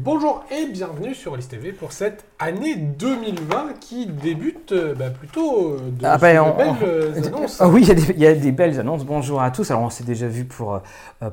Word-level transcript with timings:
Bonjour 0.00 0.44
et 0.50 0.66
bienvenue 0.66 1.14
sur 1.14 1.34
Alice 1.34 1.46
TV 1.46 1.70
pour 1.70 1.92
cette 1.92 2.24
année 2.40 2.74
2020 2.74 3.74
qui 3.78 4.06
débute 4.06 4.72
euh, 4.72 4.92
bah, 4.92 5.10
plutôt 5.10 5.74
euh, 5.74 5.78
de 5.92 6.04
Ah 6.04 6.16
on- 6.16 6.18
belles 6.18 6.40
on- 6.40 6.76
euh, 6.84 7.22
annonces. 7.28 7.60
Ah 7.60 7.68
oui, 7.72 7.82
il 7.82 7.88
y, 7.88 7.90
a 7.92 7.94
des, 7.94 8.10
il 8.10 8.18
y 8.18 8.26
a 8.26 8.34
des 8.34 8.50
belles 8.50 8.80
annonces. 8.80 9.04
Bonjour 9.04 9.40
à 9.40 9.52
tous. 9.52 9.70
Alors, 9.70 9.84
on 9.84 9.90
s'est 9.90 10.02
déjà 10.02 10.26
vu 10.26 10.46
pour, 10.46 10.80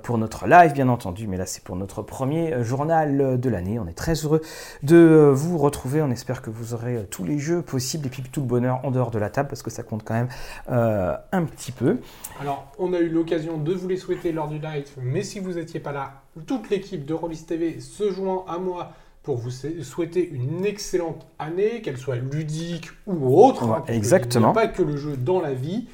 pour 0.03 0.19
notre 0.19 0.45
live, 0.47 0.73
bien 0.73 0.89
entendu, 0.89 1.25
mais 1.25 1.37
là, 1.37 1.47
c'est 1.47 1.63
pour 1.63 1.75
notre 1.75 2.03
premier 2.03 2.63
journal 2.63 3.39
de 3.39 3.49
l'année. 3.49 3.79
On 3.79 3.87
est 3.87 3.97
très 3.97 4.13
heureux 4.13 4.42
de 4.83 5.31
vous 5.33 5.57
retrouver. 5.57 6.03
On 6.03 6.12
espère 6.12 6.43
que 6.43 6.51
vous 6.51 6.75
aurez 6.75 7.07
tous 7.09 7.23
les 7.23 7.39
jeux 7.39 7.63
possibles 7.63 8.05
et 8.05 8.09
puis 8.12 8.21
tout 8.31 8.41
le 8.41 8.47
bonheur 8.47 8.79
en 8.83 8.91
dehors 8.91 9.09
de 9.09 9.17
la 9.17 9.31
table 9.31 9.49
parce 9.49 9.63
que 9.63 9.71
ça 9.71 9.81
compte 9.81 10.03
quand 10.03 10.13
même 10.13 10.29
euh, 10.71 11.15
un 11.31 11.46
petit 11.46 11.71
peu. 11.71 11.97
Alors, 12.39 12.71
on 12.78 12.93
a 12.93 12.99
eu 12.99 13.09
l'occasion 13.09 13.57
de 13.57 13.73
vous 13.73 13.87
les 13.87 13.97
souhaiter 13.97 14.31
lors 14.31 14.49
du 14.49 14.59
live, 14.59 14.85
mais 15.01 15.23
si 15.23 15.39
vous 15.39 15.53
n'étiez 15.53 15.79
pas 15.79 15.91
là, 15.91 16.12
toute 16.45 16.70
l'équipe 16.70 17.05
de 17.05 17.13
Rollis 17.13 17.43
TV 17.45 17.79
se 17.79 18.11
joint 18.11 18.45
à 18.48 18.57
moi 18.57 18.93
pour 19.23 19.38
vous 19.38 19.52
souhaiter 19.52 20.27
une 20.27 20.66
excellente 20.66 21.27
année, 21.38 21.81
qu'elle 21.81 21.98
soit 21.98 22.16
ludique 22.16 22.89
ou 23.05 23.38
autre. 23.39 23.67
Ouais, 23.67 23.95
exactement. 23.95 24.53
Il 24.53 24.53
n'y 24.53 24.59
a 24.59 24.67
pas 24.67 24.67
que 24.67 24.81
le 24.81 24.98
jeu 24.98 25.16
dans 25.16 25.41
la 25.41 25.53
vie. 25.53 25.88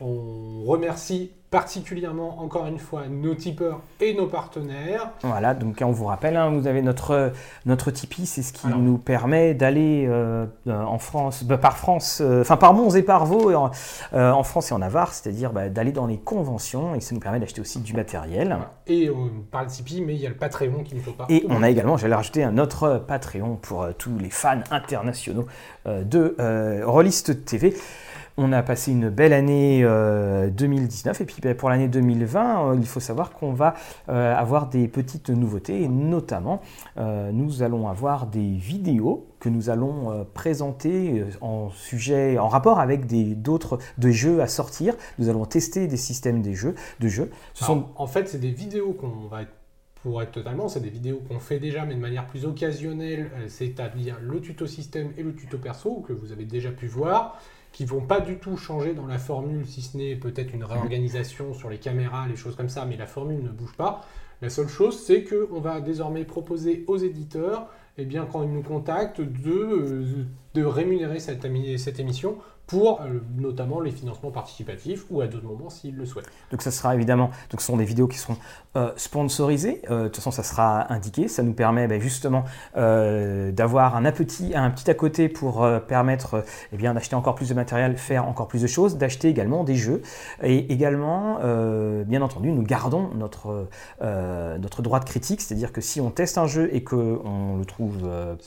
On 0.00 0.62
remercie 0.64 1.32
particulièrement, 1.50 2.40
encore 2.40 2.66
une 2.66 2.78
fois, 2.78 3.08
nos 3.08 3.34
tipeurs 3.34 3.80
et 4.00 4.14
nos 4.14 4.26
partenaires. 4.28 5.10
Voilà, 5.22 5.54
donc 5.54 5.82
on 5.84 5.90
vous 5.90 6.04
rappelle, 6.04 6.36
hein, 6.36 6.50
vous 6.50 6.68
avez 6.68 6.80
notre, 6.80 7.32
notre 7.66 7.90
Tipeee, 7.90 8.24
c'est 8.26 8.42
ce 8.42 8.52
qui 8.52 8.68
Alors. 8.68 8.78
nous 8.78 8.98
permet 8.98 9.52
d'aller 9.54 10.06
euh, 10.08 10.46
en 10.66 10.98
France, 10.98 11.42
bah, 11.42 11.58
par 11.58 11.76
France, 11.76 12.20
euh, 12.20 12.42
enfin 12.42 12.56
par 12.56 12.72
Mons 12.72 12.94
et 12.94 13.02
par 13.02 13.30
en, 13.30 13.70
euh, 14.12 14.30
en 14.30 14.42
France 14.44 14.70
et 14.70 14.74
en 14.74 14.78
Navarre, 14.78 15.12
c'est-à-dire 15.12 15.52
bah, 15.52 15.68
d'aller 15.68 15.90
dans 15.90 16.06
les 16.06 16.18
conventions, 16.18 16.94
et 16.94 17.00
ça 17.00 17.16
nous 17.16 17.20
permet 17.20 17.40
d'acheter 17.40 17.60
aussi 17.60 17.80
du 17.80 17.94
matériel. 17.94 18.56
Et 18.86 19.10
on 19.10 19.30
parle 19.50 19.66
Tipeee, 19.66 20.02
mais 20.02 20.14
il 20.14 20.20
y 20.20 20.26
a 20.26 20.30
le 20.30 20.36
Patreon 20.36 20.84
qu'il 20.84 20.98
ne 20.98 21.02
faut 21.02 21.12
pas. 21.12 21.26
Et 21.28 21.44
on 21.48 21.64
a 21.64 21.70
également, 21.70 21.96
j'allais 21.96 22.14
rajouter 22.14 22.44
un 22.44 22.58
autre 22.58 23.04
Patreon 23.08 23.56
pour 23.56 23.88
tous 23.98 24.16
les 24.18 24.30
fans 24.30 24.60
internationaux 24.70 25.46
de 25.86 26.84
Rollist 26.84 27.44
TV. 27.44 27.74
On 28.36 28.52
a 28.52 28.62
passé 28.62 28.92
une 28.92 29.10
belle 29.10 29.32
année 29.32 29.82
euh, 29.84 30.50
2019 30.50 31.20
et 31.20 31.24
puis 31.24 31.36
ben, 31.42 31.54
pour 31.54 31.68
l'année 31.70 31.88
2020, 31.88 32.70
euh, 32.72 32.76
il 32.78 32.86
faut 32.86 33.00
savoir 33.00 33.32
qu'on 33.32 33.52
va 33.52 33.74
euh, 34.08 34.34
avoir 34.34 34.68
des 34.68 34.88
petites 34.88 35.30
nouveautés 35.30 35.82
et 35.82 35.88
notamment 35.88 36.60
euh, 36.96 37.32
nous 37.32 37.62
allons 37.62 37.88
avoir 37.88 38.26
des 38.26 38.50
vidéos 38.56 39.26
que 39.40 39.48
nous 39.48 39.70
allons 39.70 40.12
euh, 40.12 40.24
présenter 40.32 41.20
euh, 41.20 41.30
en 41.40 41.70
sujet, 41.70 42.38
en 42.38 42.48
rapport 42.48 42.78
avec 42.78 43.06
d'autres 43.42 43.78
de 43.98 44.10
jeux 44.10 44.40
à 44.40 44.46
sortir. 44.46 44.94
Nous 45.18 45.28
allons 45.28 45.46
tester 45.46 45.86
des 45.86 45.96
systèmes 45.96 46.42
des 46.42 46.54
jeux, 46.54 46.74
de 47.00 47.08
jeux. 47.08 47.30
En 47.96 48.06
fait, 48.06 48.28
c'est 48.28 48.38
des 48.38 48.52
vidéos 48.52 48.92
qu'on 48.92 49.28
va 49.28 49.40
pour 50.02 50.22
être 50.22 50.32
totalement, 50.32 50.68
c'est 50.68 50.80
des 50.80 50.90
vidéos 50.90 51.20
qu'on 51.28 51.38
fait 51.38 51.58
déjà, 51.58 51.84
mais 51.84 51.94
de 51.94 52.00
manière 52.00 52.26
plus 52.26 52.46
occasionnelle, 52.46 53.30
euh, 53.34 53.48
c'est-à-dire 53.48 54.16
le 54.22 54.40
tuto 54.40 54.66
système 54.66 55.12
et 55.18 55.22
le 55.22 55.34
tuto 55.34 55.58
perso, 55.58 56.02
que 56.06 56.12
vous 56.12 56.32
avez 56.32 56.44
déjà 56.44 56.70
pu 56.70 56.86
voir, 56.86 57.38
qui 57.72 57.84
vont 57.84 58.00
pas 58.00 58.20
du 58.20 58.38
tout 58.38 58.56
changer 58.56 58.94
dans 58.94 59.06
la 59.06 59.18
formule, 59.18 59.66
si 59.66 59.82
ce 59.82 59.96
n'est 59.96 60.16
peut-être 60.16 60.52
une 60.52 60.64
réorganisation 60.64 61.54
sur 61.54 61.70
les 61.70 61.78
caméras, 61.78 62.26
les 62.28 62.36
choses 62.36 62.56
comme 62.56 62.68
ça, 62.68 62.84
mais 62.84 62.96
la 62.96 63.06
formule 63.06 63.42
ne 63.42 63.50
bouge 63.50 63.74
pas. 63.76 64.04
La 64.42 64.50
seule 64.50 64.68
chose, 64.68 64.98
c'est 64.98 65.24
qu'on 65.24 65.60
va 65.60 65.80
désormais 65.80 66.24
proposer 66.24 66.84
aux 66.86 66.96
éditeurs, 66.96 67.68
eh 67.98 68.04
bien, 68.04 68.26
quand 68.30 68.42
ils 68.42 68.50
nous 68.50 68.62
contactent, 68.62 69.20
de, 69.20 70.26
euh, 70.56 70.68
rémunérer 70.68 71.20
cette 71.20 71.44
émission 72.00 72.38
pour 72.70 73.00
euh, 73.00 73.18
notamment 73.36 73.80
les 73.80 73.90
financements 73.90 74.30
participatifs 74.30 75.04
ou 75.10 75.20
à 75.20 75.26
d'autres 75.26 75.46
moments 75.46 75.70
s'ils 75.70 75.96
le 75.96 76.06
souhaitent. 76.06 76.30
Donc 76.52 76.62
ça 76.62 76.70
sera 76.70 76.94
évidemment, 76.94 77.30
donc 77.50 77.60
ce 77.60 77.66
sont 77.66 77.76
des 77.76 77.84
vidéos 77.84 78.06
qui 78.06 78.16
seront 78.16 78.36
euh, 78.76 78.92
sponsorisées. 78.94 79.82
Euh, 79.90 80.04
de 80.04 80.06
toute 80.06 80.16
façon, 80.16 80.30
ça 80.30 80.44
sera 80.44 80.92
indiqué. 80.92 81.26
Ça 81.26 81.42
nous 81.42 81.52
permet 81.52 81.88
ben, 81.88 82.00
justement 82.00 82.44
d'avoir 82.74 83.96
un, 83.96 84.12
petit, 84.12 84.54
un 84.54 84.70
petit 84.70 84.88
à 84.88 84.94
côté 84.94 85.28
pour 85.28 85.66
permettre 85.88 86.44
eh 86.72 86.76
bien 86.76 86.94
d'acheter 86.94 87.16
encore 87.16 87.34
plus 87.34 87.48
de 87.48 87.54
matériel, 87.54 87.96
faire 87.96 88.26
encore 88.28 88.46
plus 88.46 88.62
de 88.62 88.66
choses, 88.66 88.96
d'acheter 88.96 89.28
également 89.28 89.64
des 89.64 89.74
jeux. 89.74 90.02
Et 90.42 90.72
également, 90.72 91.38
bien 92.04 92.22
entendu, 92.22 92.52
nous 92.52 92.62
gardons 92.62 93.10
notre, 93.14 93.68
notre 94.00 94.82
droit 94.82 95.00
de 95.00 95.04
critique, 95.04 95.40
c'est-à-dire 95.40 95.72
que 95.72 95.80
si 95.80 96.00
on 96.00 96.10
teste 96.10 96.38
un 96.38 96.46
jeu 96.46 96.68
et 96.72 96.82
qu'on 96.84 97.56
le 97.58 97.64
trouve 97.64 97.98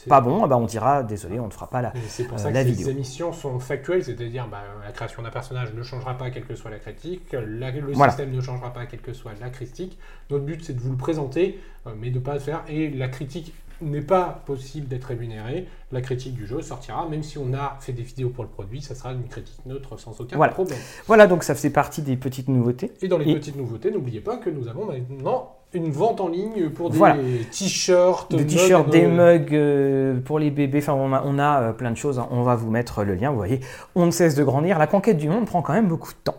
pas 0.08 0.22
bon, 0.22 0.46
eh 0.46 0.48
ben, 0.48 0.58
on 0.58 0.66
dira 0.66 1.04
désolé, 1.04 1.40
on 1.40 1.48
ne 1.48 1.52
fera 1.52 1.68
pas 1.68 1.82
la, 1.82 1.90
Et 1.90 2.00
c'est 2.08 2.24
pour 2.26 2.40
ça 2.40 2.50
que 2.50 2.54
la 2.54 2.64
vidéo. 2.64 2.90
émissions 2.90 3.34
sont 3.34 3.60
factuelles, 3.60 4.04
c'est-à-dire 4.18 4.48
bah, 4.48 4.62
la 4.84 4.92
création 4.92 5.22
d'un 5.24 5.30
personnage 5.30 5.74
ne 5.74 5.84
changera 5.84 6.18
pas 6.18 6.30
quelle 6.30 6.46
que 6.46 6.56
soit 6.56 6.72
la 6.72 6.80
critique, 6.80 7.32
la- 7.34 7.72
le 7.72 7.92
Voilà. 7.94 8.12
système 8.12 8.32
ne 8.32 8.42
changera 8.42 8.72
pas 8.74 8.86
quelle 8.86 9.02
que 9.02 9.14
soit 9.14 9.34
la 9.40 9.50
critique. 9.50 9.98
Notre 10.30 10.46
but 10.46 10.64
c'est 10.64 10.74
de 10.74 10.80
vous 10.80 10.92
le 10.92 10.98
présenter, 10.98 11.60
euh, 11.88 11.92
mais 11.98 12.10
de 12.10 12.20
ne 12.20 12.24
pas 12.24 12.34
le 12.34 12.40
faire. 12.40 12.64
Et 12.68 12.90
la 12.90 13.08
critique 13.10 13.54
n'est 13.82 14.02
pas 14.02 14.42
possible 14.46 14.88
d'être 14.88 15.06
rémunérée. 15.06 15.68
La 15.92 16.02
critique 16.02 16.36
du 16.36 16.46
jeu 16.48 16.62
sortira, 16.62 17.08
même 17.10 17.24
si 17.24 17.38
on 17.38 17.54
a 17.54 17.78
fait 17.82 17.92
des 17.92 18.04
vidéos 18.04 18.30
pour 18.30 18.44
le 18.44 18.50
produit, 18.50 18.82
ça 18.82 18.96
sera 18.96 19.12
une 19.12 19.28
critique 19.28 19.66
neutre 19.66 19.98
sans 19.98 20.20
aucun 20.22 20.38
Voilà. 20.38 20.54
problème. 20.54 20.80
Voilà, 21.08 21.28
donc 21.28 21.44
ça 21.44 21.54
faisait 21.56 21.70
partie 21.72 22.02
des 22.02 22.16
petites 22.16 22.48
nouveautés. 22.48 22.92
Et 23.02 23.08
dans 23.08 23.18
les 23.18 23.30
Et- 23.30 23.34
petites 23.36 23.56
nouveautés, 23.58 23.92
n'oubliez 23.92 24.22
pas 24.22 24.38
que 24.38 24.50
nous 24.50 24.68
avons 24.68 24.86
maintenant 24.86 25.56
une 25.74 25.92
vente 25.92 26.22
en 26.22 26.28
ligne 26.28 26.70
pour 26.70 26.90
des 26.90 26.98
Voilà. 26.98 27.18
t-shirts, 27.52 28.32
Des 28.32 28.44
mugs, 28.44 28.48
t-shirts, 28.48 28.90
des 28.90 29.06
euh, 29.06 29.10
mugs 29.40 29.54
euh, 29.54 30.20
pour 30.24 30.40
les 30.40 30.52
bébés, 30.52 30.80
enfin 30.80 30.94
on 30.94 31.14
a, 31.14 31.24
on 31.26 31.40
a, 31.40 31.62
euh, 31.62 31.72
plein 31.74 31.92
de 31.92 31.98
choses, 31.98 32.20
hein. 32.20 32.28
on 32.32 32.44
va 32.44 32.56
vous 32.56 32.70
mettre 32.70 33.04
le 33.04 33.16
lien, 33.16 33.30
vous 33.32 33.38
voyez, 33.38 33.60
on 33.96 34.06
ne 34.06 34.12
cesse 34.12 34.36
de 34.36 34.44
grandir, 34.44 34.78
la 34.80 34.88
conquête 34.88 35.18
du 35.18 35.30
monde 35.30 35.46
prend 35.46 35.62
quand 35.62 35.74
même 35.74 35.88
beaucoup 35.88 36.12
de 36.12 36.18
temps. 36.24 36.36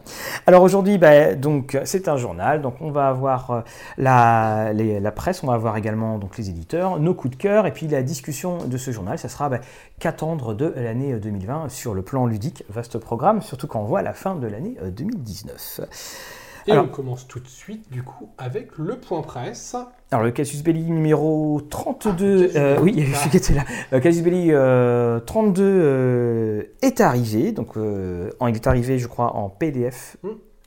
Alors 0.46 0.62
aujourd'hui, 0.62 0.98
bah, 0.98 1.34
donc 1.34 1.78
c'est 1.84 2.08
un 2.08 2.16
journal, 2.16 2.62
donc 2.62 2.74
on 2.80 2.90
va 2.90 3.08
avoir 3.08 3.50
euh, 3.50 3.60
la, 3.98 4.72
les- 4.72 5.00
la 5.00 5.12
presse, 5.12 5.42
on 5.42 5.46
va 5.48 5.54
avoir 5.54 5.76
également 5.76 6.18
donc, 6.18 6.36
les 6.38 6.48
éditeurs, 6.50 6.98
nos 7.00 7.14
coups 7.14 7.36
de 7.36 7.42
cœur, 7.42 7.66
et 7.66 7.72
puis 7.72 7.88
la 7.88 8.02
discussion 8.02 8.58
de 8.66 8.76
ce 8.76 8.90
journal, 8.90 9.18
ça 9.18 9.28
sera 9.28 9.48
bah, 9.48 9.58
qu'attendre 9.98 10.54
de 10.54 10.72
l'année 10.76 11.14
2020 11.14 11.68
sur 11.70 11.94
le 11.94 12.02
plan 12.02 12.26
ludique, 12.26 12.64
vaste 12.68 12.98
programme, 12.98 13.42
surtout 13.42 13.66
quand 13.66 13.80
on 13.80 13.84
voit 13.84 14.02
la 14.02 14.12
fin 14.12 14.34
de 14.34 14.46
l'année 14.46 14.76
euh, 14.82 14.90
2019. 14.90 15.80
Et 16.66 16.72
Alors- 16.72 16.84
on 16.86 16.88
commence 16.88 17.26
tout 17.28 17.40
de 17.40 17.46
suite 17.48 17.90
du 17.92 18.02
coup 18.02 18.30
avec 18.38 18.78
le 18.78 18.96
point 18.96 19.20
presse. 19.22 19.76
Alors 20.10 20.24
le 20.24 20.30
Casus 20.30 20.62
Belli 20.62 20.82
numéro 20.84 21.60
32, 21.68 22.50
Ah, 22.54 22.58
euh, 22.58 22.78
oui, 22.80 22.94
il 22.96 23.08
y 23.10 23.12
a 23.12 23.16
celui 23.16 23.30
qui 23.30 23.36
était 23.36 23.54
là. 23.54 23.64
Le 23.92 24.00
Casus 24.00 24.22
Belli 24.22 24.48
euh, 24.50 25.20
32 25.20 25.62
euh, 25.62 26.62
est 26.82 27.00
arrivé, 27.00 27.52
donc 27.52 27.76
euh, 27.76 28.30
en- 28.40 28.46
il 28.46 28.54
est 28.54 28.66
arrivé 28.66 28.98
je 28.98 29.06
crois 29.08 29.36
en 29.36 29.48
PDF. 29.48 30.16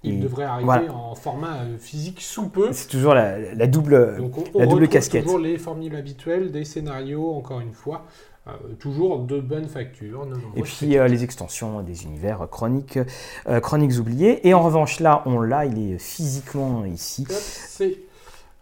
Il 0.03 0.13
Et 0.13 0.17
devrait 0.19 0.43
arriver 0.43 0.65
voilà. 0.65 0.93
en 0.93 1.15
format 1.15 1.55
euh, 1.63 1.77
physique 1.79 2.21
sous 2.21 2.49
peu. 2.49 2.69
C'est 2.71 2.87
toujours 2.87 3.15
la, 3.15 3.39
la 3.55 3.67
double. 3.67 4.17
Donc 4.17 4.37
on, 4.37 4.43
on 4.53 4.59
la 4.59 4.67
double 4.67 4.87
casquette. 4.87 5.23
toujours 5.23 5.39
les 5.39 5.57
formules 5.57 5.95
habituelles, 5.95 6.51
des 6.51 6.63
scénarios, 6.65 7.33
encore 7.33 7.59
une 7.61 7.73
fois, 7.73 8.05
euh, 8.47 8.73
toujours 8.79 9.19
de 9.19 9.39
bonne 9.39 9.67
facture. 9.67 10.25
Non, 10.25 10.35
non, 10.35 10.51
Et 10.55 10.61
puis 10.61 10.97
euh, 10.97 11.07
les 11.07 11.23
extensions 11.23 11.81
des 11.81 12.03
univers 12.03 12.47
chroniques, 12.49 12.99
euh, 13.47 13.59
chroniques 13.59 13.99
oubliées. 13.99 14.47
Et 14.47 14.53
en 14.53 14.63
revanche 14.63 14.99
là, 14.99 15.23
on 15.25 15.41
l'a, 15.41 15.65
il 15.65 15.93
est 15.93 15.97
physiquement 15.97 16.85
ici. 16.85 17.25
C'est 17.29 17.97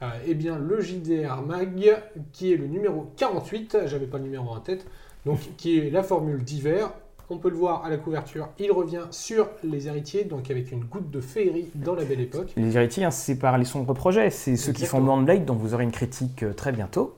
euh, 0.01 0.09
eh 0.25 0.33
bien 0.33 0.57
le 0.57 0.81
JDR 0.81 1.41
Mag 1.45 2.01
qui 2.33 2.53
est 2.53 2.57
le 2.57 2.67
numéro 2.67 3.11
48. 3.17 3.79
J'avais 3.85 4.07
pas 4.07 4.17
le 4.17 4.23
numéro 4.23 4.49
en 4.49 4.59
tête. 4.59 4.85
Donc 5.25 5.39
qui 5.57 5.77
est 5.77 5.89
la 5.89 6.03
formule 6.03 6.43
d'hiver. 6.43 6.91
On 7.29 7.37
peut 7.37 7.49
le 7.49 7.55
voir 7.55 7.83
à 7.83 7.89
la 7.89 7.97
couverture. 7.97 8.49
Il 8.59 8.71
revient 8.71 9.05
sur 9.09 9.49
les 9.63 9.87
héritiers, 9.87 10.25
donc 10.25 10.51
avec 10.51 10.71
une 10.71 10.83
goutte 10.83 11.09
de 11.09 11.19
féerie 11.19 11.71
dans 11.73 11.95
la 11.95 12.03
belle 12.03 12.21
époque. 12.21 12.53
Les 12.55 12.77
héritiers, 12.77 13.03
hein, 13.03 13.09
c'est 13.09 13.39
par 13.39 13.57
les 13.57 13.65
sombres 13.65 13.95
projets, 13.95 14.29
c'est 14.29 14.55
ceux 14.55 14.73
qui 14.73 14.85
font. 14.85 15.01
Blade, 15.23 15.43
dont 15.43 15.55
vous 15.55 15.73
aurez 15.73 15.85
une 15.85 15.91
critique 15.91 16.45
très 16.55 16.71
bientôt. 16.71 17.15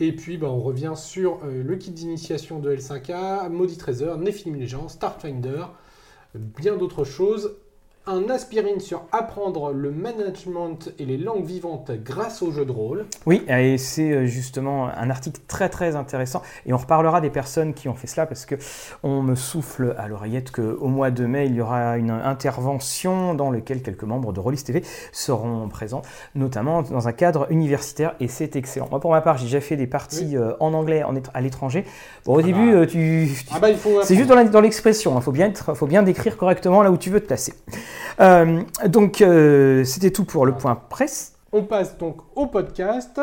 Et 0.00 0.12
puis 0.12 0.38
bah, 0.38 0.48
on 0.48 0.60
revient 0.60 0.94
sur 0.96 1.40
euh, 1.44 1.62
le 1.62 1.76
kit 1.76 1.90
d'initiation 1.90 2.60
de 2.60 2.74
L5A, 2.74 3.48
Maudit 3.48 3.78
Trésor, 3.78 4.18
Nephilim 4.18 4.58
Legends, 4.60 4.88
Starfinder, 4.88 5.66
bien 6.34 6.76
d'autres 6.76 7.04
choses. 7.04 7.56
Un 8.10 8.30
aspirine 8.30 8.80
sur 8.80 9.02
apprendre 9.12 9.70
le 9.70 9.90
management 9.90 10.88
et 10.98 11.04
les 11.04 11.18
langues 11.18 11.44
vivantes 11.44 11.90
grâce 12.02 12.40
au 12.40 12.50
jeu 12.50 12.64
de 12.64 12.72
rôle. 12.72 13.04
Oui, 13.26 13.42
et 13.50 13.76
c'est 13.76 14.10
euh, 14.12 14.24
justement 14.24 14.88
un 14.88 15.10
article 15.10 15.42
très 15.46 15.68
très 15.68 15.94
intéressant. 15.94 16.40
Et 16.64 16.72
on 16.72 16.78
reparlera 16.78 17.20
des 17.20 17.28
personnes 17.28 17.74
qui 17.74 17.86
ont 17.86 17.92
fait 17.94 18.06
cela 18.06 18.24
parce 18.24 18.46
que 18.46 18.54
on 19.02 19.20
me 19.20 19.34
souffle 19.34 19.94
à 19.98 20.08
l'oreillette 20.08 20.50
qu'au 20.52 20.86
mois 20.88 21.10
de 21.10 21.26
mai, 21.26 21.48
il 21.48 21.54
y 21.56 21.60
aura 21.60 21.98
une 21.98 22.10
intervention 22.10 23.34
dans 23.34 23.50
laquelle 23.50 23.82
quelques 23.82 24.04
membres 24.04 24.32
de 24.32 24.40
Rollis 24.40 24.62
TV 24.64 24.82
seront 25.12 25.68
présents, 25.68 26.00
notamment 26.34 26.80
dans 26.80 27.08
un 27.08 27.12
cadre 27.12 27.46
universitaire, 27.50 28.14
et 28.20 28.28
c'est 28.28 28.56
excellent. 28.56 28.88
Moi, 28.90 29.00
pour 29.00 29.10
ma 29.10 29.20
part, 29.20 29.36
j'ai 29.36 29.44
déjà 29.44 29.60
fait 29.60 29.76
des 29.76 29.86
parties 29.86 30.34
euh, 30.34 30.54
en 30.60 30.72
anglais 30.72 31.04
à 31.34 31.40
l'étranger. 31.42 31.84
Bon, 32.24 32.36
au 32.36 32.38
Ah 32.38 32.42
début, 32.42 32.72
bah. 32.72 32.78
euh, 32.78 32.86
tu, 32.86 33.28
Ah 33.52 33.60
bah 33.60 33.74
faut 33.74 34.00
c'est 34.02 34.16
juste 34.16 34.30
dans 34.30 34.60
l'expression, 34.62 35.14
il 35.14 35.22
faut, 35.22 35.30
bien 35.32 35.48
être- 35.48 35.74
faut 35.74 35.86
bien 35.86 36.02
décrire 36.02 36.38
correctement 36.38 36.82
là 36.82 36.90
où 36.90 36.96
tu 36.96 37.10
veux 37.10 37.20
te 37.20 37.26
placer. 37.26 37.52
Euh, 38.20 38.62
donc, 38.86 39.20
euh, 39.20 39.84
c'était 39.84 40.10
tout 40.10 40.24
pour 40.24 40.46
le 40.46 40.52
point 40.52 40.74
presse. 40.74 41.34
On 41.52 41.62
passe 41.62 41.96
donc 41.98 42.18
au 42.36 42.46
podcast. 42.46 43.20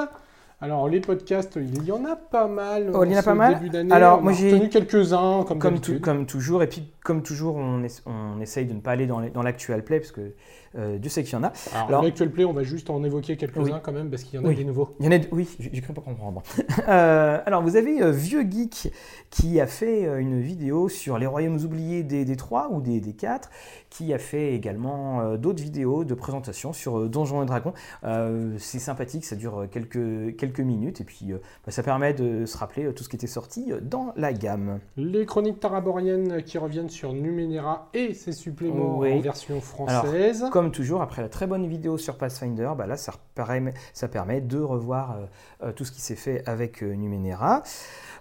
Alors 0.61 0.87
les 0.87 1.01
podcasts, 1.01 1.57
il 1.57 1.83
y 1.83 1.91
en 1.91 2.05
a 2.05 2.15
pas 2.15 2.47
mal. 2.47 2.89
Oh, 2.93 3.03
il 3.03 3.11
y 3.11 3.15
en 3.15 3.19
a 3.19 3.23
pas 3.23 3.33
mal. 3.35 3.59
Alors, 3.91 4.19
On 4.19 4.21
moi, 4.23 4.31
j'ai- 4.31 4.51
retenu 4.53 4.69
quelques-uns 4.69 5.43
comme, 5.45 5.59
Comme, 5.59 5.73
tout- 5.75 5.91
d'habitude. 5.91 6.01
comme 6.01 6.25
toujours, 6.25 6.63
et 6.63 6.67
puis 6.67 6.89
comme 7.03 7.21
toujours, 7.21 7.57
on, 7.57 7.83
es- 7.83 8.01
on 8.05 8.39
essaye 8.41 8.65
de 8.65 8.73
ne 8.73 8.79
pas 8.79 8.91
aller 8.91 9.05
dans 9.05 9.43
l'actual 9.43 9.83
play, 9.83 9.99
parce 9.99 10.13
que 10.13 10.33
euh, 10.77 10.97
Dieu 10.97 11.09
sait 11.09 11.23
qu'il 11.23 11.33
y 11.33 11.35
en 11.35 11.43
a. 11.43 11.51
Alors, 11.73 11.87
alors- 11.87 12.03
l'actual 12.03 12.29
play, 12.31 12.45
on 12.45 12.53
va 12.53 12.63
juste 12.63 12.89
en 12.89 13.03
évoquer 13.03 13.37
quelques-uns 13.37 13.63
Oui. 13.63 13.71
quand 13.83 13.91
même 13.91 14.09
parce 14.09 14.23
qu'il 14.23 14.39
y 14.39 14.41
en 14.41 14.45
a 14.45 14.49
Oui. 14.49 14.55
des 14.55 14.63
nouveaux. 14.63 14.95
Il 14.99 15.05
y 15.05 15.09
en 15.09 15.11
a, 15.17 15.21
oui, 15.31 15.47
j'ai 15.59 15.81
cru 15.81 15.93
pas 15.93 16.01
comprendre. 16.01 16.41
Euh, 16.87 17.39
alors, 17.45 17.63
vous 17.63 17.75
avez 17.77 18.01
euh, 18.01 18.11
Vieux 18.11 18.41
Geek 18.49 18.91
qui 19.31 19.59
a 19.59 19.65
fait 19.67 20.05
euh, 20.05 20.19
une 20.19 20.39
vidéo 20.41 20.87
sur 20.87 21.17
les 21.17 21.25
royaumes 21.25 21.57
oubliés 21.63 22.03
des, 22.03 22.25
des 22.25 22.35
trois 22.35 22.69
ou 22.71 22.79
des, 22.81 22.99
des 22.99 23.13
quatre, 23.13 23.49
qui 23.89 24.13
a 24.13 24.17
fait 24.19 24.53
également 24.53 25.35
d'autres 25.37 25.63
vidéos 25.63 26.03
de 26.03 26.13
présentation 26.13 26.73
sur 26.73 27.09
Donjons 27.09 27.41
et 27.43 27.45
Dragons. 27.45 27.73
Euh, 28.03 28.55
C'est 28.59 28.79
sympathique, 28.79 29.25
ça 29.25 29.35
dure 29.35 29.67
quelques, 29.71 30.35
quelques 30.37 30.59
minutes, 30.59 31.01
et 31.01 31.03
puis 31.05 31.31
bah, 31.31 31.71
ça 31.71 31.81
permet 31.81 32.13
de 32.13 32.45
se 32.45 32.57
rappeler 32.57 32.93
tout 32.93 33.03
ce 33.03 33.09
qui 33.09 33.15
était 33.15 33.25
sorti 33.27 33.71
dans 33.81 34.11
la 34.17 34.33
gamme. 34.33 34.79
Les 34.97 35.25
chroniques 35.25 35.59
taraboriennes 35.59 36.43
qui 36.43 36.57
reviennent 36.57 36.89
sur 36.89 37.13
Numenera 37.13 37.89
et 37.93 38.13
ses 38.13 38.33
suppléments 38.33 38.99
Oui. 38.99 39.13
en 39.13 39.19
version 39.21 39.61
française. 39.61 40.45
Comme 40.51 40.64
toujours, 40.71 41.01
après 41.01 41.21
la 41.21 41.29
très 41.29 41.47
bonne 41.47 41.67
vidéo 41.67 41.97
sur 41.97 42.17
Pathfinder, 42.17 42.71
bah 42.77 42.87
là, 42.87 42.97
ça 42.97 43.13
permet, 43.35 43.73
ça 43.93 44.07
permet 44.07 44.41
de 44.41 44.59
revoir 44.59 45.11
euh, 45.11 45.67
euh, 45.67 45.71
tout 45.71 45.85
ce 45.85 45.91
qui 45.91 46.01
s'est 46.01 46.15
fait 46.15 46.43
avec 46.47 46.83
euh, 46.83 46.93
Numenera. 46.93 47.63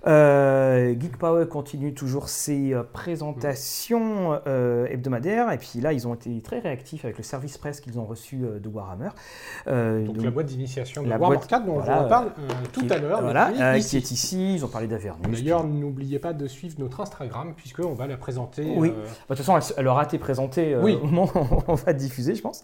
Euh, 0.06 0.94
Geek 1.00 1.16
Power 1.16 1.46
continue 1.48 1.94
toujours 1.94 2.28
ses 2.28 2.74
présentations 2.92 4.38
hebdomadaires. 4.90 5.50
Et 5.52 5.58
puis 5.58 5.80
là, 5.80 5.92
ils 5.92 6.06
ont 6.06 6.14
été 6.14 6.40
très 6.42 6.58
réactifs 6.58 7.04
avec 7.04 7.16
le 7.16 7.24
service 7.24 7.56
presse 7.58 7.80
qu'ils 7.80 7.98
ont 7.98 8.04
reçu 8.04 8.36
de 8.36 8.68
Warhammer. 8.68 9.08
Donc, 9.66 10.14
donc, 10.16 10.22
la 10.24 10.30
boîte 10.30 10.46
d'initiation 10.46 11.02
de 11.02 11.08
la 11.08 11.16
Warhammer 11.16 11.38
boîte- 11.38 11.48
4 11.48 11.64
dont 11.66 11.74
voilà, 11.80 12.02
on 12.20 12.42
euh, 12.42 12.54
tout 12.72 12.86
à 12.90 12.98
l'heure. 12.98 13.22
Voilà, 13.22 13.78
qui 13.78 13.96
est 13.96 14.10
ici. 14.10 14.54
Ils 14.56 14.64
ont 14.64 14.68
parlé 14.68 14.86
d'Avernus. 14.86 15.42
D'ailleurs, 15.42 15.64
n'oubliez 15.64 16.18
pas 16.18 16.32
de 16.32 16.46
suivre 16.46 16.76
notre 16.78 17.00
Instagram 17.00 17.54
puisqu'on 17.56 17.94
va 17.94 18.06
la 18.06 18.16
présenter. 18.16 18.74
Oui. 18.76 18.90
Bah, 18.90 18.96
De 19.30 19.34
toute 19.36 19.46
façon, 19.46 19.56
elle, 19.56 19.74
elle 19.78 19.88
aura 19.88 20.04
été 20.04 20.18
présentée 20.18 20.76
Oui. 20.76 20.98
au 21.02 21.06
moment 21.06 21.30
où 21.34 21.62
on 21.68 21.74
va 21.74 21.92
diffuser, 21.92 22.33
je 22.34 22.42
pense. 22.42 22.62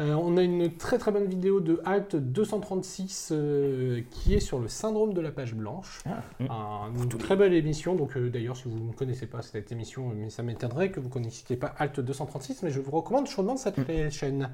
Euh, 0.00 0.14
on 0.14 0.36
a 0.36 0.42
une 0.42 0.76
très 0.76 0.98
très 0.98 1.12
bonne 1.12 1.26
vidéo 1.26 1.60
de 1.60 1.80
Alt 1.84 2.16
236 2.16 3.30
euh, 3.32 4.00
qui 4.10 4.34
est 4.34 4.40
sur 4.40 4.58
le 4.58 4.68
syndrome 4.68 5.14
de 5.14 5.20
la 5.20 5.30
page 5.30 5.54
blanche. 5.54 6.02
Ah, 6.06 6.22
mm. 6.40 6.46
Un- 6.50 7.02
une 7.02 7.08
très 7.08 7.36
belle 7.36 7.54
émission. 7.54 7.94
Donc 7.94 8.16
euh, 8.16 8.28
d'ailleurs, 8.30 8.56
si 8.56 8.64
vous 8.68 8.78
ne 8.78 8.92
connaissez 8.92 9.26
pas 9.26 9.42
cette 9.42 9.70
émission, 9.72 10.10
mais 10.14 10.30
ça 10.30 10.42
m'étonnerait 10.42 10.90
que 10.90 11.00
vous 11.00 11.08
ne 11.08 11.12
connaissiez 11.12 11.56
pas 11.56 11.74
Alt 11.78 12.00
236, 12.00 12.62
mais 12.62 12.70
je 12.70 12.80
vous 12.80 12.90
recommande 12.90 13.26
chaudement 13.26 13.56
cette 13.56 13.78
Mm. 13.78 14.10
chaîne. 14.10 14.50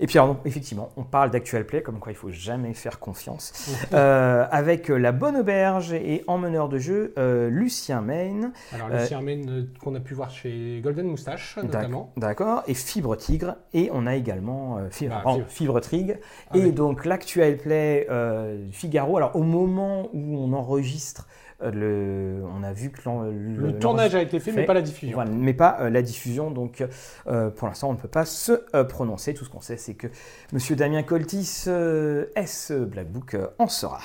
Et 0.00 0.06
puis, 0.06 0.18
alors, 0.18 0.36
effectivement, 0.44 0.90
on 0.96 1.04
parle 1.04 1.30
d'actual 1.30 1.64
play, 1.66 1.82
comme 1.82 1.98
quoi 1.98 2.10
il 2.12 2.16
faut 2.16 2.30
jamais 2.30 2.74
faire 2.74 2.98
confiance. 2.98 3.70
Avec 3.92 4.88
la 4.88 5.12
bonne 5.12 5.36
auberge 5.36 5.92
et 5.92 6.24
emmeneur 6.26 6.68
de 6.68 6.78
jeu, 6.78 7.12
Lucien 7.50 8.00
Maine, 8.00 8.52
Alors 8.72 9.00
Siermen 9.00 9.48
euh, 9.48 9.62
qu'on 9.82 9.94
a 9.94 10.00
pu 10.00 10.14
voir 10.14 10.30
chez 10.30 10.80
Golden 10.82 11.06
Moustache 11.06 11.56
notamment. 11.62 12.12
d'accord, 12.16 12.62
et 12.66 12.74
Fibre 12.74 13.16
Tigre, 13.16 13.56
et 13.74 13.90
on 13.92 14.06
a 14.06 14.14
également 14.16 14.71
euh, 14.78 14.90
Fibre, 14.90 15.14
Bah, 15.14 15.20
pardon, 15.24 15.38
Fibre. 15.48 15.50
Fibre 15.50 15.80
Tigre, 15.80 16.14
et 16.54 16.72
donc 16.72 17.04
l'actual 17.04 17.56
play 17.56 18.06
euh, 18.10 18.66
Figaro. 18.70 19.16
Alors, 19.16 19.36
au 19.36 19.42
moment 19.42 20.08
où 20.12 20.36
on 20.38 20.52
enregistre, 20.52 21.26
euh, 21.62 21.70
le, 21.70 22.44
on 22.58 22.62
a 22.64 22.72
vu 22.72 22.90
que 22.90 23.00
l'en- 23.04 23.22
Le 23.22 23.78
tournage 23.78 24.14
a 24.16 24.22
été 24.22 24.40
fait, 24.40 24.50
mais 24.52 24.64
pas 24.64 24.74
la 24.74 24.82
diffusion. 24.82 25.14
Voilà, 25.14 25.30
mais 25.30 25.54
pas 25.54 25.78
euh, 25.80 25.90
la 25.90 26.02
diffusion. 26.02 26.50
Donc, 26.50 26.84
euh, 27.28 27.50
pour 27.50 27.68
l'instant, 27.68 27.90
on 27.90 27.92
ne 27.92 27.98
peut 27.98 28.08
pas 28.08 28.24
se 28.24 28.64
euh, 28.74 28.82
prononcer. 28.84 29.32
Tout 29.34 29.44
ce 29.44 29.50
qu'on 29.50 29.60
sait, 29.60 29.76
c'est 29.76 29.94
que 29.94 30.08
Monsieur 30.52 30.74
Damien 30.76 31.02
Coltis, 31.04 31.64
euh, 31.68 32.26
S 32.34 32.72
Black 32.72 33.08
Book, 33.12 33.34
euh, 33.34 33.46
en 33.58 33.68
sera. 33.68 34.00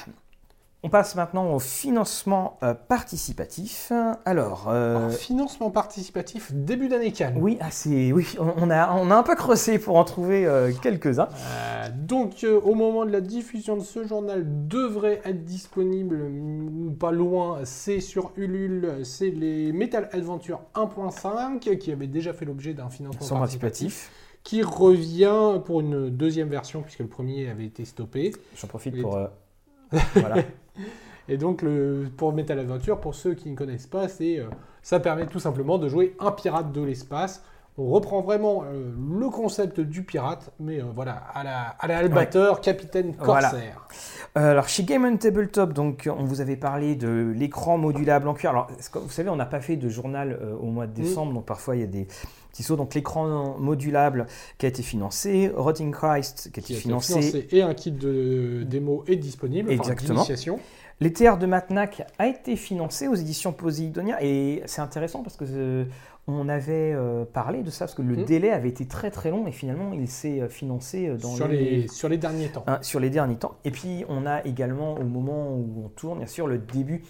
On 0.84 0.90
passe 0.90 1.16
maintenant 1.16 1.54
au 1.54 1.60
financement 1.60 2.60
euh, 2.62 2.76
participatif. 2.76 3.92
Alors, 4.26 4.68
euh, 4.70 4.98
Alors, 4.98 5.12
financement 5.12 5.72
participatif 5.72 6.54
début 6.54 6.88
d'année 6.88 7.12
calme. 7.12 7.38
oui, 7.42 7.58
ah, 7.60 7.72
c'est- 7.72 8.12
oui, 8.12 8.28
on, 8.40 8.70
a, 8.70 8.94
on 8.94 9.10
a 9.10 9.16
un 9.16 9.24
peu 9.24 9.36
creusé 9.36 9.80
pour 9.80 9.98
en 9.98 10.04
trouver 10.04 10.46
euh, 10.46 10.72
quelques-uns. 10.82 11.30
Donc, 11.98 12.46
au 12.64 12.76
moment 12.76 13.06
de 13.06 13.12
la 13.12 13.22
diffusion 13.22 13.76
de 13.76 13.82
ce 13.82 14.06
journal, 14.06 14.46
devrait 14.68 15.20
être 15.26 15.44
disponible, 15.46 16.22
ou 16.22 16.92
pas 16.92 17.12
loin, 17.12 17.62
c'est 17.64 18.00
sur 18.00 18.32
Ulule, 18.38 19.00
c'est 19.04 19.32
les 19.32 19.72
Metal 19.74 20.08
Adventure 20.14 20.62
1.5, 20.76 21.78
qui 21.80 21.92
avait 21.92 22.08
déjà 22.08 22.34
fait 22.34 22.46
l'objet 22.46 22.74
d'un 22.76 22.90
financement 22.90 23.40
participatif, 23.40 23.60
participatif. 23.60 24.12
qui 24.44 24.62
revient 24.62 25.60
pour 25.66 25.80
une 25.82 26.12
deuxième 26.12 26.50
version, 26.50 26.84
puisque 26.84 27.00
le 27.00 27.08
premier 27.08 27.50
avait 27.50 27.66
été 27.66 27.84
stoppé. 27.84 28.32
J'en 28.56 28.68
profite 28.68 29.02
pour. 29.02 29.18
voilà. 30.16 30.36
Et 31.30 31.38
donc, 31.38 31.62
le, 31.62 32.08
pour 32.16 32.34
Metal 32.34 32.58
Adventure, 32.60 33.00
pour 33.00 33.16
ceux 33.16 33.34
qui 33.34 33.50
ne 33.50 33.56
connaissent 33.56 33.88
pas, 33.88 34.08
c'est, 34.08 34.40
euh, 34.40 34.46
ça 34.82 35.00
permet 35.00 35.26
tout 35.26 35.40
simplement 35.40 35.78
de 35.78 35.90
jouer 35.90 36.16
un 36.20 36.32
pirate 36.32 36.72
de 36.72 36.82
l'espace. 36.82 37.44
On 37.80 37.90
reprend 37.90 38.22
vraiment 38.22 38.64
euh, 38.64 38.92
le 39.20 39.30
concept 39.30 39.80
du 39.80 40.04
pirate, 40.04 40.52
mais 40.60 40.80
euh, 40.80 40.86
voilà, 40.96 41.22
à 41.34 41.44
la, 41.44 41.76
à 41.80 41.88
la 41.88 41.98
Albator, 42.00 42.62
capitaine 42.62 43.16
corsaire. 43.16 43.88
Alors 44.34 44.68
chez 44.68 44.84
Game 44.84 45.06
on 45.06 45.18
Tabletop, 45.18 45.74
donc 45.74 46.10
on 46.12 46.24
vous 46.24 46.42
avait 46.42 46.56
parlé 46.56 46.96
de 46.96 47.34
l'écran 47.36 47.78
modulable 47.78 48.28
en 48.28 48.34
cuir. 48.34 48.52
Alors 48.52 48.68
vous 48.94 49.10
savez, 49.10 49.30
on 49.30 49.36
n'a 49.36 49.46
pas 49.46 49.62
fait 49.62 49.76
de 49.76 49.90
journal 49.90 50.40
au 50.60 50.68
mois 50.68 50.88
de 50.88 50.94
décembre, 50.94 51.34
donc 51.34 51.46
parfois 51.46 51.76
il 51.76 51.82
y 51.82 51.84
a 51.84 51.88
des 51.88 52.08
Donc 52.78 52.94
l'écran 52.96 53.58
modulable 53.60 54.26
qui 54.58 54.66
a 54.66 54.70
été 54.70 54.84
financé, 54.84 55.52
Rotting 55.56 55.92
Christ 55.92 56.50
qui 56.54 56.60
a 56.60 56.62
été 56.62 56.68
qui 56.68 56.74
a 56.74 56.76
été 56.76 56.82
financé, 56.82 57.48
et 57.52 57.62
un 57.62 57.74
kit 57.74 57.92
de 57.92 58.64
démo 58.64 59.04
est 59.08 59.16
disponible, 59.16 59.70
enfin, 59.70 59.78
Exactement. 59.80 60.14
d'initiation. 60.16 60.60
Les 61.00 61.12
de 61.12 61.46
Matnac 61.46 62.08
a 62.18 62.26
été 62.28 62.56
financé 62.56 63.08
aux 63.08 63.14
éditions 63.14 63.54
Poseidonia 63.54 64.18
et 64.24 64.64
c'est 64.66 64.82
intéressant 64.82 65.22
parce 65.22 65.38
que 65.38 65.46
euh, 65.48 65.86
on 66.26 66.50
avait 66.50 66.92
euh, 66.96 67.24
parlé 67.24 67.62
de 67.62 67.70
ça 67.70 67.86
parce 67.86 67.94
que 67.94 68.02
le 68.02 68.16
Mm. 68.18 68.26
délai 68.26 68.50
avait 68.52 68.70
été 68.70 68.88
très 68.88 69.12
très 69.12 69.30
long 69.30 69.46
et 69.46 69.52
finalement 69.52 69.94
il 69.94 70.08
s'est 70.08 70.42
euh, 70.42 70.50
financé 70.50 71.08
dans 71.22 71.36
sur, 71.36 71.48
les, 71.48 71.88
sur 71.88 72.10
les 72.10 72.18
derniers 72.18 72.50
temps. 72.50 72.64
hein, 72.66 72.80
sur 72.82 73.00
les 73.00 73.12
derniers 73.12 73.36
temps. 73.36 73.54
Et 73.64 73.70
puis 73.70 74.06
on 74.10 74.26
a 74.26 74.44
également 74.44 74.96
au 74.96 75.04
moment 75.04 75.52
où 75.54 75.84
on 75.86 75.90
tourne, 75.90 76.18
bien 76.18 76.28
sûr, 76.28 76.48
le 76.48 76.58
début 76.58 77.04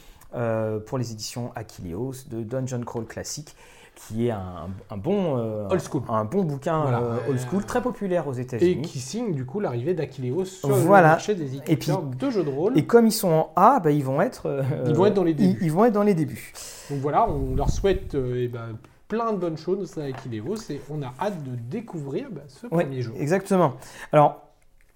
pour 0.86 0.98
les 0.98 1.12
éditions 1.14 1.52
Achilleos 1.56 2.12
de 2.30 2.44
Dungeon 2.44 2.82
Crawl 2.82 3.06
classique, 3.06 3.56
qui 4.00 4.28
est 4.28 4.32
un, 4.32 4.68
un 4.92 4.98
bon, 4.98 5.38
euh, 5.38 5.68
Old 5.70 5.82
school. 5.82 6.04
un 6.08 6.24
bon 6.24 6.44
bouquin 6.44 6.82
Voilà. 6.84 7.00
euh, 7.00 7.18
old 7.30 7.40
school, 7.40 7.66
très 7.66 7.82
populaire 7.82 8.28
aux 8.28 8.34
Et 8.34 8.42
États-Unis. 8.42 8.84
qui 8.84 9.00
signe 9.00 9.34
du 9.34 9.44
coup 9.44 9.60
l'arrivée 9.60 9.94
d'Achilleos 9.96 10.46
sur 10.46 10.70
Voilà. 10.70 11.08
le 11.08 11.14
marché 11.16 11.34
des 11.36 11.56
éditeurs 11.56 12.04
de 12.04 12.30
jeux 12.30 12.44
de 12.44 12.50
rôle. 12.50 12.78
Et 12.78 12.86
comme 12.86 13.08
ils 13.08 13.12
sont 13.12 13.30
en 13.30 13.52
A, 13.56 13.80
bah, 13.80 13.90
ils 13.92 14.04
vont 14.04 14.22
être. 14.22 14.46
euh, 14.46 14.62
Ils 14.88 14.94
vont 14.96 15.08
être 15.08 15.16
dans 15.16 15.24
les 15.24 15.34
débuts. 15.34 15.58
Ils, 15.62 15.72
vont 15.72 15.86
être 15.86 15.94
dans 15.94 16.04
les 16.04 16.14
débuts. 16.14 16.54
Donc 16.92 17.00
voilà, 17.00 17.28
on 17.30 17.56
leur 17.56 17.70
souhaite 17.72 18.14
euh, 18.16 18.44
eh 18.44 18.48
ben, 18.48 18.78
plein 19.08 19.34
de 19.34 19.38
bonnes 19.38 19.58
choses 19.58 19.98
à 19.98 20.04
Achilleos 20.04 20.58
et 20.70 20.80
on 20.92 21.02
a 21.02 21.12
hâte 21.20 21.44
de 21.44 21.56
découvrir 21.56 22.28
bah, 22.32 22.42
ce 22.48 22.68
Ouais, 22.68 22.84
premier 22.86 23.02
jeu. 23.02 23.14
exactement. 23.18 23.74
Alors. 24.14 24.44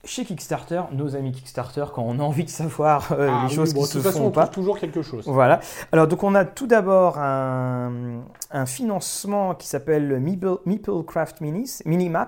Chez 0.03 0.25
Kickstarter, 0.25 0.81
nos 0.93 1.15
amis 1.15 1.31
Kickstarter, 1.31 1.85
quand 1.93 2.01
on 2.01 2.17
a 2.17 2.23
envie 2.23 2.43
de 2.43 2.49
savoir 2.49 3.11
euh, 3.11 3.29
Ah 3.31 3.43
les 3.43 3.49
oui, 3.49 3.55
choses 3.55 3.73
bon, 3.75 3.81
qui 3.81 3.85
de 3.85 3.91
se 3.91 3.93
toute 3.99 4.01
façon, 4.07 4.17
font 4.19 4.25
on 4.27 4.31
pas, 4.31 4.45
trouve 4.47 4.55
toujours 4.55 4.79
quelque 4.79 5.03
chose. 5.03 5.25
Voilà. 5.27 5.59
Alors, 5.91 6.07
donc, 6.07 6.23
on 6.23 6.33
a 6.33 6.43
tout 6.43 6.65
d'abord 6.65 7.19
un, 7.19 8.21
un 8.49 8.65
financement 8.65 9.53
qui 9.53 9.67
s'appelle 9.67 10.19
Meeple, 10.19 10.57
Meeple 10.65 11.03
Craft 11.05 11.41
Minis, 11.41 11.81
Mini 11.85 12.09
Maps. 12.09 12.27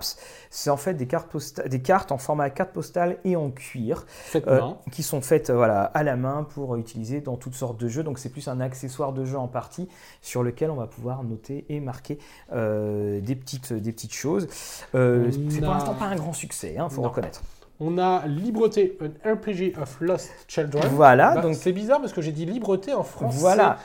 C'est 0.51 0.69
en 0.69 0.77
fait 0.77 0.93
des 0.93 1.07
cartes, 1.07 1.33
posta- 1.33 1.67
des 1.67 1.81
cartes 1.81 2.11
en 2.11 2.19
format 2.19 2.51
carte 2.51 2.73
postale 2.73 3.17
et 3.25 3.35
en 3.35 3.49
cuir 3.49 4.05
euh, 4.35 4.61
qui 4.91 5.01
sont 5.01 5.21
faites 5.21 5.49
euh, 5.49 5.55
voilà, 5.55 5.81
à 5.95 6.03
la 6.03 6.15
main 6.15 6.45
pour 6.53 6.75
utiliser 6.75 7.21
dans 7.21 7.37
toutes 7.37 7.55
sortes 7.55 7.79
de 7.79 7.87
jeux. 7.87 8.03
Donc, 8.03 8.19
c'est 8.19 8.29
plus 8.29 8.47
un 8.47 8.59
accessoire 8.61 9.13
de 9.13 9.25
jeu 9.25 9.39
en 9.39 9.47
partie 9.47 9.89
sur 10.21 10.43
lequel 10.43 10.69
on 10.69 10.75
va 10.75 10.85
pouvoir 10.85 11.23
noter 11.23 11.65
et 11.69 11.79
marquer 11.79 12.19
euh, 12.53 13.19
des, 13.19 13.35
petites, 13.35 13.73
des 13.73 13.91
petites 13.91 14.13
choses. 14.13 14.47
C'est 14.51 14.89
pour 14.91 14.99
a- 15.01 15.73
l'instant 15.73 15.95
pas 15.95 16.05
un 16.05 16.15
grand 16.15 16.33
succès, 16.33 16.75
il 16.77 16.89
faut 16.91 17.01
Non. 17.01 17.07
reconnaître. 17.09 17.41
On 17.79 17.97
a 17.97 18.25
Libreté, 18.27 18.97
un 19.01 19.33
RPG 19.33 19.73
of 19.81 19.97
Lost 20.01 20.31
Children. 20.47 20.83
Voilà, 20.91 21.35
Bah, 21.35 21.41
donc 21.41 21.55
c'est 21.55 21.71
bizarre 21.73 21.99
parce 21.99 22.13
que 22.13 22.21
j'ai 22.21 22.31
dit 22.31 22.45
Libreté 22.45 22.93
en 22.93 23.03
français. 23.03 23.39
Voilà. 23.39 23.77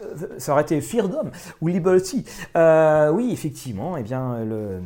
Euh, 0.00 0.38
Ça 0.38 0.52
aurait 0.52 0.62
été 0.62 0.80
Freedom 0.80 1.30
ou 1.60 1.68
Liberty. 1.68 2.24
Euh, 2.56 3.10
oui, 3.10 3.30
effectivement, 3.32 3.96
eh 3.96 4.02
bien, 4.02 4.38
le, 4.44 4.80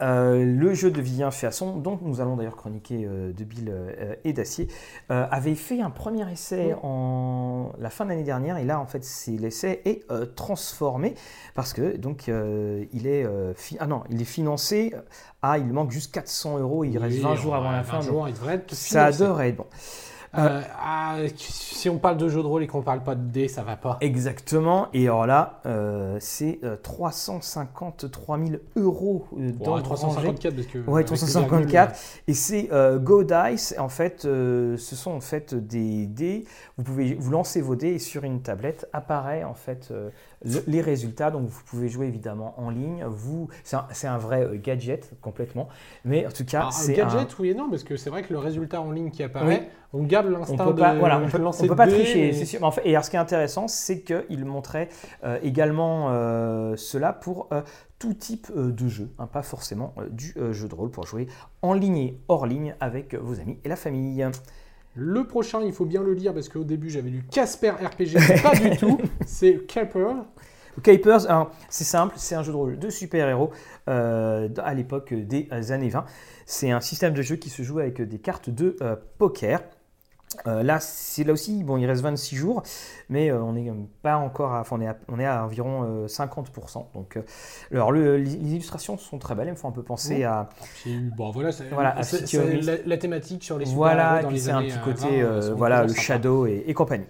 euh, 0.00 0.44
le 0.44 0.74
jeu 0.74 0.90
de 0.90 1.00
Vivien 1.00 1.30
Féasson, 1.30 1.76
dont 1.76 1.98
nous 2.02 2.20
allons 2.20 2.36
d'ailleurs 2.36 2.56
chroniquer 2.56 3.04
euh, 3.04 3.32
de 3.32 3.44
Bill 3.44 3.68
euh, 3.70 4.14
et 4.24 4.32
d'Acier, 4.32 4.68
avait 5.08 5.54
fait 5.54 5.80
un 5.80 5.90
premier 5.90 6.30
essai 6.30 6.74
en 6.82 7.72
la 7.78 7.90
fin 7.90 8.04
de 8.04 8.10
l'année 8.10 8.24
dernière. 8.24 8.58
Et 8.58 8.64
là, 8.64 8.80
en 8.80 8.86
fait, 8.86 9.04
c'est 9.04 9.32
l'essai 9.32 9.80
est 9.84 10.04
transformé 10.34 11.14
parce 11.54 11.72
que 11.72 11.96
donc 11.96 12.28
il 12.28 13.06
est 13.06 13.26
fi- 13.54 13.76
ah 13.80 13.86
non, 13.86 14.02
il 14.10 14.20
est 14.20 14.26
financé 14.26 14.94
à 15.42 15.58
il 15.58 15.72
manque 15.72 15.90
juste 15.90 16.12
400 16.12 16.58
euros. 16.58 16.84
Il 16.84 16.98
reste 16.98 17.16
Oui, 17.16 17.22
20 17.22 17.34
jours 17.36 17.54
avant 17.54 17.70
la 17.70 17.82
20 17.82 17.84
fin. 17.84 17.98
donc 17.98 18.06
jours, 18.08 18.28
il 18.28 18.34
devrait 18.34 18.54
être 18.54 18.74
ça 18.74 19.10
devrait 19.12 19.48
être 19.50 19.56
bon. 19.56 19.66
Euh, 20.36 20.62
ah, 20.78 21.16
si 21.36 21.88
on 21.88 21.98
parle 21.98 22.16
de 22.18 22.28
jeux 22.28 22.42
de 22.42 22.46
rôle 22.46 22.62
et 22.62 22.66
qu'on 22.66 22.82
parle 22.82 23.02
pas 23.02 23.14
de 23.14 23.30
dés, 23.30 23.48
ça 23.48 23.62
va 23.62 23.76
pas. 23.76 23.96
Exactement. 24.00 24.88
Et 24.92 25.04
alors 25.04 25.26
là, 25.26 25.60
euh, 25.66 26.18
c'est 26.20 26.60
353 26.82 28.38
000 28.38 28.50
euros 28.76 29.26
dans 29.32 29.76
ouais, 29.76 29.82
354 29.82 30.54
parce 30.54 30.66
que. 30.66 30.78
Ouais, 30.78 31.04
354. 31.04 31.98
Et 32.26 32.34
c'est 32.34 32.68
Go 32.98 33.24
Dice. 33.24 33.74
En 33.78 33.88
fait, 33.88 34.22
ce 34.22 34.76
sont 34.76 35.12
en 35.12 35.20
fait 35.20 35.54
des 35.54 36.06
dés. 36.06 36.44
Vous 36.76 36.84
pouvez 36.84 37.14
vous 37.14 37.30
lancer 37.30 37.60
vos 37.60 37.76
dés 37.76 37.94
et 37.94 37.98
sur 37.98 38.24
une 38.24 38.42
tablette 38.42 38.88
apparaît 38.92 39.44
en 39.44 39.54
fait 39.54 39.92
les 40.42 40.80
résultats. 40.80 41.30
Donc 41.30 41.48
vous 41.48 41.62
pouvez 41.64 41.88
jouer 41.88 42.06
évidemment 42.06 42.54
en 42.58 42.70
ligne. 42.70 43.04
Vous, 43.06 43.48
c'est 43.64 44.06
un, 44.06 44.18
vrai 44.18 44.48
gadget 44.62 45.12
complètement. 45.20 45.68
Mais 46.04 46.26
en 46.26 46.30
tout 46.30 46.44
cas, 46.44 46.68
c'est 46.70 47.00
un 47.00 47.06
gadget, 47.06 47.38
oui 47.38 47.50
et 47.50 47.54
non, 47.54 47.70
parce 47.70 47.84
que 47.84 47.96
c'est 47.96 48.10
vrai 48.10 48.22
que 48.22 48.32
le 48.32 48.38
résultat 48.38 48.80
en 48.80 48.90
ligne 48.90 49.10
qui 49.10 49.22
apparaît, 49.22 49.70
on 49.92 50.02
garde 50.02 50.26
l'instinct 50.26 50.70
de 50.70 50.98
voilà, 50.98 51.18
on 51.18 51.28
peut, 51.28 51.68
peut 51.68 51.76
pas 51.76 51.86
tricher. 51.86 52.28
Et... 52.28 52.44
Sûr. 52.44 52.60
Et 52.84 52.90
alors, 52.90 53.04
ce 53.04 53.10
qui 53.10 53.16
est 53.16 53.20
intéressant, 53.20 53.68
c'est 53.68 54.02
qu'il 54.02 54.44
montrait 54.44 54.88
euh, 55.24 55.38
également 55.42 56.10
euh, 56.10 56.76
cela 56.76 57.12
pour 57.12 57.48
euh, 57.52 57.62
tout 57.98 58.14
type 58.14 58.52
de 58.54 58.88
jeu, 58.88 59.10
hein, 59.18 59.26
pas 59.26 59.42
forcément 59.42 59.94
du 60.10 60.34
jeu 60.52 60.68
de 60.68 60.74
rôle 60.74 60.90
pour 60.90 61.06
jouer 61.06 61.26
en 61.62 61.72
ligne 61.72 61.96
et 61.96 62.20
hors 62.28 62.46
ligne 62.46 62.76
avec 62.80 63.14
vos 63.14 63.40
amis 63.40 63.58
et 63.64 63.68
la 63.68 63.76
famille. 63.76 64.24
Le 64.94 65.24
prochain, 65.24 65.60
il 65.62 65.72
faut 65.72 65.84
bien 65.84 66.02
le 66.02 66.12
lire 66.12 66.34
parce 66.34 66.48
qu'au 66.48 66.64
début 66.64 66.90
j'avais 66.90 67.10
lu 67.10 67.24
Casper 67.30 67.70
RPG, 67.70 68.42
pas 68.42 68.54
du 68.54 68.76
tout. 68.76 68.98
C'est 69.26 69.66
Caper. 69.66 70.08
Capers, 70.82 71.50
c'est 71.68 71.82
simple, 71.82 72.14
c'est 72.18 72.36
un 72.36 72.44
jeu 72.44 72.52
de 72.52 72.56
rôle 72.56 72.78
de 72.78 72.88
super-héros 72.88 73.50
à 73.86 74.74
l'époque 74.76 75.12
des 75.12 75.48
années 75.72 75.88
20. 75.88 76.04
C'est 76.46 76.70
un 76.70 76.80
système 76.80 77.14
de 77.14 77.22
jeu 77.22 77.34
qui 77.34 77.50
se 77.50 77.62
joue 77.62 77.80
avec 77.80 78.00
des 78.00 78.18
cartes 78.18 78.48
de 78.48 78.76
poker. 79.18 79.60
Euh, 80.46 80.62
là, 80.62 80.78
c'est 80.80 81.24
là 81.24 81.32
aussi, 81.32 81.64
bon, 81.64 81.76
il 81.78 81.86
reste 81.86 82.02
26 82.02 82.36
jours, 82.36 82.62
mais 83.08 83.30
euh, 83.30 83.42
on 83.42 83.52
n'est 83.54 83.72
pas 84.02 84.16
encore, 84.16 84.52
à, 84.52 84.64
on, 84.70 84.80
est 84.80 84.86
à, 84.86 84.96
on 85.08 85.18
est 85.18 85.26
à 85.26 85.44
environ 85.44 86.06
50%. 86.06 86.78
Euh, 86.78 86.80
donc, 86.94 87.18
alors, 87.72 87.92
les 87.92 88.34
illustrations 88.34 88.98
sont 88.98 89.18
très 89.18 89.34
belles, 89.34 89.48
elles 89.48 89.54
me 89.54 89.58
font 89.58 89.68
un 89.68 89.72
peu 89.72 89.82
penser 89.82 90.24
à. 90.24 90.48
bon, 91.16 91.30
voilà, 91.30 91.50
voilà 91.72 91.96
la, 92.84 92.96
thématique 92.96 93.44
sur 93.44 93.58
les 93.58 93.64
Voilà, 93.66 94.22
et 94.30 94.38
c'est 94.38 94.50
un 94.50 94.62
petit 94.62 94.78
côté, 94.84 95.24
voilà, 95.56 95.84
le 95.84 95.94
shadow 95.94 96.46
et, 96.46 96.72
compagnie. 96.74 97.06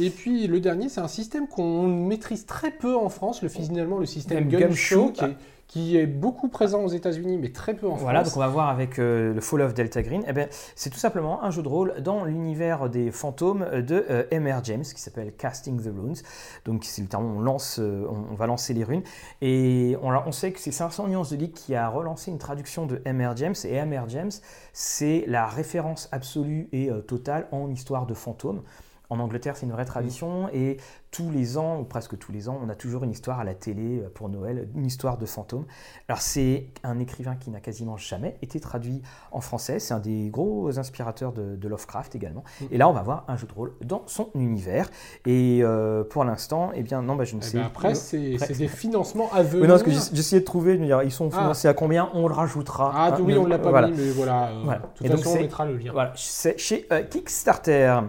Et 0.00 0.10
puis 0.10 0.46
le 0.46 0.60
dernier, 0.60 0.88
c'est 0.88 1.00
un 1.00 1.08
système 1.08 1.48
qu'on 1.48 1.88
maîtrise 1.88 2.46
très 2.46 2.70
peu 2.70 2.94
en 2.94 3.08
France, 3.08 3.42
le 3.42 3.48
finalement 3.48 3.98
le 3.98 4.06
système 4.06 4.48
qui 4.48 4.54
est 4.54 5.36
qui 5.68 5.98
est 5.98 6.06
beaucoup 6.06 6.48
présent 6.48 6.82
aux 6.82 6.88
États-Unis, 6.88 7.36
mais 7.36 7.52
très 7.52 7.74
peu 7.74 7.86
en 7.86 7.90
France. 7.90 8.02
Voilà, 8.02 8.22
donc 8.22 8.34
on 8.34 8.40
va 8.40 8.48
voir 8.48 8.70
avec 8.70 8.98
euh, 8.98 9.34
le 9.34 9.40
Fall 9.42 9.60
of 9.60 9.74
Delta 9.74 10.02
Green. 10.02 10.24
Eh 10.26 10.32
ben, 10.32 10.48
c'est 10.74 10.88
tout 10.88 10.98
simplement 10.98 11.44
un 11.44 11.50
jeu 11.50 11.62
de 11.62 11.68
rôle 11.68 12.00
dans 12.00 12.24
l'univers 12.24 12.88
des 12.88 13.10
fantômes 13.10 13.66
de 13.82 14.06
euh, 14.08 14.24
M.R. 14.30 14.64
James, 14.64 14.82
qui 14.82 15.00
s'appelle 15.00 15.30
Casting 15.36 15.78
the 15.78 15.92
Runes. 15.94 16.16
Donc 16.64 16.84
c'est 16.84 17.02
le 17.02 17.08
terme 17.08 17.26
on 17.36 17.40
lance, 17.40 17.78
euh, 17.80 18.06
on, 18.08 18.34
va 18.34 18.46
lancer 18.46 18.72
les 18.72 18.82
runes. 18.82 19.02
Et 19.42 19.94
on, 20.02 20.10
on 20.10 20.32
sait 20.32 20.52
que 20.52 20.58
c'est 20.58 20.72
500 20.72 21.08
nuances 21.08 21.30
de 21.30 21.36
Ligue 21.36 21.52
qui 21.52 21.74
a 21.74 21.86
relancé 21.90 22.30
une 22.30 22.38
traduction 22.38 22.86
de 22.86 23.02
M.R. 23.04 23.36
James. 23.36 23.54
Et 23.64 23.74
M.R. 23.74 24.08
James, 24.08 24.32
c'est 24.72 25.24
la 25.26 25.46
référence 25.46 26.08
absolue 26.12 26.68
et 26.72 26.90
totale 27.06 27.46
en 27.52 27.70
histoire 27.70 28.06
de 28.06 28.14
fantômes. 28.14 28.62
En 29.10 29.20
Angleterre, 29.20 29.56
c'est 29.56 29.64
une 29.64 29.72
vraie 29.72 29.86
tradition 29.86 30.50
et 30.52 30.76
tous 31.10 31.30
les 31.30 31.56
ans, 31.56 31.80
ou 31.80 31.84
presque 31.84 32.18
tous 32.18 32.30
les 32.30 32.50
ans, 32.50 32.60
on 32.62 32.68
a 32.68 32.74
toujours 32.74 33.04
une 33.04 33.10
histoire 33.10 33.40
à 33.40 33.44
la 33.44 33.54
télé 33.54 34.00
euh, 34.00 34.10
pour 34.12 34.28
Noël, 34.28 34.68
une 34.74 34.84
histoire 34.84 35.16
de 35.16 35.24
fantôme. 35.24 35.64
Alors 36.08 36.20
c'est 36.20 36.66
un 36.84 36.98
écrivain 36.98 37.36
qui 37.36 37.48
n'a 37.50 37.60
quasiment 37.60 37.96
jamais 37.96 38.36
été 38.42 38.60
traduit 38.60 39.00
en 39.32 39.40
français, 39.40 39.78
c'est 39.78 39.94
un 39.94 40.00
des 40.00 40.28
gros 40.28 40.78
inspirateurs 40.78 41.32
de, 41.32 41.68
Lovecraft 41.68 42.14
également. 42.14 42.44
Mm. 42.60 42.64
Et 42.70 42.78
là, 42.78 42.88
on 42.88 42.92
va 42.92 43.02
voir 43.02 43.24
un 43.28 43.36
jeu 43.36 43.46
de 43.46 43.52
rôle 43.52 43.72
dans 43.82 44.02
son 44.06 44.28
univers. 44.34 44.90
Et 45.26 45.60
euh, 45.62 46.04
pour 46.04 46.24
l'instant, 46.24 46.70
eh 46.74 46.82
bien 46.82 47.02
non, 47.02 47.14
bah, 47.16 47.24
je 47.24 47.34
ne 47.34 47.40
eh 47.40 47.44
sais 47.44 47.58
pas. 47.58 47.66
Après, 47.66 47.94
c'est 47.94 48.36
des 48.58 48.68
financements 48.68 49.30
à 49.32 49.42
venir. 49.42 49.62
Oui, 49.62 49.68
non, 49.68 49.74
parce 49.74 49.82
que 49.82 49.90
j'essayais 49.90 50.40
de 50.40 50.46
trouver, 50.46 50.76
de 50.76 50.84
dire, 50.84 51.02
ils 51.02 51.12
sont 51.12 51.30
ah. 51.32 51.38
financés 51.38 51.68
à 51.68 51.74
combien? 51.74 52.10
On 52.12 52.28
le 52.28 52.34
rajoutera. 52.34 52.92
Ah 52.94 53.18
oui, 53.20 53.36
on 53.38 53.44
ne 53.44 53.48
l'a 53.48 53.58
pas 53.58 53.88
mis, 53.88 53.96
mais 53.96 54.10
voilà. 54.10 54.48
Euh, 54.48 54.74
de 55.00 55.08
toute 55.08 55.16
façon, 55.16 55.36
on 55.36 55.40
mettra 55.40 55.64
le 55.64 55.78
lien. 55.78 55.92
Voilà, 55.92 56.12
c'est 56.16 56.58
chez 56.58 56.86
Kickstarter. 57.10 58.00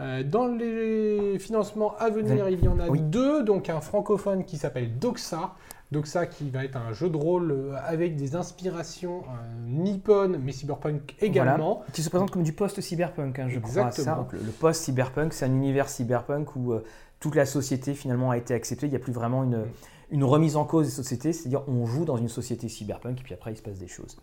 Euh, 0.00 0.22
dans 0.22 0.46
les 0.46 1.38
financements 1.38 1.96
à 1.98 2.10
venir, 2.10 2.48
il 2.48 2.64
y 2.64 2.68
en 2.68 2.78
a 2.78 2.88
deux. 2.88 3.42
Donc 3.42 3.68
un 3.68 3.80
francophone 3.80 4.44
qui 4.44 4.56
s'appelle 4.56 4.98
Doxa. 4.98 5.54
Doxa 5.90 6.26
qui 6.26 6.50
va 6.50 6.64
être 6.64 6.76
un 6.76 6.92
jeu 6.92 7.08
de 7.08 7.16
rôle 7.16 7.50
euh, 7.50 7.72
avec 7.86 8.14
des 8.14 8.36
inspirations 8.36 9.22
euh, 9.22 9.66
nippon 9.66 10.38
mais 10.38 10.52
cyberpunk 10.52 11.16
également. 11.20 11.82
Qui 11.94 12.02
se 12.02 12.10
présente 12.10 12.30
comme 12.30 12.42
du 12.42 12.52
post-cyberpunk, 12.52 13.38
hein, 13.38 13.48
je 13.48 13.56
Exactement. 13.56 14.24
crois. 14.24 14.38
le, 14.38 14.50
post-cyberpunk, 14.50 15.32
c'est 15.32 15.46
un 15.46 15.52
univers 15.52 15.88
cyberpunk 15.88 16.54
où 16.56 16.74
toute 17.20 17.34
la 17.34 17.46
société 17.46 17.94
finalement 17.94 18.30
a 18.30 18.36
été 18.36 18.52
acceptée. 18.52 18.86
Il 18.86 18.90
n'y 18.90 18.96
a 18.96 19.00
plus 19.00 19.14
vraiment 19.14 19.44
une, 19.44 19.62
mm. 19.62 19.70
une 20.10 20.24
remise 20.24 20.56
en 20.56 20.66
cause 20.66 20.86
des 20.86 20.92
sociétés. 20.92 21.32
C'est-à-dire 21.32 21.62
on 21.68 21.86
joue 21.86 22.04
dans 22.04 22.18
une 22.18 22.28
société 22.28 22.68
cyberpunk 22.68 23.20
et 23.20 23.22
puis 23.22 23.34
après 23.34 23.52
il 23.52 23.56
se 23.56 23.62
passe 23.62 23.78
des 23.78 23.88
choses. 23.88 24.18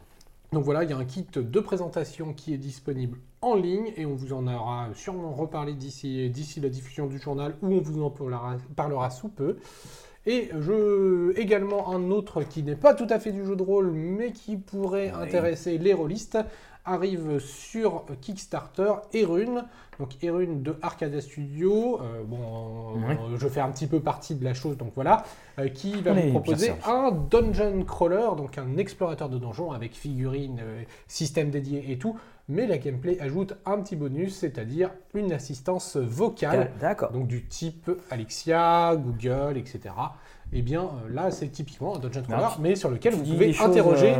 Donc 0.51 0.63
voilà, 0.63 0.83
il 0.83 0.89
y 0.89 0.93
a 0.93 0.97
un 0.97 1.05
kit 1.05 1.25
de 1.35 1.59
présentation 1.59 2.33
qui 2.33 2.53
est 2.53 2.57
disponible 2.57 3.17
en 3.41 3.55
ligne 3.55 3.91
et 3.97 4.05
on 4.05 4.15
vous 4.15 4.33
en 4.33 4.47
aura 4.47 4.89
sûrement 4.93 5.33
reparlé 5.33 5.73
d'ici, 5.73 6.29
d'ici 6.29 6.61
la 6.61 6.69
diffusion 6.69 7.07
du 7.07 7.19
journal 7.19 7.55
où 7.61 7.73
on 7.73 7.81
vous 7.81 8.01
en 8.03 8.09
parlera, 8.75 9.09
sous 9.09 9.29
peu. 9.29 9.57
Et 10.25 10.49
je, 10.59 11.37
également 11.37 11.93
un 11.93 12.09
autre 12.09 12.41
qui 12.41 12.63
n'est 12.63 12.75
pas 12.75 12.95
tout 12.95 13.07
à 13.09 13.19
fait 13.19 13.31
du 13.31 13.45
jeu 13.45 13.55
de 13.55 13.61
rôle 13.61 13.91
mais 13.91 14.31
qui 14.31 14.57
pourrait 14.57 15.09
intéresser 15.09 15.77
les 15.77 15.93
rôlistes 15.93 16.39
arrive 16.85 17.39
sur 17.39 18.05
Kickstarter 18.21 18.93
Erune. 19.13 19.65
Donc 19.99 20.23
Erune 20.23 20.61
de 20.61 20.75
Arcadia 20.81 21.21
Studio. 21.21 21.99
Euh, 22.01 22.23
bon, 22.25 22.97
euh, 23.09 23.37
je 23.37 23.47
fais 23.47 23.61
un 23.61 23.69
petit 23.69 23.87
peu 23.87 23.99
partie 23.99 24.35
de 24.35 24.43
la 24.43 24.53
chose, 24.53 24.77
donc 24.77 24.91
voilà. 24.95 25.23
Euh, 25.57 25.69
qui 25.69 26.01
va 26.01 26.13
vous 26.13 26.31
proposer 26.31 26.73
un 26.85 27.11
dungeon 27.11 27.83
crawler, 27.85 28.27
donc 28.37 28.57
un 28.57 28.77
explorateur 28.77 29.29
de 29.29 29.37
donjons 29.37 29.71
avec 29.71 29.95
figurines, 29.95 30.61
système 31.07 31.49
dédié 31.49 31.91
et 31.91 31.97
tout. 31.97 32.17
Mais 32.47 32.67
la 32.67 32.77
gameplay 32.77 33.19
ajoute 33.19 33.55
un 33.65 33.79
petit 33.79 33.95
bonus, 33.95 34.35
c'est-à-dire 34.35 34.91
une 35.15 35.31
assistance 35.31 35.97
vocale. 35.97 36.71
D'accord. 36.79 37.11
Donc 37.11 37.27
du 37.27 37.45
type 37.45 37.89
Alexia, 38.11 38.95
Google, 38.97 39.57
etc. 39.57 39.79
Et 40.53 40.59
eh 40.59 40.61
bien 40.61 40.89
là, 41.09 41.31
c'est 41.31 41.47
typiquement 41.47 41.95
un 41.95 41.99
dungeon 41.99 42.21
crawler, 42.21 42.49
mais 42.59 42.75
sur 42.75 42.91
lequel 42.91 43.15
vous 43.15 43.23
pouvez 43.23 43.57
interroger 43.59 44.13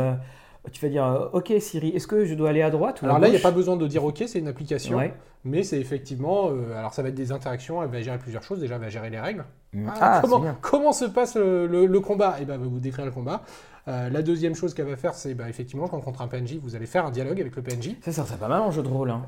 tu 0.72 0.80
vas 0.80 0.88
dire 0.88 1.04
euh, 1.04 1.28
OK 1.32 1.52
Siri, 1.60 1.88
est-ce 1.90 2.06
que 2.06 2.24
je 2.24 2.34
dois 2.34 2.50
aller 2.50 2.62
à 2.62 2.70
droite 2.70 3.02
ou 3.02 3.06
Alors 3.06 3.18
là, 3.18 3.28
il 3.28 3.32
n'y 3.32 3.36
a 3.36 3.40
pas 3.40 3.50
besoin 3.50 3.76
de 3.76 3.86
dire 3.86 4.04
OK, 4.04 4.22
c'est 4.26 4.38
une 4.38 4.48
application. 4.48 5.00
Mais 5.44 5.62
c'est 5.62 5.78
effectivement. 5.78 6.50
Euh, 6.50 6.76
alors 6.76 6.92
ça 6.92 7.02
va 7.02 7.10
être 7.10 7.14
des 7.14 7.30
interactions, 7.30 7.80
elle 7.82 7.88
va 7.88 8.02
gérer 8.02 8.18
plusieurs 8.18 8.42
choses. 8.42 8.58
Déjà, 8.58 8.74
elle 8.74 8.80
va 8.80 8.88
gérer 8.88 9.10
les 9.10 9.20
règles. 9.20 9.44
Mm. 9.72 9.88
Ah, 10.00 10.20
comment, 10.22 10.44
comment, 10.60 10.92
se 10.92 11.04
passe 11.04 11.36
le, 11.36 12.00
combat? 12.00 12.36
Et 12.38 12.42
eh 12.42 12.44
ben, 12.44 12.54
elle 12.54 12.60
va 12.60 12.66
vous 12.66 12.80
décrire 12.80 13.04
le 13.04 13.12
combat. 13.12 13.42
Euh, 13.86 14.10
la 14.10 14.22
deuxième 14.22 14.56
chose 14.56 14.74
qu'elle 14.74 14.88
va 14.88 14.96
faire, 14.96 15.14
c'est 15.14 15.34
bah, 15.34 15.48
effectivement, 15.48 15.86
quand 15.86 15.98
rencontre 15.98 16.22
un 16.22 16.26
PNJ, 16.26 16.56
vous 16.60 16.74
allez 16.74 16.86
faire 16.86 17.06
un 17.06 17.12
dialogue 17.12 17.40
avec 17.40 17.54
le 17.54 17.62
PNJ. 17.62 17.94
Ça, 18.02 18.10
ça 18.10 18.24
serait 18.24 18.38
pas 18.38 18.48
mal 18.48 18.60
en 18.62 18.72
jeu 18.72 18.82
de 18.82 18.88
rôle. 18.88 19.10
Hein. 19.10 19.26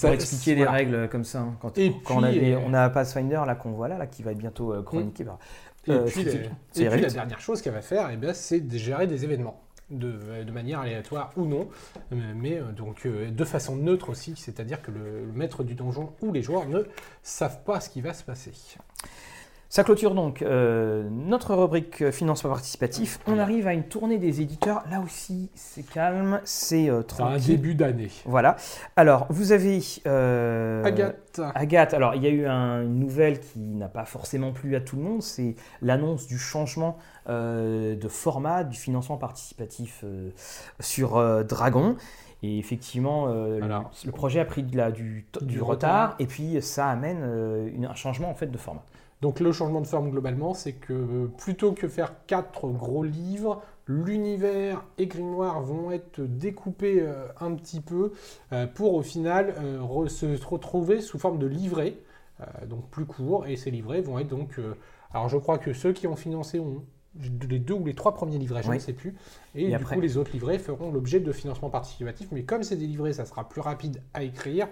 pour 0.00 0.10
expliquer 0.10 0.54
les 0.54 0.64
règles 0.64 1.10
comme 1.10 1.24
ça. 1.24 1.40
Hein, 1.40 1.54
quand, 1.60 1.76
Et 1.76 1.92
quand 2.02 2.20
on, 2.20 2.24
a 2.24 2.30
on 2.66 2.72
a 2.72 2.88
Pathfinder 2.88 3.42
là 3.46 3.54
qu'on 3.54 3.72
voit 3.72 3.88
là, 3.88 4.06
qui 4.06 4.22
va 4.22 4.32
être 4.32 4.38
bientôt 4.38 4.72
chroniqué. 4.82 5.24
Mm. 5.24 5.92
et 5.92 5.98
puis, 6.06 6.84
la 6.84 6.96
dernière 6.96 7.40
chose 7.40 7.60
qu'elle 7.60 7.74
va 7.74 7.82
faire, 7.82 8.08
eh 8.10 8.16
ben, 8.16 8.32
c'est 8.32 8.60
de 8.60 8.78
gérer 8.78 9.06
des 9.06 9.24
événements 9.24 9.60
de, 9.90 10.50
manière 10.50 10.80
aléatoire 10.80 11.32
ou 11.36 11.46
non, 11.46 11.68
mais 12.10 12.58
euh, 12.58 12.72
donc 12.72 13.06
euh, 13.06 13.30
de 13.30 13.44
façon 13.44 13.76
neutre 13.76 14.10
aussi, 14.10 14.34
c'est-à-dire 14.36 14.82
que 14.82 14.90
le, 14.90 15.26
maître 15.34 15.64
du 15.64 15.74
donjon 15.74 16.12
ou 16.20 16.32
les 16.32 16.42
joueurs 16.42 16.66
ne 16.66 16.82
savent 17.22 17.62
pas 17.64 17.80
ce 17.80 17.90
qui 17.90 18.00
va 18.00 18.12
se 18.12 18.24
passer. 18.24 18.52
Ça 19.70 19.84
clôture 19.84 20.14
donc 20.14 20.40
euh, 20.40 21.06
notre 21.10 21.54
rubrique 21.54 22.10
financement 22.10 22.48
participatif. 22.48 23.20
On 23.26 23.38
arrive 23.38 23.66
à 23.66 23.74
une 23.74 23.82
tournée 23.82 24.16
des 24.16 24.40
éditeurs. 24.40 24.82
Là 24.90 25.02
aussi, 25.04 25.50
c'est 25.54 25.82
calme, 25.82 26.40
c'est 26.44 26.88
euh, 26.88 27.02
tranquille. 27.02 27.36
un 27.36 27.46
début 27.46 27.74
d'année. 27.74 28.08
Voilà. 28.24 28.56
Alors, 28.96 29.26
vous 29.28 29.52
avez 29.52 29.80
euh, 30.06 30.82
Agathe. 30.84 31.42
Agathe. 31.54 31.92
Alors, 31.92 32.14
il 32.14 32.22
y 32.22 32.26
a 32.26 32.30
eu 32.30 32.46
une 32.46 32.98
nouvelle 32.98 33.40
qui 33.40 33.58
n'a 33.58 33.88
pas 33.88 34.06
forcément 34.06 34.52
plu 34.52 34.74
à 34.74 34.80
tout 34.80 34.96
le 34.96 35.02
monde. 35.02 35.22
C'est 35.22 35.54
l'annonce 35.82 36.26
du 36.26 36.38
changement 36.38 36.96
de 37.26 38.08
format 38.08 38.64
du 38.64 38.78
financement 38.78 39.18
participatif 39.18 40.02
sur 40.80 41.44
Dragon. 41.44 41.96
Et 42.42 42.58
effectivement, 42.58 43.26
le, 43.26 44.10
projet 44.12 44.40
a 44.40 44.46
pris 44.46 44.62
de 44.62 44.74
la, 44.78 44.90
du, 44.90 45.26
du, 45.42 45.60
retard, 45.60 46.14
et 46.18 46.26
puis 46.26 46.62
ça 46.62 46.88
amène 46.88 47.22
un 47.86 47.94
changement 47.94 48.30
en 48.30 48.34
fait 48.34 48.46
de 48.46 48.56
format. 48.56 48.82
Donc 49.20 49.40
le 49.40 49.50
changement 49.52 49.80
de 49.80 49.86
forme 49.86 50.10
globalement, 50.10 50.54
c'est 50.54 50.74
que 50.74 51.26
plutôt 51.38 51.72
que 51.72 51.88
faire 51.88 52.14
quatre 52.26 52.68
gros 52.68 53.02
livres, 53.02 53.62
l'univers 53.88 54.84
et 54.98 55.06
Grimoire 55.06 55.60
vont 55.62 55.90
être 55.90 56.20
découpés 56.20 57.00
euh, 57.00 57.26
un 57.40 57.54
petit 57.54 57.80
peu 57.80 58.12
euh, 58.52 58.66
pour 58.66 58.94
au 58.94 59.02
final 59.02 59.54
euh, 59.58 60.08
se 60.08 60.46
retrouver 60.46 61.00
sous 61.00 61.18
forme 61.18 61.38
de 61.38 61.46
livrets, 61.46 61.96
donc 62.68 62.88
plus 62.90 63.04
courts, 63.04 63.48
et 63.48 63.56
ces 63.56 63.72
livrets 63.72 64.00
vont 64.00 64.20
être 64.20 64.28
donc... 64.28 64.60
alors 65.12 65.28
je 65.28 65.36
crois 65.36 65.58
que 65.58 65.72
ceux 65.72 65.92
qui 65.92 66.06
ont 66.06 66.14
financé 66.14 66.60
ont 66.60 66.84
les 67.50 67.58
deux 67.58 67.74
ou 67.74 67.84
les 67.84 67.94
trois 67.94 68.14
premiers 68.14 68.38
livrets, 68.38 68.62
je 68.62 68.70
ne 68.70 68.78
sais 68.78 68.92
plus. 68.92 69.14
Et, 69.54 69.76
du 69.76 69.84
coup, 69.84 70.00
les 70.00 70.16
autres 70.16 70.30
livrets 70.32 70.58
feront 70.58 70.92
l'objet 70.92 71.20
de 71.20 71.32
financement 71.32 71.70
participatif. 71.70 72.28
Mais 72.30 72.44
comme 72.44 72.62
c'est 72.62 72.76
des 72.76 72.86
livrets, 72.86 73.12
ça 73.12 73.24
sera 73.24 73.48
plus 73.48 73.60
rapide 73.60 74.00
à 74.14 74.22
écrire 74.22 74.68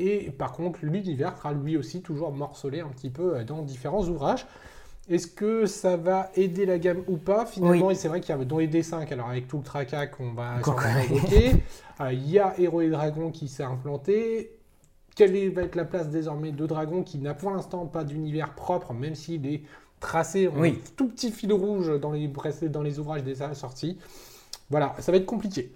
et 0.00 0.30
par 0.30 0.52
contre 0.52 0.80
l'univers 0.82 1.36
sera 1.36 1.52
lui 1.52 1.76
aussi 1.76 2.00
toujours 2.02 2.32
morcelé 2.32 2.80
un 2.80 2.88
petit 2.88 3.10
peu 3.10 3.44
dans 3.44 3.62
différents 3.62 4.04
ouvrages. 4.08 4.46
Est-ce 5.08 5.26
que 5.26 5.66
ça 5.66 5.96
va 5.96 6.30
aider 6.36 6.66
la 6.66 6.78
gamme 6.78 7.02
ou 7.08 7.16
pas? 7.16 7.44
Finalement, 7.44 7.90
et 7.90 7.96
c'est 7.96 8.06
vrai 8.06 8.20
qu'il 8.20 8.34
y 8.34 8.38
a 8.38 8.44
dans 8.44 8.58
les 8.58 8.68
D5, 8.68 9.12
alors 9.12 9.30
avec 9.30 9.48
tout 9.48 9.56
le 9.56 9.64
tracas 9.64 10.06
qu'on 10.06 10.32
va 10.32 10.60
évoquer, 11.02 11.52
il 12.12 12.30
y 12.30 12.38
a 12.38 12.54
Héros 12.60 12.80
et 12.80 12.90
Dragons 12.90 13.30
qui 13.30 13.48
s'est 13.48 13.64
implanté. 13.64 14.56
Quelle 15.16 15.52
va 15.52 15.62
être 15.62 15.74
la 15.74 15.84
place 15.84 16.08
désormais 16.10 16.52
de 16.52 16.64
Dragon 16.64 17.02
qui 17.02 17.18
n'a 17.18 17.34
pour 17.34 17.50
l'instant 17.50 17.86
pas 17.86 18.04
d'univers 18.04 18.54
propre, 18.54 18.92
même 18.92 19.16
s'il 19.16 19.46
est 19.46 19.62
tracé? 19.98 20.46
En 20.46 20.62
tout 20.96 21.08
petit 21.08 21.32
fil 21.32 21.52
rouge 21.52 21.98
dans 22.00 22.12
les, 22.12 22.30
dans 22.68 22.82
les 22.82 22.98
ouvrages 23.00 23.24
déjà 23.24 23.52
sortis 23.54 23.98
voilà, 24.70 24.94
ça 25.00 25.10
va 25.10 25.18
être 25.18 25.26
compliqué. 25.26 25.72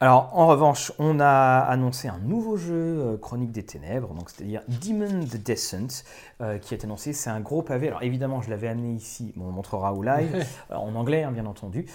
Alors, 0.00 0.30
en 0.34 0.46
revanche, 0.46 0.92
on 0.98 1.18
a 1.18 1.60
annoncé 1.60 2.08
un 2.08 2.18
nouveau 2.18 2.58
jeu, 2.58 2.74
euh, 2.74 3.16
Chronique 3.16 3.52
des 3.52 3.62
Ténèbres, 3.62 4.12
donc 4.12 4.28
c'est-à-dire 4.28 4.60
Demon 4.68 5.24
the 5.24 5.42
Descent, 5.42 6.04
euh, 6.42 6.58
qui 6.58 6.74
est 6.74 6.84
annoncé. 6.84 7.14
C'est 7.14 7.30
un 7.30 7.40
gros 7.40 7.62
pavé. 7.62 7.88
Alors, 7.88 8.02
évidemment, 8.02 8.42
je 8.42 8.50
l'avais 8.50 8.68
amené 8.68 8.92
ici, 8.92 9.32
on 9.40 9.50
montrera 9.50 9.94
au 9.94 10.02
live, 10.02 10.44
euh, 10.70 10.74
en 10.74 10.94
anglais, 10.94 11.22
hein, 11.22 11.32
bien 11.32 11.46
entendu. 11.46 11.86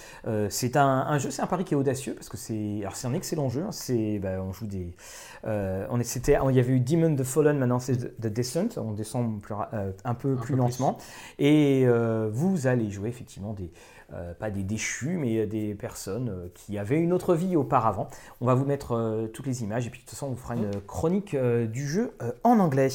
c'est 0.49 0.75
un, 0.75 1.17
jeu, 1.19 1.29
c'est 1.29 1.43
un 1.43 1.47
pari 1.47 1.65
qui 1.65 1.75
est 1.75 1.77
audacieux, 1.77 2.15
parce 2.15 2.29
que 2.29 2.37
c'est, 2.37 2.81
un 3.03 3.13
excellent 3.13 3.49
jeu. 3.49 3.65
Hein. 3.67 3.71
c'est, 3.71 4.17
bah, 4.17 4.41
on 4.41 4.53
joue 4.53 4.65
des, 4.65 4.95
on 5.43 5.99
est, 5.99 6.03
c'était, 6.03 6.37
il 6.49 6.55
y 6.55 6.59
avait 6.59 6.73
eu 6.73 6.79
Demon 6.79 7.15
the 7.15 7.23
Fallen, 7.23 7.59
maintenant 7.59 7.79
c'est 7.79 8.19
The 8.19 8.27
Descent. 8.27 8.69
On 8.77 8.93
descend 8.93 9.39
un 10.03 10.13
peu 10.15 10.35
plus 10.35 10.55
lentement, 10.55 10.97
et 11.37 11.85
vous 12.31 12.65
allez 12.65 12.89
jouer 12.89 13.09
effectivement 13.09 13.53
des 13.53 13.63
euh, 13.65 13.92
pas 14.39 14.49
des 14.49 14.63
déchus, 14.63 15.17
mais 15.17 15.45
des 15.45 15.73
personnes 15.73 16.29
euh, 16.29 16.47
qui 16.53 16.77
avaient 16.77 16.99
une 16.99 17.13
autre 17.13 17.35
vie 17.35 17.55
auparavant. 17.55 18.07
On 18.41 18.45
va 18.45 18.53
vous 18.53 18.65
mettre 18.65 18.93
euh, 18.93 19.27
toutes 19.27 19.47
les 19.47 19.63
images 19.63 19.87
et 19.87 19.89
puis 19.89 19.99
de 19.99 20.05
toute 20.05 20.11
façon 20.11 20.27
on 20.27 20.31
vous 20.31 20.35
fera 20.35 20.55
une 20.55 20.69
chronique 20.87 21.35
du 21.35 21.87
jeu 21.87 22.11
en 22.43 22.59
anglais. 22.59 22.89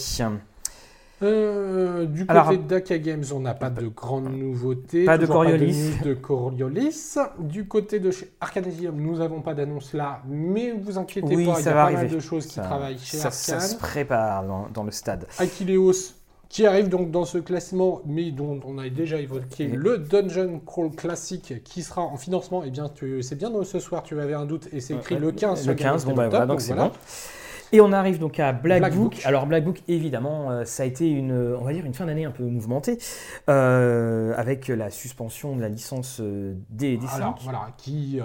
du 1.20 2.26
côté 2.26 2.56
de 2.56 2.62
Daka 2.68 2.98
Games, 2.98 3.24
on 3.32 3.40
n'a 3.40 3.54
pas 3.54 3.70
de 3.70 3.88
grandes 3.88 4.32
nouveautés. 4.32 5.04
Pas 5.04 5.18
de 5.18 5.26
Coriolis. 5.26 5.98
de 6.04 6.14
Coriolis. 6.14 7.16
Du 7.38 7.66
côté 7.66 7.98
de 8.00 8.10
chez 8.10 8.30
Arcanesium, 8.40 8.96
nous 8.96 9.18
n'avons 9.18 9.40
pas 9.40 9.54
d'annonce 9.54 9.94
là, 9.94 10.22
mais 10.26 10.72
vous 10.72 10.98
inquiétez 10.98 11.34
pas, 11.34 11.40
il 11.40 11.46
y 11.46 11.68
a 11.68 11.72
pas 11.72 11.90
mal 11.90 12.08
de 12.08 12.20
choses 12.20 12.46
qui 12.46 12.60
travaillent 12.60 12.98
chez 12.98 13.16
ça, 13.16 13.30
Ça 13.30 13.60
se 13.60 13.76
prépare 13.76 14.44
dans, 14.72 14.84
le 14.84 14.90
stade. 14.90 15.26
Aquileos, 15.38 16.14
qui 16.48 16.66
arrive 16.66 16.88
donc 16.88 17.10
dans 17.10 17.24
ce 17.24 17.38
classement, 17.38 18.00
mais 18.06 18.30
dont 18.30 18.60
on 18.66 18.78
a 18.78 18.88
déjà 18.88 19.18
évoqué 19.20 19.66
le 19.68 19.98
Dungeon 19.98 20.60
Crawl 20.64 20.90
classique 20.90 21.62
qui 21.62 21.82
sera 21.82 22.02
en 22.02 22.16
financement. 22.16 22.64
Et 22.64 22.68
eh 22.68 22.70
bien, 22.70 22.90
c'est 23.20 23.36
bien 23.36 23.52
ce 23.64 23.78
soir, 23.80 24.02
tu 24.02 24.18
avais 24.18 24.34
un 24.34 24.46
doute, 24.46 24.68
et 24.72 24.80
c'est 24.80 24.94
écrit 24.94 25.16
le 25.16 25.32
15. 25.32 25.66
Le 25.66 25.74
15, 25.74 26.06
bon, 26.06 26.14
bah, 26.14 26.46
donc 26.46 26.60
c'est 26.60 26.74
bon. 26.74 26.90
Et 27.72 27.80
on 27.82 27.92
arrive 27.92 28.18
donc 28.18 28.40
à 28.40 28.52
Black, 28.52 28.94
Book. 28.94 29.20
Alors 29.24 29.46
Black 29.46 29.64
Book, 29.64 29.82
évidemment, 29.88 30.50
euh, 30.50 30.64
ça 30.64 30.84
a 30.84 30.86
été 30.86 31.06
une, 31.06 31.32
on 31.32 31.64
va 31.64 31.72
dire 31.74 31.84
une 31.84 31.92
fin 31.92 32.06
d'année 32.06 32.24
un 32.24 32.30
peu 32.30 32.44
mouvementée, 32.44 32.98
euh, 33.50 34.32
avec 34.36 34.68
la 34.68 34.90
suspension 34.90 35.54
de 35.54 35.60
la 35.60 35.68
licence 35.68 36.18
euh, 36.20 36.54
des, 36.70 36.96
des 36.96 37.06
alors, 37.12 37.38
Voilà, 37.42 37.72
qui, 37.76 38.20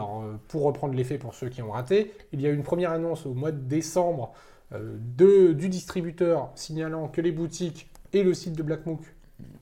pour 0.47 0.63
reprendre 0.63 0.93
l'effet 0.93 1.17
pour 1.17 1.33
ceux 1.33 1.49
qui 1.49 1.61
ont 1.61 1.71
raté, 1.71 2.13
il 2.31 2.39
y 2.39 2.47
a 2.47 2.49
eu 2.49 2.55
une 2.55 2.63
première 2.63 2.91
annonce 2.91 3.25
au 3.25 3.33
mois 3.33 3.51
de 3.51 3.59
décembre 3.59 4.31
de, 4.71 5.51
du 5.51 5.69
distributeur 5.69 6.51
signalant 6.55 7.07
que 7.07 7.21
les 7.21 7.31
boutiques 7.31 7.92
et 8.13 8.23
le 8.23 8.33
site 8.33 8.53
de 8.53 8.63
Blackmook 8.63 9.01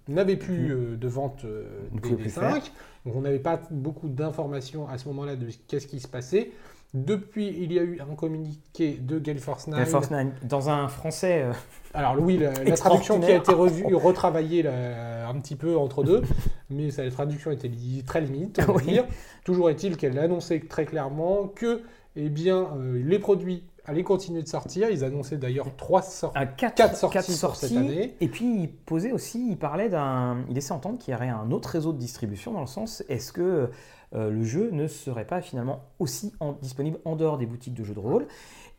n'avait 0.08 0.36
plus 0.36 0.68
mhm. 0.68 0.72
euh, 0.72 0.98
de 0.98 1.08
vente 1.08 1.46
euh, 1.46 1.64
des 1.92 2.30
5 2.30 2.72
Donc 3.06 3.16
on 3.16 3.22
n'avait 3.22 3.40
pas 3.40 3.62
beaucoup 3.72 4.10
d'informations 4.10 4.88
à 4.88 4.98
ce 4.98 5.08
moment-là 5.10 5.36
de 5.36 5.48
qu'est-ce 5.68 5.88
qui 5.88 6.00
se 6.00 6.08
passait. 6.08 6.52
Depuis, 6.94 7.48
il 7.48 7.72
y 7.72 7.80
a 7.80 7.84
eu 7.84 8.02
un 8.02 8.16
communiqué 8.16 8.98
de 9.00 9.18
Gale 9.18 9.40
Force 9.40 9.68
9. 9.68 9.88
Force 9.88 10.12
9 10.12 10.28
dans 10.44 10.70
un 10.70 10.90
français. 10.90 11.44
Euh, 11.44 11.54
Alors 11.94 12.18
oui, 12.20 12.38
la, 12.38 12.52
traduction 12.76 13.18
qui 13.22 13.32
a 13.32 13.38
été 13.38 13.54
revue, 13.54 13.96
retravaillée 13.96 14.68
un 14.68 15.40
petit 15.40 15.56
peu 15.56 15.78
entre 15.78 16.04
deux, 16.04 16.22
mais 16.70 16.92
sa 16.92 17.10
traduction 17.10 17.52
était 17.52 17.72
très 18.06 18.20
limite. 18.20 18.60
On 18.68 18.74
va 18.74 18.82
dire. 18.82 19.06
Toujours 19.46 19.70
est-il 19.70 19.96
qu'elle 19.96 20.20
annonçait 20.20 20.60
très 20.60 20.84
clairement 20.84 21.48
que 21.48 21.82
eh 22.18 22.28
bien, 22.28 22.68
les 22.94 23.20
produits 23.20 23.64
allaient 23.86 24.04
continuer 24.04 24.44
de 24.44 24.48
sortir. 24.48 24.90
Ils 24.90 25.04
annonçaient 25.04 25.38
d'ailleurs 25.38 25.76
trois 25.76 26.02
sorties, 26.02 26.40
quatre, 26.58 26.96
sorties, 26.96 27.34
cette 27.34 27.78
année. 27.78 28.16
Et 28.22 28.28
puis 28.28 28.62
il 28.62 28.72
posait 28.72 29.12
aussi, 29.12 29.48
il 29.50 29.58
parlait 29.58 29.90
d'un, 29.90 30.44
il 30.50 30.56
laissait 30.56 30.74
entendre 30.74 30.98
qu'il 30.98 31.14
y 31.14 31.16
aurait 31.16 31.30
un 31.30 31.52
autre 31.52 31.70
réseau 31.70 31.94
de 31.94 31.98
distribution 31.98 32.54
dans 32.54 32.62
le 32.62 32.68
sens, 32.68 33.04
est-ce 33.10 33.32
que 33.34 33.70
euh, 34.14 34.30
le 34.30 34.44
jeu 34.44 34.70
ne 34.72 34.88
serait 34.88 35.26
pas 35.26 35.42
finalement 35.42 35.86
aussi 36.00 36.34
disponible 36.62 37.00
en 37.06 37.16
dehors 37.16 37.38
des 37.38 37.46
boutiques 37.46 37.74
de 37.74 37.84
jeux 37.84 37.94
de 37.94 38.00
rôle? 38.00 38.28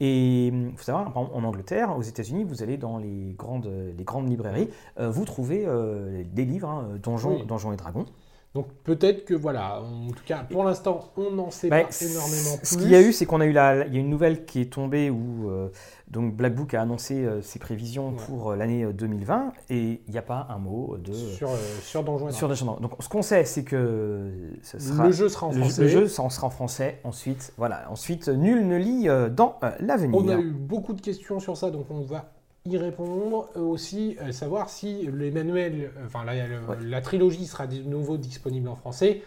Et 0.01 0.49
il 0.49 0.73
faut 0.77 0.83
savoir, 0.83 1.17
en 1.17 1.45
Angleterre, 1.45 1.97
aux 1.97 2.03
États-Unis, 2.03 2.43
vous 2.43 2.63
allez 2.63 2.77
dans 2.77 2.99
les 2.99 3.35
grandes, 3.39 3.71
les 3.97 4.03
grandes 4.03 4.29
librairies, 4.29 4.69
euh, 4.99 5.09
vous 5.09 5.25
trouvez 5.25 5.65
euh, 5.65 6.25
des 6.33 6.45
livres, 6.45 6.69
hein, 6.69 6.89
Donjons, 7.01 7.45
Donjons 7.45 7.73
et 7.73 7.77
Dragons. 7.77 8.07
Donc 8.55 8.67
peut-être 8.85 9.25
que 9.25 9.33
voilà, 9.33 9.81
en 9.81 10.09
tout 10.09 10.25
cas 10.27 10.45
pour 10.51 10.65
l'instant 10.65 11.11
on 11.17 11.31
n'en 11.31 11.51
sait 11.51 11.71
bah, 11.71 11.85
pas 11.85 12.05
énormément 12.05 12.59
plus. 12.59 12.67
Ce 12.67 12.77
qu'il 12.77 12.91
y 12.91 12.95
a 12.95 13.01
eu, 13.01 13.11
c'est 13.15 13.25
qu'on 13.25 13.41
a 13.41 13.47
eu 13.47 13.53
la, 13.53 13.87
il 13.87 13.95
y 13.95 13.97
a 13.97 14.01
une 14.01 14.11
nouvelle 14.11 14.45
qui 14.45 14.61
est 14.61 14.71
tombée 14.71 15.09
où 15.09 15.49
euh, 15.49 15.71
donc 16.09 16.37
Black 16.37 16.55
Book 16.55 16.75
a 16.75 16.83
annoncé 16.83 17.25
euh, 17.25 17.41
ses 17.41 17.59
prévisions 17.59 18.13
pour 18.13 18.51
euh, 18.51 18.57
l'année 18.57 18.85
2020 18.93 19.55
et 19.71 20.03
il 20.07 20.13
n'y 20.13 20.19
a 20.19 20.23
pas 20.23 20.49
un 20.51 20.59
mot 20.59 20.99
de 20.99 21.15
sur 21.15 21.49
sur 21.83 22.05
Donjons 22.05 22.31
sur 22.31 22.49
Donc 22.79 22.93
ce 23.01 23.09
qu'on 23.09 23.23
sait, 23.23 23.47
c'est 23.47 23.65
que 23.65 24.31
sera, 24.63 25.07
le 25.07 25.13
jeu 25.13 25.31
sera 25.31 25.47
en 25.47 25.53
français. 25.53 25.83
Le 25.83 25.89
jeu 25.89 26.07
sera 26.07 26.47
en 26.47 26.51
français. 26.51 27.01
Ensuite, 27.05 27.55
voilà, 27.57 27.91
ensuite 27.91 28.29
nul 28.29 28.69
ne 28.69 28.77
lit 28.77 29.09
dans 29.35 29.59
l'avenir. 29.81 30.21
On 30.23 30.29
a 30.29 30.37
eu 30.37 30.51
beaucoup 30.51 30.93
de 30.93 31.01
questions 31.01 31.41
sur 31.41 31.57
ça, 31.57 31.71
donc 31.71 31.87
on 31.89 32.03
va 32.03 32.31
y 32.65 32.77
répondre, 32.77 33.51
aussi 33.57 34.17
euh, 34.21 34.33
savoir 34.33 34.71
si 34.71 35.09
les 35.13 35.31
manuels, 35.31 35.91
euh, 35.97 36.07
enfin 36.07 36.25
la, 36.25 37.01
trilogie 37.01 37.47
sera 37.47 37.67
de 37.67 37.83
nouveau 37.83 38.17
disponible 38.17 38.69
en 38.69 38.77
français. 38.77 39.23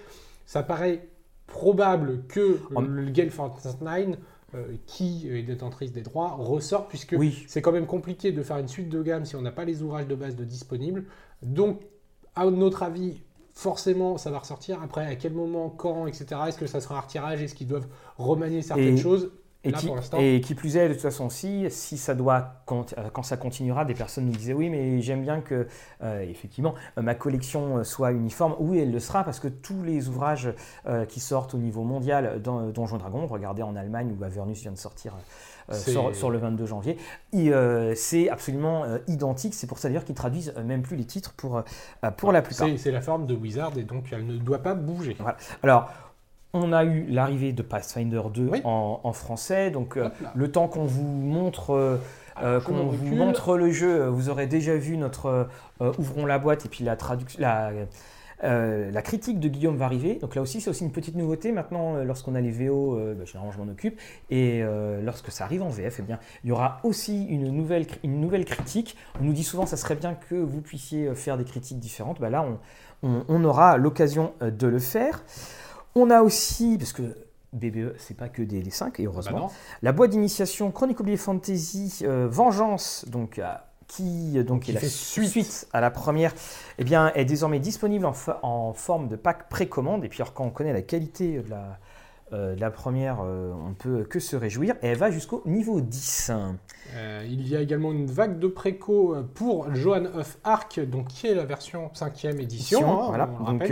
Ça 0.46 0.64
paraît 0.64 1.08
probable 1.48 2.24
que 2.28 2.60
le 2.80 3.10
Gale 3.10 3.30
Force 3.30 3.66
9, 3.82 4.18
euh, 4.54 4.66
qui 4.86 5.28
est 5.30 5.44
détentrice 5.44 5.92
des 5.92 6.02
droits, 6.02 6.36
ressort, 6.38 6.88
puisque 6.88 7.16
c'est 7.48 7.62
quand 7.62 7.72
même 7.72 7.88
compliqué 7.88 8.32
de 8.32 8.42
faire 8.42 8.58
une 8.58 8.68
suite 8.68 8.90
de 8.90 9.02
gamme 9.02 9.26
si 9.26 9.36
on 9.36 9.42
n'a 9.42 9.52
pas 9.52 9.66
les 9.66 9.82
ouvrages 9.82 10.08
de 10.08 10.16
base 10.16 10.36
de 10.36 10.44
disponibles. 10.44 11.06
Donc, 11.42 11.82
à 12.36 12.46
notre 12.46 12.84
avis, 12.84 13.22
forcément, 13.54 14.18
ça 14.18 14.32
va 14.32 14.40
ressortir. 14.40 14.82
Après, 14.82 15.06
à 15.06 15.16
quel 15.16 15.34
moment, 15.34 15.70
quand, 15.70 16.08
etc. 16.08 16.26
Est-ce 16.48 16.58
que 16.58 16.68
ça 16.68 16.80
sera 16.80 16.98
un 16.98 17.02
retirage? 17.02 17.42
Est-ce 17.42 17.56
qu'ils 17.56 17.68
doivent 17.68 17.88
remanier 18.18 18.62
certaines 18.62 18.98
choses? 18.98 19.32
Et, 19.66 20.42
qui, 20.42 20.56
plus 20.56 20.78
est, 20.78 20.88
de 20.88 20.94
toute 20.94 21.02
façon, 21.02 21.30
si, 21.30 21.66
si 21.70 21.98
ça 21.98 22.14
doit, 22.14 22.62
quand, 22.66 22.94
euh, 22.98 23.10
quand, 23.12 23.24
ça 23.24 23.38
continuera, 23.38 23.86
des 23.86 23.94
personnes 23.94 24.26
nous 24.26 24.36
disaient 24.36 24.54
oui, 24.54 24.70
mais 24.70 25.02
j'aime 25.02 25.22
bien 25.22 25.42
que, 25.42 25.68
euh, 26.04 26.22
effectivement, 26.22 26.76
euh, 26.98 27.02
ma 27.02 27.16
collection 27.16 27.84
soit 27.84 28.12
uniforme. 28.12 28.56
Oui, 28.60 28.80
elle 28.80 28.92
le 28.92 29.00
sera 29.00 29.24
parce 29.24 29.40
que 29.40 29.48
tous 29.48 29.84
les 29.84 30.08
ouvrages 30.08 30.54
qui 31.10 31.20
sortent 31.20 31.54
au 31.54 31.58
niveau 31.58 31.84
mondial 31.84 32.42
dans 32.42 32.70
Donjons 32.70 32.98
Dragon, 32.98 33.26
regardez 33.28 33.64
en 33.64 33.76
Allemagne 33.76 34.16
où 34.18 34.24
Avernus 34.24 34.62
vient 34.62 34.72
de 34.72 34.78
sortir. 34.78 35.14
sur, 35.72 36.30
le 36.30 36.38
22 36.38 36.66
janvier. 36.66 36.98
c'est 37.96 38.30
absolument 38.30 38.86
identique. 39.08 39.54
C'est 39.54 39.68
pour 39.68 39.80
ça 39.80 39.88
d'ailleurs 39.88 40.06
qu'ils 40.06 40.16
traduisent 40.16 40.54
même 40.64 40.84
plus 40.84 40.96
les 40.96 41.06
titres 41.06 41.34
pour, 41.36 41.64
pour 42.18 42.32
la 42.32 42.42
plupart. 42.42 42.68
C'est 42.78 42.92
la 42.92 43.02
forme 43.02 43.26
de 43.26 43.36
Wizard 43.36 43.78
et 43.78 43.84
donc 43.84 44.06
elle 44.12 44.26
ne 44.26 44.38
doit 44.38 44.60
pas 44.60 44.76
bouger. 44.76 45.18
Alors, 45.64 45.90
on 46.56 46.72
a 46.72 46.86
eu 46.86 47.06
l'arrivée 47.10 47.52
de 47.52 47.62
Pathfinder 47.62 48.22
2 48.34 48.52
en, 48.64 49.14
français, 49.14 49.72
donc 49.72 49.98
euh, 49.98 50.10
le 50.34 50.52
temps 50.52 50.68
qu'on 50.68 50.86
vous 50.86 51.04
montre, 51.04 51.72
euh, 51.72 51.98
euh, 52.42 52.60
vous 52.60 53.16
montre 53.16 53.58
le 53.58 53.70
jeu, 53.72 54.08
vous 54.08 54.30
aurez 54.30 54.48
déjà 54.48 54.76
vu 54.76 54.98
notre 54.98 55.48
ouvrons 56.00 56.26
la 56.26 56.40
boîte 56.40 56.66
et 56.66 56.70
puis 56.70 56.86
la 56.86 56.96
traduction, 56.96 57.42
la, 58.42 59.02
critique 59.02 59.40
de 59.42 59.50
Guillaume 59.50 59.76
va 59.76 59.86
arriver. 59.86 60.16
Donc 60.16 60.36
là 60.36 60.42
aussi, 60.42 60.62
c'est 60.62 60.70
aussi 60.70 60.86
une 60.86 60.94
petite 60.94 61.16
nouveauté. 61.16 61.52
Maintenant, 61.52 61.96
lorsqu'on 62.04 62.36
a 62.36 62.42
les 62.42 62.52
VO, 62.52 62.98
bah, 63.18 63.26
généralement 63.26 63.52
je 63.52 63.58
m'en 63.58 63.70
occupe. 63.72 64.00
Et 64.30 64.64
lorsque 65.04 65.32
ça 65.32 65.44
arrive 65.44 65.62
en 65.62 65.70
VF, 65.70 65.98
eh 66.00 66.04
bien, 66.04 66.20
il 66.44 66.50
y 66.50 66.54
aura 66.54 66.80
aussi 66.84 67.26
une 67.26 67.50
nouvelle, 67.52 67.86
une 68.04 68.22
nouvelle 68.22 68.46
critique. 68.46 68.96
On 69.20 69.26
nous 69.26 69.34
dit 69.34 69.44
souvent, 69.44 69.66
ça 69.66 69.76
serait 69.76 69.96
bien 69.96 70.14
que 70.14 70.36
vous 70.36 70.62
puissiez 70.62 71.14
faire 71.16 71.38
des 71.38 71.46
critiques 71.46 71.80
différentes. 71.80 72.22
Bah, 72.22 72.30
là, 72.30 72.46
on 73.04 73.44
aura 73.44 73.78
l'occasion 73.78 74.34
de 74.42 74.68
le 74.68 74.80
faire. 74.80 75.22
On 75.96 76.10
a 76.10 76.22
aussi, 76.22 76.78
parce 76.78 76.92
que 76.92 77.04
BBE, 77.54 77.96
c'est 77.98 78.18
pas 78.18 78.28
que 78.28 78.42
des, 78.42 78.62
des 78.62 78.70
5, 78.70 79.00
et 79.00 79.06
heureusement, 79.06 79.48
bah 79.48 79.54
la 79.82 79.92
boîte 79.94 80.12
d'initiation 80.12 80.72
Chronique 80.72 81.00
oubliée 81.00 81.16
Fantasy 81.16 82.00
euh, 82.04 82.28
Vengeance, 82.30 83.06
donc, 83.08 83.40
euh, 83.40 83.46
qui, 83.88 84.44
donc, 84.44 84.68
est 84.68 84.74
la 84.74 84.82
suite. 84.82 85.68
à 85.72 85.80
la 85.80 85.92
première, 85.92 86.34
eh 86.80 86.84
bien, 86.84 87.14
est 87.16 87.24
désormais 87.24 87.60
disponible 87.60 88.06
en, 88.06 88.14
en 88.42 88.74
forme 88.74 89.08
de 89.08 89.16
pack 89.16 89.48
précommande. 89.48 90.04
Et 90.04 90.10
puis, 90.10 90.22
alors, 90.22 90.34
quand 90.34 90.44
on 90.44 90.50
connaît 90.50 90.74
la 90.74 90.82
qualité 90.82 91.42
de 91.42 91.50
la, 91.50 91.80
euh, 92.36 92.56
la 92.58 92.70
première, 92.70 93.20
euh, 93.22 93.54
on 93.66 93.70
ne 93.70 93.74
peut 93.74 94.04
que 94.04 94.20
se 94.20 94.36
réjouir, 94.36 94.76
et 94.82 94.88
elle 94.88 94.98
va 94.98 95.10
jusqu'au 95.10 95.42
niveau 95.46 95.80
10. 95.80 96.32
Euh, 96.96 97.26
il 97.28 97.48
y 97.48 97.56
a 97.56 97.62
également 97.62 97.92
une 97.92 98.08
vague 98.08 98.40
de 98.40 98.48
préco 98.48 99.16
pour 99.34 99.74
Joan 99.74 100.08
of 100.14 100.38
Arc, 100.44 100.80
donc 100.80 101.08
qui 101.08 101.28
est 101.28 101.36
la 101.36 101.46
version 101.46 101.90
5e 101.94 102.40
édition. 102.40 103.04
Hein, 103.04 103.06
voilà. 103.08 103.26
donc, 103.26 103.72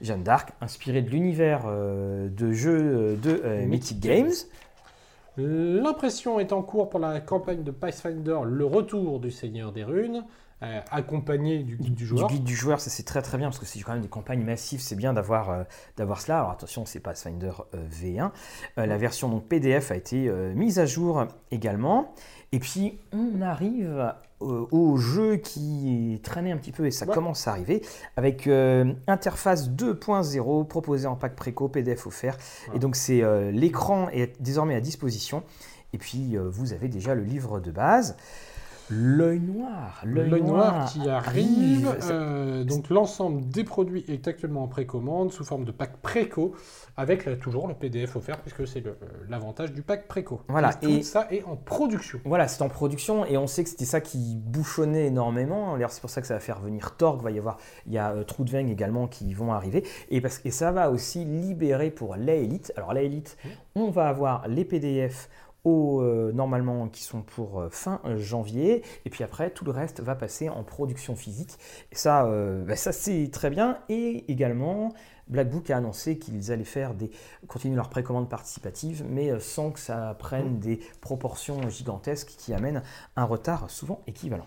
Jeanne 0.00 0.22
d'Arc, 0.22 0.52
inspirée 0.60 1.02
de 1.02 1.10
l'univers 1.10 1.66
de 1.66 2.52
jeux 2.52 3.16
de 3.16 3.64
Mythic 3.66 4.00
Games. 4.00 4.32
L'impression 5.36 6.40
est 6.40 6.52
en 6.52 6.62
cours 6.62 6.88
pour 6.88 7.00
la 7.00 7.20
campagne 7.20 7.62
de 7.62 7.70
Pathfinder, 7.70 8.38
le 8.44 8.64
retour 8.64 9.20
du 9.20 9.30
Seigneur 9.30 9.72
des 9.72 9.84
Runes, 9.84 10.24
euh, 10.62 10.80
accompagné 10.90 11.62
du 11.62 11.76
guide 11.76 11.94
du 11.94 12.06
joueur. 12.06 12.28
Du 12.28 12.34
guide 12.36 12.44
du 12.44 12.54
joueur, 12.56 12.80
ça 12.80 12.88
c'est 12.88 13.02
très 13.02 13.20
très 13.20 13.36
bien 13.36 13.48
parce 13.48 13.58
que 13.58 13.66
c'est 13.66 13.78
quand 13.80 13.92
même 13.92 14.00
des 14.02 14.08
campagnes 14.08 14.42
massives, 14.42 14.80
c'est 14.80 14.94
bien 14.96 15.12
d'avoir 15.12 15.50
euh, 15.50 15.64
d'avoir 15.98 16.20
cela. 16.20 16.38
Alors 16.38 16.50
attention, 16.52 16.86
c'est 16.86 16.98
Pathfinder 17.00 17.52
euh, 17.74 17.86
V1. 17.90 18.30
Euh, 18.78 18.86
la 18.86 18.96
version 18.96 19.28
donc 19.28 19.44
PDF 19.48 19.90
a 19.90 19.96
été 19.96 20.30
mise 20.54 20.78
à 20.78 20.86
jour 20.86 21.24
également. 21.50 22.14
Et 22.52 22.58
puis 22.58 22.98
on 23.12 23.42
arrive 23.42 24.14
au 24.40 24.96
jeu 24.96 25.36
qui 25.36 26.20
traînait 26.22 26.52
un 26.52 26.56
petit 26.58 26.72
peu 26.72 26.86
et 26.86 26.90
ça 26.90 27.06
Ouais. 27.06 27.12
commence 27.14 27.48
à 27.48 27.50
arriver 27.50 27.82
avec 28.16 28.48
interface 29.06 29.68
2.0 29.70 30.66
proposée 30.66 31.06
en 31.06 31.16
pack 31.16 31.34
préco 31.36 31.68
PDF 31.68 32.06
offert. 32.06 32.38
Et 32.74 32.78
donc 32.78 32.96
c'est 32.96 33.22
l'écran 33.52 34.08
est 34.10 34.40
désormais 34.40 34.74
à 34.74 34.80
disposition. 34.80 35.42
Et 35.92 35.98
puis 35.98 36.36
vous 36.38 36.72
avez 36.72 36.88
déjà 36.88 37.14
le 37.14 37.24
livre 37.24 37.60
de 37.60 37.70
base. 37.70 38.16
L'œil 38.90 39.40
noir, 39.40 40.00
L'œil 40.04 40.42
noir 40.42 40.90
qui 40.92 41.08
arrive. 41.08 41.96
Euh, 42.10 42.62
donc 42.64 42.88
l'ensemble 42.88 43.48
des 43.48 43.64
produits 43.64 44.04
est 44.08 44.28
actuellement 44.28 44.62
en 44.62 44.68
précommande 44.68 45.32
sous 45.32 45.44
forme 45.44 45.64
de 45.64 45.72
pack 45.72 45.96
préco, 45.98 46.54
avec 46.96 47.24
là, 47.24 47.36
toujours 47.36 47.66
le 47.66 47.74
PDF 47.74 48.14
offert, 48.16 48.40
puisque 48.40 48.66
c'est 48.66 48.80
le- 48.80 48.96
l'avantage 49.28 49.72
du 49.72 49.82
pack 49.82 50.06
préco. 50.06 50.40
Voilà, 50.48 50.72
Tout 50.72 50.88
et- 50.88 51.02
ça 51.02 51.26
est 51.32 51.42
en 51.44 51.56
production. 51.56 52.20
Voilà, 52.24 52.46
c'est 52.48 52.62
en 52.62 52.68
production 52.68 53.24
et 53.26 53.36
on 53.36 53.46
sait 53.48 53.64
que 53.64 53.70
c'était 53.70 53.84
ça 53.84 54.00
qui 54.00 54.36
bouchonnait 54.36 55.06
énormément. 55.06 55.72
D'ailleurs, 55.74 55.90
c'est 55.90 56.00
pour 56.00 56.10
ça 56.10 56.20
que 56.20 56.26
ça 56.26 56.34
va 56.34 56.40
faire 56.40 56.60
venir 56.60 56.96
Torg. 56.96 57.20
Va 57.22 57.30
y 57.32 57.38
avoir, 57.38 57.56
il 57.86 57.92
y 57.92 57.98
a 57.98 58.12
euh, 58.12 58.24
également 58.68 59.08
qui 59.08 59.34
vont 59.34 59.52
arriver 59.52 59.82
et 60.10 60.20
parce 60.20 60.40
et 60.44 60.50
ça 60.50 60.70
va 60.70 60.90
aussi 60.90 61.24
libérer 61.24 61.90
pour 61.90 62.14
la. 62.16 62.34
Alors 62.76 62.92
la 62.92 63.02
Elite, 63.02 63.36
on 63.74 63.90
va 63.90 64.08
avoir 64.08 64.46
les 64.48 64.64
PDF 64.64 65.28
au, 65.66 66.00
euh, 66.00 66.30
normalement 66.32 66.88
qui 66.88 67.02
sont 67.02 67.22
pour 67.22 67.60
euh, 67.60 67.68
fin 67.70 68.00
euh, 68.04 68.16
janvier 68.18 68.84
et 69.04 69.10
puis 69.10 69.24
après 69.24 69.50
tout 69.50 69.64
le 69.64 69.72
reste 69.72 70.00
va 70.00 70.14
passer 70.14 70.48
en 70.48 70.62
production 70.62 71.16
physique. 71.16 71.58
Et 71.90 71.96
ça, 71.96 72.24
euh, 72.26 72.64
bah, 72.64 72.76
ça 72.76 72.92
c'est 72.92 73.28
très 73.32 73.50
bien 73.50 73.78
et 73.88 74.30
également. 74.30 74.94
Black 75.26 75.50
Book 75.50 75.70
a 75.70 75.78
annoncé 75.78 76.20
qu'ils 76.20 76.52
allaient 76.52 76.62
faire 76.62 76.94
des 76.94 77.10
continuer 77.48 77.74
leur 77.74 77.90
précommande 77.90 78.28
participative, 78.28 79.04
mais 79.08 79.40
sans 79.40 79.72
que 79.72 79.80
ça 79.80 80.14
prenne 80.20 80.60
des 80.60 80.78
proportions 81.00 81.68
gigantesques 81.68 82.34
qui 82.38 82.54
amènent 82.54 82.84
un 83.16 83.24
retard 83.24 83.68
souvent 83.68 84.02
équivalent. 84.06 84.46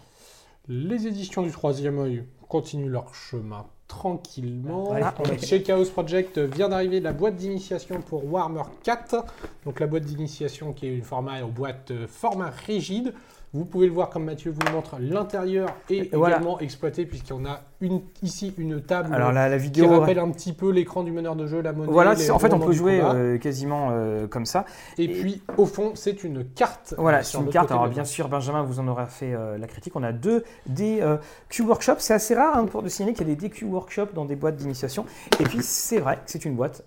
Les 0.69 1.05
éditions 1.05 1.41
du 1.41 1.51
troisième 1.51 1.99
œil 1.99 2.23
continuent 2.47 2.88
leur 2.88 3.13
chemin 3.13 3.65
tranquillement. 3.89 4.86
Voilà. 4.86 5.13
Donc, 5.25 5.39
chez 5.39 5.62
Chaos 5.62 5.84
Project 5.86 6.38
vient 6.38 6.69
d'arriver 6.69 7.02
la 7.02 7.12
boîte 7.12 7.36
d'initiation 7.36 8.02
pour 8.02 8.23
Warhammer 8.32 8.63
4. 8.84 9.25
Donc 9.65 9.82
la 9.82 9.88
boîte 9.88 10.06
d'initiation 10.06 10.71
qui 10.71 10.88
est 10.88 10.95
une 10.95 11.04
format 11.04 11.43
en 11.43 11.49
boîte 11.49 11.91
euh, 11.91 12.08
format 12.08 12.52
rigide. 12.65 13.13
Vous 13.51 13.65
pouvez 13.65 13.88
le 13.88 13.93
voir 13.93 14.09
comme 14.12 14.25
Mathieu 14.25 14.51
vous 14.51 14.59
le 14.67 14.71
montre, 14.71 14.97
l'intérieur 14.99 15.69
est 15.89 15.95
Et 15.95 16.09
voilà. 16.13 16.35
également 16.35 16.59
exploité 16.59 17.05
en 17.33 17.45
a 17.45 17.62
une, 17.81 18.01
ici 18.21 18.53
une 18.59 18.79
table 18.79 19.12
Alors 19.13 19.31
la, 19.31 19.49
la 19.49 19.57
qui 19.57 19.81
rappelle 19.99 20.19
un 20.19 20.29
petit 20.29 20.53
peu 20.53 20.69
l'écran 20.69 21.03
du 21.03 21.12
meneur 21.12 21.35
de 21.35 21.47
jeu, 21.47 21.62
la 21.62 21.73
monnaie. 21.73 21.91
voilà, 21.91 22.15
c'est- 22.15 22.29
en 22.29 22.38
fait 22.38 22.53
on 22.53 22.59
peut 22.59 22.73
jouer 22.73 23.01
euh, 23.01 23.38
quasiment 23.39 23.89
euh, 23.91 24.27
comme 24.27 24.45
ça. 24.45 24.65
Et 24.99 25.07
puis 25.07 25.41
au 25.57 25.65
fond 25.65 25.93
c'est 25.95 26.23
une 26.23 26.43
carte. 26.45 26.93
Voilà, 26.99 27.19
euh, 27.19 27.21
c'est 27.23 27.31
sur 27.31 27.41
une 27.41 27.49
carte. 27.49 27.71
Alors 27.71 27.88
bien 27.88 28.05
sûr, 28.05 28.29
Benjamin 28.29 28.62
vous 28.62 28.79
en 28.79 28.88
aura 28.88 29.07
fait 29.07 29.33
euh, 29.33 29.57
la 29.57 29.65
critique. 29.65 29.95
On 29.95 30.03
a 30.03 30.12
deux 30.12 30.43
des 30.67 30.99
euh, 31.01 31.17
Q 31.49 31.63
Workshop. 31.63 31.95
C'est 31.99 32.13
assez 32.13 32.35
rare 32.35 32.55
hein, 32.55 32.65
pour 32.65 32.83
de 32.83 32.89
signaler 32.89 33.13
qu'il 33.15 33.27
y 33.27 33.31
a 33.31 33.35
des 33.35 33.47
DQ 33.47 33.65
Workshop 33.65 34.07
dans 34.13 34.25
des 34.25 34.35
boîtes 34.35 34.57
d'initiation. 34.57 35.05
Et 35.39 35.43
puis 35.43 35.59
c'est 35.63 35.99
vrai 35.99 36.17
que 36.17 36.21
c'est 36.27 36.45
une 36.45 36.55
boîte 36.55 36.83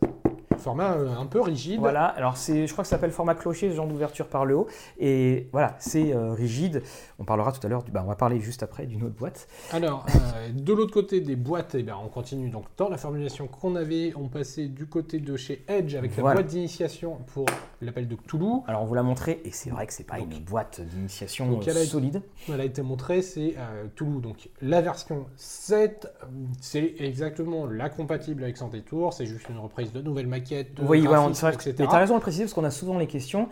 Format 0.63 0.93
euh, 0.95 1.15
un 1.17 1.27
peu 1.27 1.41
rigide. 1.41 1.81
Voilà, 1.81 2.07
alors 2.07 2.37
c'est, 2.37 2.67
je 2.67 2.73
crois 2.73 2.85
que 2.85 2.89
ça 2.89 2.97
s'appelle 2.97 3.11
format 3.11 3.35
clocher, 3.35 3.71
ce 3.71 3.75
genre 3.77 3.87
d'ouverture 3.87 4.29
par 4.29 4.45
le 4.45 4.57
haut. 4.57 4.67
Et 4.99 5.49
voilà, 5.53 5.77
c'est 5.79 6.15
euh, 6.15 6.33
rigide. 6.33 6.83
On 7.19 7.25
parlera 7.25 7.53
tout 7.53 7.65
à 7.67 7.69
l'heure, 7.69 7.83
du, 7.83 7.91
bah, 7.91 8.03
on 8.05 8.09
va 8.09 8.17
parler 8.17 8.41
juste 8.41 8.63
après 8.63 8.87
d'une 8.87 9.03
autre 9.05 9.15
boîte. 9.17 9.47
Alors, 9.73 10.07
euh, 10.37 10.49
de 10.53 10.73
l'autre 10.73 10.93
côté 10.93 11.21
des 11.21 11.37
boîtes, 11.37 11.75
eh 11.75 11.83
bien, 11.83 11.97
on 12.03 12.09
continue 12.09 12.49
donc 12.49 12.65
dans 12.77 12.89
la 12.89 12.97
formulation 12.97 13.47
qu'on 13.49 13.77
avait. 13.77 14.13
On 14.17 14.29
passait 14.29 14.69
du 14.69 14.87
côté 14.87 15.19
de 15.19 15.37
chez 15.37 15.65
Edge 15.69 15.95
avec 15.95 16.13
Voilà. 16.13 16.29
la 16.31 16.35
boîte 16.43 16.47
d'initiation 16.53 17.19
pour 17.35 17.47
l'appel 17.81 18.09
de 18.09 18.15
Cthulhu. 18.15 18.61
Alors 18.67 18.83
on 18.83 18.87
vous 18.87 18.95
l'a 18.95 19.03
montré, 19.03 19.41
et 19.45 19.51
c'est 19.51 19.71
vrai 19.71 19.87
que 19.87 19.93
c'est 19.93 20.05
pas 20.07 20.19
Donc- 20.19 20.33
une 20.33 20.45
boîte 20.45 20.81
d'initiation 20.81 21.51
Donc, 21.51 21.67
elle 21.67 21.77
a- 21.77 21.85
solide. 21.85 22.23
Elle 22.49 22.61
a 22.61 22.65
été 22.65 22.83
montrée, 22.83 23.23
c'est 23.23 23.55
euh, 23.59 23.87
Cthulhu. 23.95 24.21
Donc, 24.21 24.49
la 24.61 24.81
version 24.81 25.27
7, 25.37 26.07
euh, 26.23 26.27
c'est 26.61 26.95
exactement 26.99 27.67
la 27.67 27.89
compatible 27.89 28.43
avec 28.45 28.57
Santé 28.57 28.83
Tour. 28.83 29.13
C'est 29.13 29.27
juste 29.27 29.49
une 29.49 29.59
reprise 29.59 29.93
de 29.93 30.01
nouvelles 30.01 30.27
maquettes, 30.27 30.52
de 30.53 30.83
Oui, 30.83 31.01
ouais, 31.01 31.07
vrai 31.09 31.33
que- 31.53 31.55
etc. 31.57 31.75
mais 31.79 31.87
tu 31.87 31.95
as 31.95 31.99
raison 31.99 32.17
de 32.17 32.21
préciser 32.23 32.45
parce 32.45 32.55
qu'on 32.55 32.65
a 32.65 32.71
souvent 32.71 32.99
les 32.99 33.07
questions. 33.07 33.49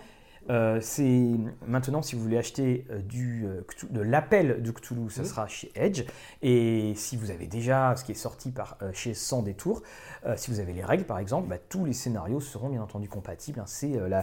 Euh, 0.49 0.79
c'est 0.81 1.29
maintenant 1.67 2.01
si 2.03 2.17
vous 2.17 2.23
voulez 2.23 2.39
acheter 2.39 2.85
euh, 2.91 2.99
du 3.03 3.45
euh, 3.47 3.61
de 3.91 4.01
l'appel 4.01 4.63
de 4.63 4.71
Cthulhu, 4.73 5.09
ça 5.11 5.21
Mhm. 5.21 5.27
sera 5.29 5.47
chez 5.47 5.71
Edge. 5.75 6.05
Et 6.43 6.95
si 6.97 7.17
vous 7.17 7.31
avez 7.31 7.47
déjà 7.47 7.95
ce 7.95 8.05
qui 8.05 8.13
est 8.13 8.17
sorti 8.17 8.51
par 8.51 8.79
chez 8.95 9.13
Sans 9.15 9.43
détour, 9.43 9.83
euh, 10.27 10.35
si 10.37 10.51
vous 10.51 10.59
avez 10.59 10.73
les 10.73 10.83
règles 10.83 11.05
par 11.05 11.19
exemple, 11.19 11.47
bah, 11.49 11.59
tous 11.69 11.85
les 11.85 11.93
scénarios 11.93 12.41
seront 12.41 12.71
bien 12.71 12.83
entendu 12.83 13.07
compatibles. 13.09 13.61
hein. 13.61 13.65
C'est 13.67 13.97
euh, 13.97 14.23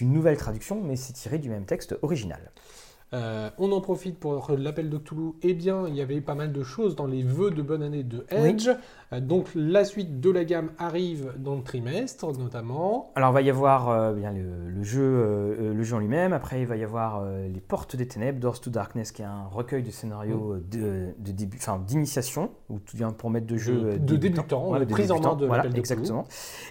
une 0.00 0.12
nouvelle 0.12 0.36
traduction, 0.36 0.80
mais 0.80 0.96
c'est 0.96 1.12
tiré 1.12 1.38
du 1.38 1.50
même 1.50 1.64
texte 1.66 1.96
original. 2.02 2.52
Euh, 3.12 3.50
on 3.58 3.72
en 3.72 3.80
profite 3.80 4.20
pour 4.20 4.52
l'appel 4.56 4.88
de 4.88 4.96
Cthulhu. 4.96 5.32
Eh 5.42 5.52
bien, 5.52 5.88
il 5.88 5.96
y 5.96 6.00
avait 6.00 6.20
pas 6.20 6.36
mal 6.36 6.52
de 6.52 6.62
choses 6.62 6.94
dans 6.94 7.06
les 7.08 7.24
vœux 7.24 7.50
de 7.50 7.60
bonne 7.60 7.82
année 7.82 8.04
de 8.04 8.24
Edge. 8.30 8.70
Donc, 9.18 9.48
la 9.56 9.84
suite 9.84 10.20
de 10.20 10.30
la 10.30 10.44
gamme 10.44 10.70
arrive 10.78 11.32
dans 11.36 11.56
le 11.56 11.62
trimestre, 11.62 12.30
notamment. 12.38 13.10
Alors, 13.16 13.30
il 13.30 13.34
va 13.34 13.40
y 13.42 13.50
avoir 13.50 13.88
euh, 13.88 14.12
bien 14.12 14.30
le, 14.32 14.68
le 14.70 14.82
jeu, 14.84 15.02
euh, 15.02 15.74
le 15.74 15.82
jeu 15.82 15.96
en 15.96 15.98
lui-même. 15.98 16.32
Après, 16.32 16.60
il 16.60 16.66
va 16.68 16.76
y 16.76 16.84
avoir 16.84 17.20
euh, 17.24 17.48
Les 17.48 17.60
Portes 17.60 17.96
des 17.96 18.06
Ténèbres, 18.06 18.38
Doors 18.38 18.60
to 18.60 18.70
Darkness, 18.70 19.10
qui 19.10 19.22
est 19.22 19.24
un 19.24 19.46
recueil 19.50 19.82
de 19.82 19.90
scénarios 19.90 20.52
euh, 20.52 20.64
de, 20.70 21.08
de 21.18 21.32
début, 21.32 21.56
enfin 21.56 21.82
d'initiation, 21.84 22.50
ou 22.68 22.78
tout 22.78 22.96
bien 22.96 23.10
pour 23.10 23.30
mettre 23.30 23.48
de 23.48 23.56
jeu 23.56 23.74
De- 23.80 23.86
euh, 23.88 23.98
de 23.98 24.16
débutants, 24.16 24.78
de 24.78 24.84
prise 24.84 25.10
en 25.10 25.18
main 25.20 25.34
de 25.34 25.46
voilà, 25.46 25.66
de 25.66 25.76
exactement. 25.76 26.24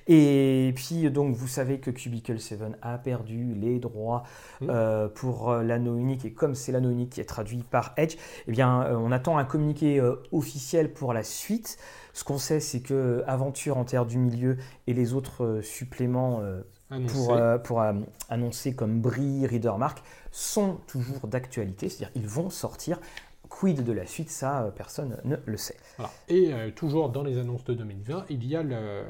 Et 0.08 0.72
puis, 0.78 1.12
donc, 1.12 1.36
vous 1.36 1.48
savez 1.48 1.80
que 1.80 1.92
Cubicle 1.92 2.40
7 2.40 2.62
a 2.82 2.98
perdu 3.00 3.54
les 3.54 3.80
droits 3.80 4.24
Mm. 4.62 4.68
euh, 4.70 5.08
pour 5.08 5.52
euh, 5.52 5.64
l'anneau 5.64 5.96
unique, 5.98 6.26
et 6.26 6.34
comme 6.34 6.54
c'est 6.56 6.72
l'anneau 6.74 6.90
unique 6.90 7.12
qui 7.12 7.22
est 7.22 7.26
traduit 7.26 7.64
par 7.70 7.94
Edge, 7.98 8.16
eh 8.48 8.52
bien, 8.52 8.84
euh, 8.84 8.96
on 8.98 9.12
attend 9.12 9.38
un 9.38 9.46
communiqué 9.46 10.00
euh, 10.00 10.16
officiel 10.34 10.92
pour 10.94 11.14
la 11.14 11.24
suite. 11.24 11.78
Ce 12.20 12.26
qu'on 12.26 12.38
sait, 12.38 12.60
c'est 12.60 12.82
que 12.82 13.24
Aventure 13.28 13.78
en 13.78 13.86
Terre 13.86 14.06
du 14.06 14.18
Milieu 14.18 14.58
et 14.88 14.94
les 14.94 15.14
autres 15.14 15.46
euh, 15.46 15.62
suppléments 15.62 16.42
euh, 16.42 16.64
annoncé. 16.92 17.14
pour, 17.16 17.32
euh, 17.34 17.58
pour 17.58 17.82
euh, 17.82 17.94
annoncer 18.28 18.76
comme 18.76 19.00
Brie, 19.00 19.48
Readermark 19.48 20.04
sont 20.30 20.80
toujours 20.86 21.28
d'actualité, 21.30 21.88
c'est-à-dire 21.88 22.12
ils 22.22 22.28
vont 22.28 22.50
sortir. 22.50 23.00
Quid 23.48 23.86
de 23.86 23.94
la 23.94 24.06
suite, 24.06 24.30
ça, 24.30 24.64
euh, 24.64 24.70
personne 24.70 25.16
ne 25.24 25.38
le 25.46 25.56
sait. 25.56 25.78
Voilà. 25.96 26.12
Et 26.28 26.54
euh, 26.54 26.72
toujours 26.72 27.08
dans 27.10 27.24
les 27.24 27.38
annonces 27.38 27.64
de 27.64 27.74
2020, 27.74 28.26
il 28.30 28.46
y 28.46 28.58
a 28.58 28.64
le, 28.64 29.04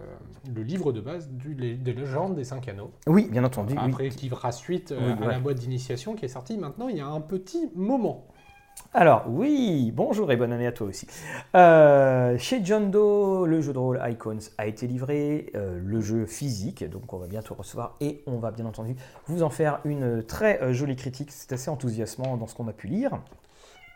le 0.53 0.61
livre 0.61 0.91
de 0.91 1.01
base 1.01 1.29
du, 1.29 1.55
lé- 1.55 1.77
des 1.77 1.93
légendes 1.93 2.35
des 2.35 2.43
cinq 2.43 2.67
anneaux. 2.67 2.91
Oui, 3.07 3.27
bien 3.31 3.43
entendu. 3.43 3.73
oui. 3.73 3.79
Après, 3.83 4.09
qui 4.09 4.29
fera 4.29 4.51
suite 4.51 4.91
euh, 4.91 4.99
Oui, 5.01 5.11
à 5.13 5.19
ouais. 5.25 5.33
la 5.33 5.39
boîte 5.39 5.57
d'initiation 5.57 6.13
qui 6.13 6.25
est 6.25 6.29
sortie 6.29 6.59
maintenant 6.59 6.87
il 6.89 6.97
y 6.97 7.01
a 7.01 7.07
un 7.07 7.21
petit 7.21 7.71
moment. 7.73 8.27
Alors, 8.91 9.25
oui, 9.29 9.91
bonjour 9.93 10.31
et 10.31 10.35
bonne 10.35 10.51
année 10.51 10.65
à 10.65 10.71
toi 10.71 10.87
aussi. 10.87 11.05
Euh, 11.55 12.37
chez 12.39 12.65
John 12.65 12.89
Doe, 12.89 13.45
le 13.45 13.61
jeu 13.61 13.71
de 13.71 13.77
rôle 13.77 14.01
Icons 14.03 14.39
a 14.57 14.65
été 14.65 14.87
livré, 14.87 15.51
euh, 15.55 15.79
le 15.83 16.01
jeu 16.01 16.25
physique, 16.25 16.83
donc 16.89 17.13
on 17.13 17.17
va 17.17 17.27
bientôt 17.27 17.53
recevoir 17.53 17.95
et 18.01 18.23
on 18.25 18.39
va 18.39 18.49
bien 18.49 18.65
entendu 18.65 18.95
vous 19.27 19.43
en 19.43 19.51
faire 19.51 19.79
une 19.85 20.23
très 20.23 20.59
euh, 20.63 20.73
jolie 20.73 20.95
critique. 20.95 21.31
C'est 21.31 21.53
assez 21.53 21.69
enthousiasmant 21.69 22.35
dans 22.35 22.47
ce 22.47 22.55
qu'on 22.55 22.67
a 22.67 22.73
pu 22.73 22.87
lire. 22.87 23.19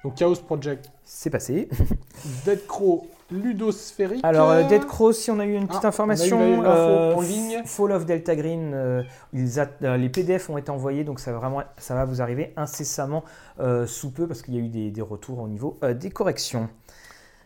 Donc 0.04 0.16
Chaos 0.16 0.36
Project, 0.36 0.90
C'est 1.06 1.30
passé. 1.30 1.70
Dead 2.46 2.66
Crow, 2.68 3.08
Ludosphérique. 3.32 4.20
Alors, 4.24 4.50
euh, 4.52 4.64
Dead 4.64 4.86
Crow, 4.86 5.14
si 5.14 5.32
on 5.32 5.40
a 5.40 5.46
eu 5.46 5.54
une 5.56 5.68
petite 5.68 5.86
Ah, 5.86 5.88
information, 5.88 6.40
on 6.40 6.44
a 6.44 6.48
eu 6.48 6.56
l'info 6.58 6.68
euh, 6.70 7.14
en 7.16 7.22
ligne. 7.22 7.62
Fall 7.66 7.92
of 7.94 8.06
Delta 8.06 8.36
Green, 8.36 8.74
euh, 8.74 9.04
ils 9.32 9.60
a- 9.60 9.98
les 9.98 10.10
PDF 10.10 10.50
ont 10.50 10.58
été 10.58 10.72
envoyés, 10.72 11.04
donc 11.06 11.20
ça 11.22 11.32
va, 11.32 11.38
vraiment, 11.40 11.62
ça 11.78 11.96
va 11.96 12.04
vous 12.06 12.22
arriver 12.22 12.54
incessamment 12.58 13.24
sous 13.86 14.12
peu 14.12 14.28
parce 14.28 14.42
qu'il 14.42 14.56
y 14.56 14.58
a 14.58 14.62
eu 14.62 14.68
des, 14.68 14.92
des 14.92 15.02
retours 15.02 15.40
au 15.40 15.48
niveau 15.48 15.80
des 15.96 16.10
corrections. 16.10 16.68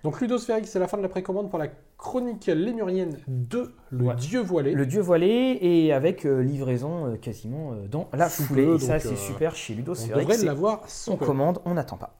Donc 0.07 0.21
Ludosphérique, 0.21 0.67
c'est 0.67 0.79
la 0.79 0.87
fin 0.87 0.95
de 0.95 1.01
la 1.01 1.09
précommande 1.09 1.49
pour 1.49 1.59
la 1.59 1.67
chronique 1.97 2.45
lémurienne 2.45 3.17
de 3.27 3.73
Le 3.89 4.05
Ouais. 4.05 4.15
Dieu 4.15 4.39
Voilé. 4.39 4.71
Le 4.71 4.85
dieu 4.85 5.01
voilé 5.01 5.57
et 5.59 5.91
avec 5.91 6.25
euh, 6.25 6.39
livraison 6.41 7.07
euh, 7.07 7.15
quasiment 7.17 7.73
euh, 7.73 7.87
dans 7.89 8.07
la 8.13 8.29
Sous 8.29 8.43
foulée. 8.43 8.67
peu, 8.67 8.75
et 8.75 8.79
ça, 8.79 8.99
c'est 8.99 9.17
super 9.17 9.53
chez 9.53 9.73
On 9.73 9.77
Ludosphérique. 9.79 10.15
devrait 10.21 10.37
c'est- 10.37 10.45
l'avoir 10.45 10.83
On 11.09 11.17
peu. 11.17 11.25
commande, 11.25 11.59
on 11.65 11.73
n'attend 11.73 11.97
pas. 11.97 12.15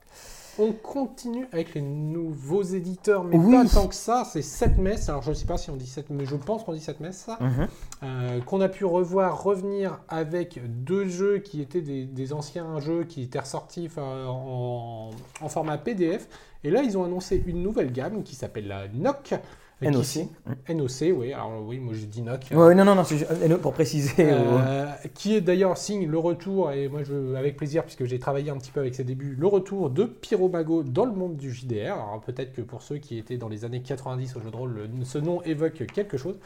On 0.59 0.71
continue 0.71 1.47
avec 1.51 1.75
les 1.75 1.81
nouveaux 1.81 2.63
éditeurs, 2.63 3.23
mais 3.23 3.37
Oui. 3.37 3.53
pas 3.53 3.65
tant 3.65 3.87
que 3.87 3.93
ça. 3.95 4.23
C'est 4.25 4.41
7 4.41 4.77
messes. 4.77 5.07
Alors 5.09 5.21
je 5.21 5.29
ne 5.29 5.35
sais 5.35 5.45
pas 5.45 5.57
si 5.57 5.69
on 5.69 5.75
dit 5.75 5.85
7, 5.87 6.09
mais 6.09 6.25
je 6.25 6.35
pense 6.35 6.63
qu'on 6.63 6.73
dit 6.73 6.79
7 6.79 6.99
messes. 6.99 7.17
ça. 7.27 7.37
Mhm. 7.39 7.67
Euh, 8.03 8.41
qu'on 8.41 8.61
a 8.61 8.69
pu 8.69 8.85
revoir 8.85 9.43
revenir 9.43 9.99
avec 10.09 10.59
deux 10.83 11.07
jeux 11.07 11.39
qui 11.39 11.61
étaient 11.61 11.81
des, 11.81 12.05
des 12.05 12.33
anciens 12.33 12.79
jeux 12.79 13.03
qui 13.03 13.23
étaient 13.23 13.39
ressortis 13.39 13.89
en, 13.97 15.09
en 15.41 15.49
format 15.49 15.77
PDF. 15.77 16.27
Et 16.63 16.71
là, 16.71 16.81
ils 16.83 16.97
ont 16.97 17.03
annoncé 17.03 17.41
une 17.45 17.61
nouvelle 17.61 17.91
gamme 17.91 18.23
qui 18.23 18.35
s'appelle 18.35 18.67
la 18.67 18.87
NOC. 18.87 19.35
NOC. 19.81 20.27
NOC, 20.69 21.13
oui, 21.15 21.33
alors 21.33 21.61
oui, 21.63 21.77
moi 21.77 21.93
j'ai 21.93 22.07
dit 22.07 22.21
NOC. 22.23 22.45
Ouais, 22.51 22.73
non, 22.73 22.83
non, 22.83 22.95
non, 22.95 23.03
euh, 23.31 23.57
pour 23.57 23.73
préciser. 23.73 24.11
euh, 24.19 24.85
qui 25.13 25.35
est 25.35 25.41
d'ailleurs 25.41 25.77
signe 25.77 26.07
le 26.07 26.17
retour, 26.17 26.71
et 26.71 26.87
moi 26.87 27.03
je 27.03 27.35
avec 27.35 27.57
plaisir, 27.57 27.83
puisque 27.83 28.05
j'ai 28.05 28.17
travaillé 28.17 28.49
un 28.49 28.57
petit 28.57 28.71
peu 28.71 28.79
avec 28.79 28.95
ses 28.95 29.03
débuts, 29.03 29.35
le 29.37 29.45
retour 29.47 29.89
de 29.91 30.05
Pyromago 30.05 30.81
dans 30.81 31.05
le 31.05 31.11
monde 31.13 31.37
du 31.37 31.53
JDR. 31.53 31.93
Alors 31.93 32.21
peut-être 32.25 32.53
que 32.53 32.61
pour 32.61 32.81
ceux 32.81 32.97
qui 32.97 33.17
étaient 33.19 33.37
dans 33.37 33.49
les 33.49 33.65
années 33.65 33.81
90 33.81 34.35
au 34.35 34.39
jeu 34.41 34.49
de 34.49 34.55
rôle, 34.55 34.73
le- 34.97 35.05
ce 35.05 35.19
nom 35.19 35.41
évoque 35.43 35.85
quelque 35.93 36.17
chose. 36.17 36.39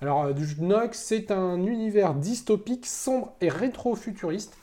Alors 0.00 0.24
euh, 0.24 0.32
Nox, 0.60 0.98
c'est 0.98 1.30
un 1.30 1.62
univers 1.66 2.14
dystopique, 2.14 2.86
sombre 2.86 3.34
et 3.42 3.50
rétro-futuriste. 3.50 4.56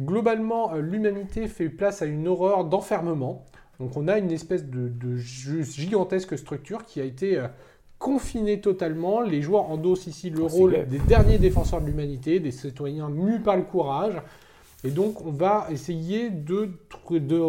Globalement, 0.00 0.72
euh, 0.74 0.80
l'humanité 0.80 1.48
fait 1.48 1.68
place 1.68 2.00
à 2.02 2.06
une 2.06 2.28
horreur 2.28 2.64
d'enfermement. 2.64 3.44
Donc 3.80 3.96
on 3.96 4.08
a 4.08 4.18
une 4.18 4.30
espèce 4.32 4.64
de, 4.64 4.88
de 4.88 5.16
gi- 5.16 5.62
gigantesque 5.62 6.36
structure 6.36 6.84
qui 6.84 7.00
a 7.00 7.04
été 7.04 7.38
euh, 7.38 7.46
confinée 7.98 8.60
totalement. 8.60 9.20
Les 9.20 9.40
joueurs 9.42 9.70
endossent 9.70 10.06
ici 10.06 10.30
le 10.30 10.48
c'est 10.48 10.56
rôle 10.56 10.86
des 10.88 10.98
derniers 10.98 11.38
défenseurs 11.38 11.80
de 11.80 11.86
l'humanité, 11.86 12.40
des 12.40 12.50
citoyens 12.50 13.08
mus 13.08 13.40
par 13.40 13.56
le 13.56 13.62
courage. 13.62 14.14
Et 14.84 14.90
donc 14.90 15.24
on 15.24 15.30
va 15.32 15.66
essayer 15.70 16.30
de, 16.30 16.70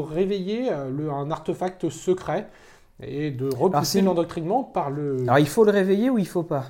réveiller 0.01 0.71
euh, 0.71 0.89
le- 0.89 1.11
un 1.11 1.31
artefact 1.31 1.89
secret 1.89 2.47
et 3.01 3.31
de 3.31 3.45
repousser 3.45 4.01
l'endoctrinement 4.01 4.63
par 4.63 4.89
le... 4.89 5.21
Alors, 5.23 5.39
il 5.39 5.47
faut 5.47 5.63
le 5.63 5.71
réveiller 5.71 6.09
ou 6.09 6.17
il 6.19 6.27
faut 6.27 6.43
pas? 6.43 6.69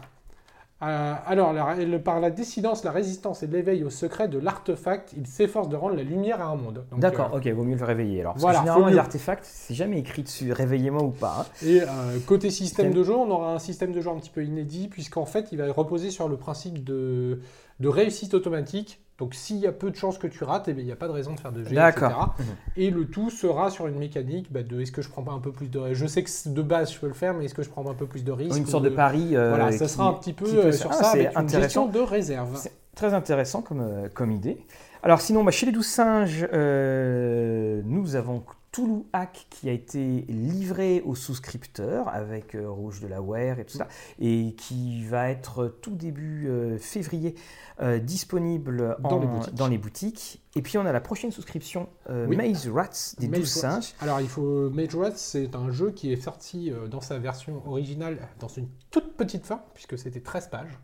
Euh, 0.82 1.14
alors, 1.26 1.52
la- 1.52 1.76
le- 1.76 2.02
par 2.02 2.22
la 2.22 2.30
dissidence, 2.32 2.86
la 2.86 2.92
résistance 2.92 3.44
et 3.44 3.48
l'éveil 3.48 3.84
au 3.84 3.90
secret 3.90 4.30
de 4.30 4.40
l'artefact, 4.40 5.14
il 5.18 5.28
s'efforce 5.28 5.68
de 5.68 5.76
rendre 5.76 5.96
la 5.98 6.04
lumière 6.04 6.40
à 6.42 6.46
un 6.46 6.56
monde. 6.56 6.86
D'accord, 6.98 7.32
euh, 7.34 7.38
ok, 7.38 7.48
vaut 7.48 7.64
mieux 7.66 7.76
le 7.76 7.84
réveiller 7.84 8.22
alors. 8.22 8.34
Parce 8.34 8.42
voilà, 8.44 8.60
que 8.60 8.64
généralement, 8.64 8.88
les 8.88 8.98
artefacts, 8.98 9.44
c'est 9.44 9.74
jamais 9.74 10.00
écrit 10.00 10.24
dessus, 10.24 10.54
réveillez-moi 10.54 11.04
ou 11.04 11.12
pas. 11.12 11.40
hein. 11.42 11.46
Et 11.66 11.82
euh, 11.82 11.86
côté 12.26 12.50
système 12.50 12.88
Système. 12.88 12.94
de 12.94 13.04
jeu, 13.04 13.14
on 13.14 13.30
aura 13.30 13.54
un 13.56 13.60
système 13.60 13.92
de 13.92 14.00
jeu 14.00 14.10
un 14.10 14.18
petit 14.20 14.30
peu 14.30 14.44
inédit, 14.46 14.88
puisqu'en 14.88 15.26
fait, 15.26 15.50
il 15.52 15.58
va 15.58 15.70
reposer 15.74 16.12
sur 16.12 16.30
le 16.30 16.38
principe 16.38 16.84
de, 16.86 17.42
de 17.82 17.88
réussite 17.90 18.34
automatique. 18.34 19.02
Donc, 19.20 19.36
s'il 19.36 19.58
y 19.58 19.68
a 19.68 19.72
peu 19.74 19.92
de 19.92 19.96
chances 19.98 20.18
que 20.18 20.28
tu 20.28 20.44
rates, 20.46 20.70
eh 20.70 20.74
bien, 20.74 20.82
il 20.82 20.86
n'y 20.86 20.92
a 20.94 20.96
pas 20.96 21.08
de 21.08 21.12
raison 21.14 21.34
de 21.34 21.40
faire 21.40 21.52
de 21.52 21.62
D'accord. 21.62 22.36
etc. 22.40 22.50
Et 22.78 22.90
le 22.90 23.06
tout 23.06 23.30
sera 23.30 23.70
sur 23.70 23.86
une 23.88 23.98
mécanique 24.00 24.52
bah, 24.52 24.64
de 24.64 24.80
est-ce 24.80 24.92
que 24.94 25.02
je 25.02 25.10
prends 25.10 25.24
pas 25.24 25.34
un 25.34 25.40
peu 25.40 25.52
plus 25.52 25.68
de... 25.68 25.94
Je 25.94 26.06
sais 26.08 26.24
que 26.24 26.30
de 26.50 26.62
base, 26.62 26.94
je 26.94 27.00
peux 27.00 27.08
le 27.08 27.14
faire, 27.14 27.34
mais 27.34 27.46
est-ce 27.46 27.54
que 27.54 27.62
je 27.64 27.70
prends 27.70 27.84
pas 27.84 27.92
un 27.92 27.96
peu 27.96 28.06
plus 28.06 28.24
de 28.24 28.32
risques 28.32 28.58
Une 28.58 28.66
sorte 28.66 28.86
de 28.86 28.90
pari. 28.90 29.36
euh, 29.36 29.50
Voilà, 29.50 29.72
ça 29.74 29.86
qui- 29.86 29.92
sera 29.92 30.08
un 30.08 30.14
petit 30.14 30.34
peu 30.34 30.46
euh, 30.46 30.72
sur 30.72 30.90
Ah, 30.92 30.96
ça, 30.96 31.04
c'est 31.12 31.26
avec 31.28 31.38
une 31.38 31.50
gestion 31.50 31.88
de 31.88 32.00
réserve. 32.00 32.56
C'est 32.56 32.72
très 32.96 33.14
intéressant 33.14 33.62
comme, 33.62 33.82
euh, 33.82 34.08
comme 34.14 34.32
idée. 34.32 34.58
Alors 35.04 35.22
sinon, 35.22 35.44
bah, 35.44 35.52
chez 35.52 35.66
les 35.66 35.72
douze 35.72 35.88
singes, 35.88 36.46
euh, 36.52 37.82
nous 37.86 38.16
avons 38.16 38.44
Toulouse 38.72 39.06
Hack 39.14 39.48
qui 39.50 39.68
a 39.68 39.72
été 39.72 40.26
livré 40.28 41.02
aux 41.04 41.16
souscripteurs 41.16 42.08
avec 42.10 42.54
euh, 42.54 42.70
Rouge 42.70 43.00
de 43.02 43.08
la 43.08 43.20
Ware 43.20 43.58
et 43.60 43.66
tout 43.66 43.78
ça, 43.78 43.88
et 44.20 44.54
qui 44.56 45.04
va 45.06 45.30
être 45.30 45.76
tout 45.82 45.96
début 45.96 46.48
euh, 46.48 46.78
février 46.78 47.34
euh, 47.82 47.98
disponible 47.98 48.98
Dans 49.00 49.20
les 49.20 49.26
boutiques. 49.26 49.56
dans 49.56 49.68
les 49.68 49.78
boutiques. 49.80 50.44
Et 50.56 50.62
puis 50.62 50.78
on 50.78 50.86
a 50.86 50.92
la 50.92 51.02
prochaine 51.02 51.32
souscription, 51.32 51.90
euh, 52.12 52.28
Oui. 52.28 52.36
Maze 52.36 52.68
Rats 52.68 53.16
des 53.18 53.28
Rats. 53.28 53.46
singes. 53.46 53.94
Alors, 54.02 54.22
il 54.22 54.28
faut. 54.30 54.70
Mage 54.70 54.96
Rats, 54.96 55.16
c'est 55.16 55.56
un 55.56 55.72
jeu 55.72 55.90
qui 55.92 56.12
est 56.14 56.22
sorti 56.22 56.72
euh, 56.72 56.88
dans 56.88 57.02
sa 57.02 57.18
version 57.18 57.64
originale 57.66 58.20
dans 58.40 58.50
une 58.50 58.68
toute 58.92 59.16
petite 59.16 59.46
fin, 59.48 59.64
puisque 59.74 59.98
c'était 59.98 60.22
13 60.22 60.50
pages. 60.50 60.78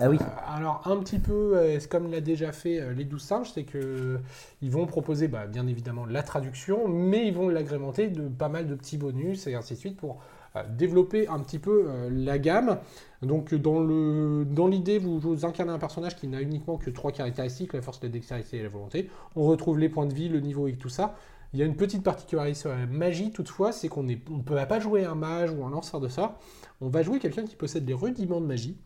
Ah. 0.00 0.04
Euh, 0.04 0.16
alors, 0.46 0.82
un 0.86 0.96
petit 0.98 1.18
peu, 1.18 1.56
euh, 1.56 1.78
comme 1.90 2.10
l'a 2.10 2.20
déjà 2.20 2.52
fait 2.52 2.80
euh, 2.80 2.92
les 2.92 3.04
12 3.04 3.22
singes, 3.22 3.50
c'est 3.52 3.64
que 3.64 4.18
ils 4.62 4.70
vont 4.70 4.86
proposer, 4.86 5.28
bah, 5.28 5.46
bien 5.46 5.66
évidemment, 5.66 6.06
la 6.06 6.22
traduction, 6.22 6.88
mais 6.88 7.26
ils 7.26 7.34
vont 7.34 7.48
l'agrémenter 7.48 8.08
de 8.08 8.28
pas 8.28 8.48
mal 8.48 8.66
de 8.66 8.74
petits 8.74 8.98
bonus 8.98 9.46
et 9.46 9.54
ainsi 9.54 9.74
de 9.74 9.78
suite 9.78 9.96
pour 9.96 10.20
euh, 10.56 10.62
développer 10.68 11.28
un 11.28 11.40
petit 11.40 11.58
peu 11.58 11.86
euh, 11.88 12.08
la 12.10 12.38
gamme. 12.38 12.78
Donc, 13.22 13.54
dans 13.54 14.66
l'idée, 14.66 14.98
vous, 14.98 15.18
vous 15.18 15.44
incarnez 15.44 15.72
un 15.72 15.78
personnage 15.78 16.16
qui 16.16 16.28
n'a 16.28 16.40
uniquement 16.40 16.76
que 16.76 16.90
trois 16.90 17.12
caractéristiques 17.12 17.72
la 17.72 17.82
force, 17.82 18.02
la 18.02 18.08
dextérité 18.08 18.58
et 18.58 18.62
la 18.62 18.68
volonté. 18.68 19.10
On 19.34 19.44
retrouve 19.44 19.78
les 19.78 19.88
points 19.88 20.06
de 20.06 20.14
vie, 20.14 20.28
le 20.28 20.40
niveau 20.40 20.68
et 20.68 20.74
tout 20.74 20.88
ça. 20.88 21.14
Il 21.52 21.60
y 21.60 21.62
a 21.62 21.66
une 21.66 21.76
petite 21.76 22.02
particularité 22.02 22.58
sur 22.58 22.70
la 22.70 22.86
magie, 22.86 23.32
toutefois, 23.32 23.72
c'est 23.72 23.88
qu'on 23.88 24.02
ne 24.02 24.14
peut 24.14 24.56
pas 24.68 24.80
jouer 24.80 25.04
un 25.04 25.14
mage 25.14 25.50
ou 25.50 25.64
un 25.64 25.70
lanceur 25.70 26.00
de 26.00 26.08
sort. 26.08 26.38
On 26.80 26.88
va 26.88 27.02
jouer 27.02 27.18
quelqu'un 27.18 27.44
qui 27.44 27.56
possède 27.56 27.84
des 27.84 27.94
rudiments 27.94 28.40
de 28.40 28.46
magie. 28.46 28.76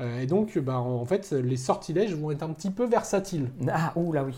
Euh, 0.00 0.20
et 0.20 0.26
donc, 0.26 0.58
bah, 0.58 0.78
en 0.78 1.04
fait, 1.06 1.32
les 1.32 1.56
sortilèges 1.56 2.14
vont 2.14 2.30
être 2.30 2.42
un 2.42 2.52
petit 2.52 2.70
peu 2.70 2.84
versatiles. 2.86 3.50
Ah, 3.70 3.92
ouh 3.96 4.12
là 4.12 4.24
oui. 4.24 4.34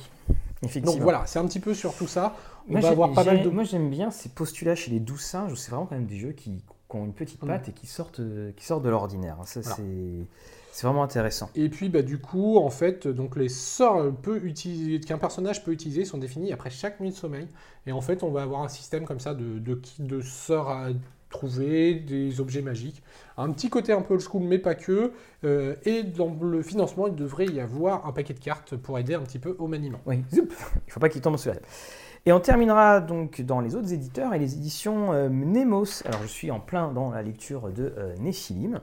Effectivement. 0.62 0.92
Donc 0.92 1.02
voilà, 1.02 1.22
c'est 1.26 1.38
un 1.38 1.46
petit 1.46 1.60
peu 1.60 1.74
sur 1.74 1.94
tout 1.94 2.06
ça. 2.08 2.34
On 2.68 2.72
Moi, 2.72 2.80
va 2.80 2.88
avoir 2.90 3.12
pas 3.12 3.24
mal 3.24 3.42
de... 3.42 3.48
moi, 3.48 3.64
j'aime 3.64 3.90
bien 3.90 4.10
ces 4.10 4.28
postulats 4.28 4.74
chez 4.74 4.90
les 4.90 5.00
douze 5.00 5.20
singes 5.20 5.54
c'est 5.54 5.70
vraiment 5.70 5.86
quand 5.86 5.94
même 5.94 6.06
des 6.06 6.18
jeux 6.18 6.32
qui, 6.32 6.50
qui 6.88 6.96
ont 6.96 7.04
une 7.04 7.12
petite 7.14 7.42
Mm. 7.42 7.46
patte 7.46 7.68
et 7.68 7.72
qui 7.72 7.86
sortent, 7.86 8.20
qui 8.56 8.64
sortent 8.64 8.82
de 8.82 8.88
l'ordinaire. 8.90 9.36
Ça, 9.44 9.60
Voilà. 9.60 9.76
c'est, 9.76 10.26
c'est 10.72 10.86
vraiment 10.86 11.02
intéressant. 11.04 11.48
Et 11.54 11.68
puis, 11.68 11.88
bah, 11.88 12.02
du 12.02 12.18
coup, 12.18 12.58
en 12.58 12.70
fait, 12.70 13.06
donc 13.08 13.36
les 13.36 13.48
sorts 13.48 14.12
peut 14.22 14.44
utiliser- 14.44 15.00
qu'un 15.00 15.18
personnage 15.18 15.64
peut 15.64 15.72
utiliser 15.72 16.04
sont 16.04 16.18
définis 16.18 16.52
après 16.52 16.70
chaque 16.70 17.00
nuit 17.00 17.10
de 17.10 17.14
sommeil. 17.14 17.46
Et 17.86 17.92
en 17.92 18.00
fait, 18.00 18.22
on 18.22 18.30
va 18.30 18.42
avoir 18.42 18.62
un 18.62 18.68
système 18.68 19.04
comme 19.06 19.20
ça 19.20 19.34
de, 19.34 19.58
de, 19.60 19.80
de 20.00 20.20
sorts 20.20 20.70
à 20.70 20.88
trouver, 21.28 21.94
des 21.94 22.40
objets 22.40 22.62
magiques. 22.62 23.02
Un 23.36 23.52
petit 23.52 23.70
côté 23.70 23.92
un 23.92 24.02
peu 24.02 24.14
old 24.14 24.22
school, 24.22 24.42
mais 24.42 24.58
pas 24.58 24.74
que. 24.74 25.12
Euh, 25.44 25.76
et 25.84 26.02
dans 26.02 26.36
le 26.40 26.62
financement, 26.62 27.06
il 27.06 27.14
devrait 27.14 27.46
y 27.46 27.60
avoir 27.60 28.06
un 28.06 28.12
paquet 28.12 28.34
de 28.34 28.40
cartes 28.40 28.76
pour 28.76 28.98
aider 28.98 29.14
un 29.14 29.20
petit 29.20 29.38
peu 29.38 29.56
au 29.58 29.66
maniement. 29.66 30.00
Oui, 30.06 30.24
zoup, 30.34 30.48
il 30.86 30.92
faut 30.92 31.00
pas 31.00 31.08
qu'il 31.08 31.20
tombe 31.20 31.36
sur 31.36 31.52
la. 31.52 31.60
Et 32.26 32.32
on 32.32 32.40
terminera 32.40 33.00
donc 33.00 33.40
dans 33.40 33.60
les 33.60 33.74
autres 33.74 33.92
éditeurs 33.92 34.34
et 34.34 34.38
les 34.38 34.54
éditions 34.54 35.12
euh, 35.12 35.28
Nemos. 35.28 36.02
Alors 36.04 36.20
je 36.22 36.26
suis 36.26 36.50
en 36.50 36.60
plein 36.60 36.92
dans 36.92 37.10
la 37.10 37.22
lecture 37.22 37.70
de 37.70 37.94
euh, 37.96 38.14
Néphilim. 38.18 38.80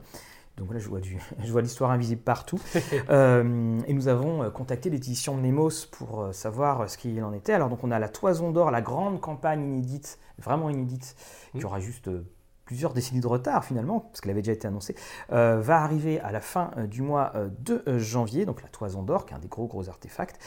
Donc 0.56 0.72
là, 0.72 0.78
je 0.78 0.88
vois, 0.88 1.00
du, 1.00 1.18
je 1.44 1.52
vois 1.52 1.62
l'histoire 1.62 1.90
invisible 1.90 2.22
partout. 2.22 2.60
Euh, 3.10 3.78
et 3.86 3.92
nous 3.92 4.08
avons 4.08 4.42
euh, 4.42 4.50
contacté 4.50 4.90
l'édition 4.90 5.36
Nemos 5.36 5.86
pour 5.90 6.22
euh, 6.22 6.32
savoir 6.32 6.80
euh, 6.80 6.86
ce 6.86 6.98
qu'il 6.98 7.22
en 7.22 7.32
était. 7.32 7.52
Alors 7.52 7.68
donc 7.68 7.84
on 7.84 7.90
a 7.90 7.98
la 7.98 8.08
Toison 8.08 8.50
d'Or, 8.50 8.70
la 8.70 8.80
grande 8.80 9.20
campagne 9.20 9.62
inédite, 9.62 10.18
vraiment 10.38 10.70
inédite, 10.70 11.14
qui 11.56 11.64
aura 11.64 11.78
juste 11.78 12.08
euh, 12.08 12.26
plusieurs 12.66 12.92
décennies 12.92 13.20
de 13.20 13.26
retard 13.26 13.64
finalement, 13.64 14.00
parce 14.00 14.20
qu'elle 14.20 14.32
avait 14.32 14.42
déjà 14.42 14.52
été 14.52 14.68
annoncée, 14.68 14.94
euh, 15.32 15.58
va 15.60 15.80
arriver 15.82 16.20
à 16.20 16.32
la 16.32 16.40
fin 16.40 16.72
euh, 16.76 16.86
du 16.86 17.00
mois 17.00 17.32
euh, 17.36 17.48
de 17.60 17.82
janvier, 17.98 18.44
donc 18.44 18.60
la 18.62 18.68
Toison 18.68 19.02
d'Or, 19.02 19.24
qui 19.24 19.32
est 19.32 19.36
un 19.36 19.40
des 19.40 19.48
gros 19.48 19.66
gros 19.66 19.88
artefacts. 19.88 20.38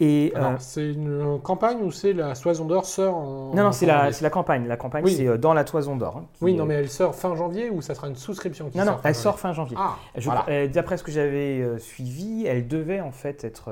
Et 0.00 0.32
c'est 0.58 0.90
une 0.92 1.38
campagne 1.42 1.78
ou 1.82 1.90
c'est 1.92 2.12
la 2.14 2.34
Soison 2.34 2.64
d'Or 2.64 2.86
sort 2.86 3.14
en. 3.16 3.54
non, 3.54 3.64
non, 3.64 3.72
c'est 3.72 3.86
la, 3.86 4.10
la 4.20 4.30
campagne. 4.30 4.66
La 4.66 4.76
campagne, 4.76 5.04
Oui. 5.04 5.14
c'est 5.16 5.38
dans 5.38 5.54
la 5.54 5.64
Toison 5.64 5.96
d'Or. 5.96 6.16
hein, 6.16 6.24
Oui, 6.40 6.54
non, 6.54 6.64
mais 6.64 6.74
elle 6.74 6.88
sort 6.88 7.14
fin 7.14 7.34
janvier 7.36 7.70
ou 7.70 7.82
ça 7.82 7.94
sera 7.94 8.08
une 8.08 8.16
souscription 8.16 8.70
qui 8.70 8.78
non, 8.78 8.84
sort 8.84 8.94
non, 8.96 9.00
fin 9.02 9.08
elle 9.08 9.14
janvier? 9.14 9.22
sort 9.22 9.38
fin 9.38 9.52
janvier. 9.52 9.76
Ah, 9.78 9.96
voilà. 10.16 10.66
D'après 10.68 10.96
ce 10.96 11.02
que 11.04 11.12
j'avais 11.12 11.78
suivi, 11.78 12.46
elle 12.46 12.66
devait 12.66 13.00
en 13.00 13.12
fait 13.12 13.44
être, 13.44 13.70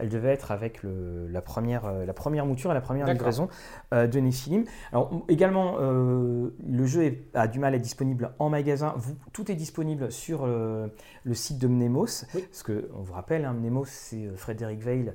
elle 0.00 0.08
devait 0.08 0.30
être 0.32 0.50
avec 0.50 0.82
le- 0.82 1.28
la, 1.28 1.42
première, 1.42 1.84
euh, 1.86 2.04
la 2.06 2.12
première 2.12 2.46
mouture 2.46 2.70
et 2.70 2.74
la 2.74 2.80
première 2.80 3.06
livraison 3.12 3.48
euh, 3.92 4.06
de 4.06 4.18
Nephilim. 4.20 4.64
Alors 4.92 5.24
également, 5.28 5.76
euh, 5.80 6.50
le 6.66 6.86
jeu 6.86 7.14
a 7.34 7.46
du 7.48 7.58
mal 7.58 7.74
à 7.74 7.76
être 7.76 7.82
disponible 7.82 8.30
en 8.38 8.48
magasin. 8.48 8.94
Vous- 8.96 9.16
tout 9.32 9.50
est 9.50 9.54
disponible 9.54 10.10
sur 10.12 10.46
le 10.46 11.34
site 11.34 11.58
de 11.58 11.66
Mnemos. 11.68 12.24
Oui. 12.34 12.42
Parce 12.50 12.62
que 12.62 12.88
on 12.96 13.02
vous 13.02 13.12
rappelle, 13.12 13.44
hein, 13.44 13.52
Mnemos, 13.52 13.84
c'est 13.86 14.28
Frédéric 14.36 14.80
Veil 14.80 15.12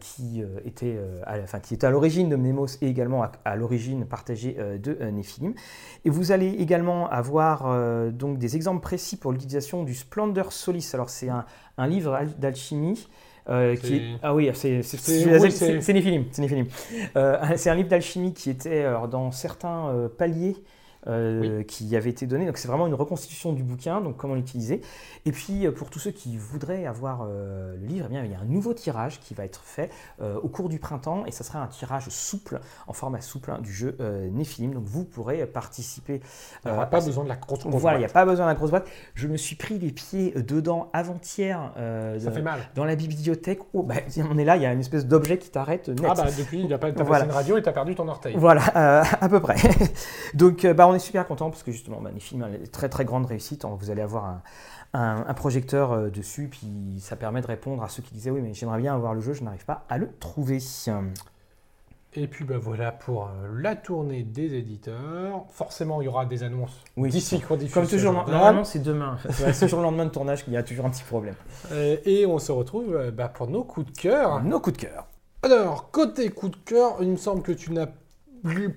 qui 0.00 0.42
était, 0.64 0.98
à, 1.24 1.36
la- 1.36 1.42
enfin, 1.44 1.60
qui 1.60 1.74
était 1.74 1.86
à 1.86 1.90
l'origine 1.90 2.28
de 2.28 2.36
Mnemos 2.36 2.66
et 2.80 2.88
également 2.88 3.22
à, 3.22 3.32
à 3.44 3.56
l'origine 3.56 4.04
partagée 4.06 4.56
de 4.82 4.94
Nephilim. 5.10 5.54
Et 6.04 6.10
vous 6.10 6.32
allez 6.32 6.48
également 6.48 7.08
avoir 7.10 7.64
euh, 7.66 8.10
donc 8.10 8.38
des 8.38 8.56
exemples 8.56 8.80
précis 8.80 9.16
pour 9.16 9.32
l'utilisation 9.32 9.82
du 9.82 9.94
Splendor 9.94 10.52
Solis. 10.52 10.90
Alors 10.94 11.10
c'est 11.10 11.28
un, 11.28 11.44
un 11.78 11.86
livre 11.86 12.14
al- 12.14 12.38
d'alchimie. 12.38 13.08
Euh, 13.48 13.76
qui 13.76 13.94
est... 13.96 14.02
C'est- 14.98 15.24
Ah 15.34 15.38
oui, 15.42 15.50
c'est 15.52 15.92
Nephilim. 16.42 16.66
Euh, 17.16 17.36
c'est 17.56 17.70
un 17.70 17.74
livre 17.74 17.88
d'alchimie 17.88 18.32
qui 18.32 18.50
était 18.50 18.82
alors, 18.84 19.08
dans 19.08 19.30
certains 19.30 19.88
euh, 19.88 20.08
paliers 20.08 20.56
euh, 21.06 21.62
qui 21.62 21.94
avait 21.96 22.10
été 22.10 22.26
donné. 22.26 22.46
Donc 22.46 22.58
c'est 22.58 22.68
vraiment 22.68 22.86
une 22.86 22.94
reconstitution 22.94 23.52
du 23.52 23.62
bouquin, 23.62 24.00
donc 24.00 24.16
comment 24.16 24.34
l'utiliser. 24.34 24.80
Et 25.24 25.32
puis 25.32 25.66
euh, 25.66 25.72
pour 25.72 25.90
tous 25.90 25.98
ceux 25.98 26.10
qui 26.10 26.36
voudraient 26.36 26.86
avoir 26.86 27.22
euh, 27.28 27.74
le 27.80 27.86
livre, 27.86 28.06
eh 28.08 28.12
bien, 28.12 28.24
il 28.24 28.30
y 28.30 28.34
a 28.34 28.40
un 28.40 28.44
nouveau 28.44 28.74
tirage 28.74 29.20
qui 29.20 29.34
va 29.34 29.44
être 29.44 29.60
fait 29.64 29.90
euh, 30.20 30.36
au 30.42 30.48
cours 30.48 30.68
du 30.68 30.78
printemps 30.78 31.24
et 31.26 31.30
ça 31.32 31.44
sera 31.44 31.60
un 31.60 31.66
tirage 31.66 32.08
souple, 32.08 32.60
en 32.86 32.92
format 32.92 33.20
souple 33.20 33.50
hein, 33.50 33.58
du 33.62 33.72
jeu 33.72 33.96
Nephilim. 34.32 34.74
Donc 34.74 34.84
vous 34.84 35.04
pourrez 35.04 35.46
participer. 35.46 36.20
Il 36.64 36.72
n'y 36.72 36.78
euh, 36.78 36.86
pas 36.86 37.00
besoin 37.00 37.24
de 37.24 37.28
la 37.28 37.36
grosse 37.36 37.60
grosse 37.66 37.80
Voilà, 37.80 37.98
il 37.98 38.00
n'y 38.00 38.04
a 38.04 38.08
boîte. 38.08 38.14
pas 38.14 38.24
besoin 38.24 38.46
d'un 38.46 38.54
grosse 38.54 38.70
boîte. 38.70 38.88
Je 39.14 39.28
me 39.28 39.36
suis 39.36 39.56
pris 39.56 39.78
les 39.78 39.92
pieds 39.92 40.32
dedans 40.32 40.90
avant-hier 40.92 41.72
de- 41.76 42.74
dans 42.74 42.84
la 42.84 42.96
bibliothèque. 42.96 43.60
Oh, 43.72 43.82
bah, 43.82 43.94
on 44.30 44.38
est 44.38 44.44
là, 44.44 44.56
il 44.56 44.62
y 44.62 44.66
a 44.66 44.72
une 44.72 44.80
espèce 44.80 45.06
d'objet 45.06 45.38
qui 45.38 45.50
t'arrête. 45.50 45.90
Ah 46.04 46.14
bah 46.14 46.24
depuis, 46.36 46.62
il 46.64 46.72
a 46.72 46.78
pas 46.78 46.90
t'as 46.92 47.04
Voilà. 47.04 47.24
passé 47.24 47.30
une 47.32 47.36
radio 47.36 47.56
et 47.58 47.62
t'as 47.62 47.72
perdu 47.72 47.94
ton 47.94 48.08
orteil. 48.08 48.34
Voilà, 48.36 48.62
à 49.20 49.28
peu 49.28 49.40
près. 49.40 49.56
Donc, 50.34 50.66
bah, 50.66 50.88
on 50.88 50.94
est 50.96 51.00
super 51.00 51.26
content 51.26 51.50
parce 51.50 51.62
que 51.62 51.70
justement, 51.72 52.00
bah, 52.00 52.10
les 52.12 52.20
films, 52.20 52.42
hein, 52.42 52.50
très 52.72 52.88
très 52.88 53.04
grande 53.04 53.26
réussite. 53.26 53.64
Vous 53.64 53.90
allez 53.90 54.02
avoir 54.02 54.24
un, 54.24 54.42
un- 54.94 55.24
un 55.28 55.34
projecteur 55.34 55.92
euh, 55.92 56.10
dessus, 56.10 56.48
puis 56.50 56.98
ça 57.00 57.16
permet 57.16 57.40
de 57.40 57.46
répondre 57.46 57.82
à 57.82 57.88
ceux 57.88 58.02
qui 58.02 58.12
disaient 58.14 58.30
oui, 58.30 58.40
mais 58.42 58.54
j'aimerais 58.54 58.78
bien 58.80 58.94
avoir 58.94 59.14
le 59.14 59.20
jeu, 59.20 59.32
je 59.32 59.44
n'arrive 59.44 59.64
pas 59.64 59.84
à 59.88 59.98
le 59.98 60.10
trouver. 60.18 60.58
Et 62.18 62.28
puis 62.28 62.46
bah 62.46 62.56
voilà 62.58 62.92
pour 62.92 63.24
euh, 63.24 63.60
la 63.60 63.76
tournée 63.76 64.22
des 64.22 64.54
éditeurs. 64.54 65.44
Forcément, 65.50 66.00
il 66.00 66.06
y 66.06 66.08
aura 66.08 66.24
des 66.24 66.42
annonces 66.44 66.82
Oui. 66.96 67.10
d'ici 67.10 67.40
qu'on 67.40 67.56
diffuse. 67.56 67.74
Comme 67.74 67.86
toujours, 67.86 68.12
normalement 68.14 68.64
c'est 68.64 68.78
demain. 68.78 69.18
c'est 69.30 69.52
toujours 69.66 69.80
le 69.80 69.84
lendemain 69.84 70.06
de 70.06 70.10
tournage 70.10 70.42
qu'il 70.44 70.54
y 70.54 70.56
a 70.56 70.62
toujours 70.62 70.86
un 70.86 70.90
petit 70.90 71.04
problème. 71.04 71.34
Euh, 71.72 71.98
et 72.06 72.24
on 72.24 72.38
se 72.38 72.52
retrouve 72.52 73.10
bah, 73.12 73.28
pour 73.28 73.48
nos 73.48 73.64
coups 73.64 73.92
de 73.92 73.98
cœur. 73.98 74.42
Nos 74.44 74.60
coups 74.60 74.78
de 74.78 74.82
cœur. 74.86 75.06
Alors, 75.42 75.90
côté 75.90 76.30
coup 76.30 76.48
de 76.48 76.56
cœur, 76.56 76.96
il 77.02 77.10
me 77.10 77.16
semble 77.16 77.42
que 77.42 77.52
tu 77.52 77.70
n'as 77.72 77.86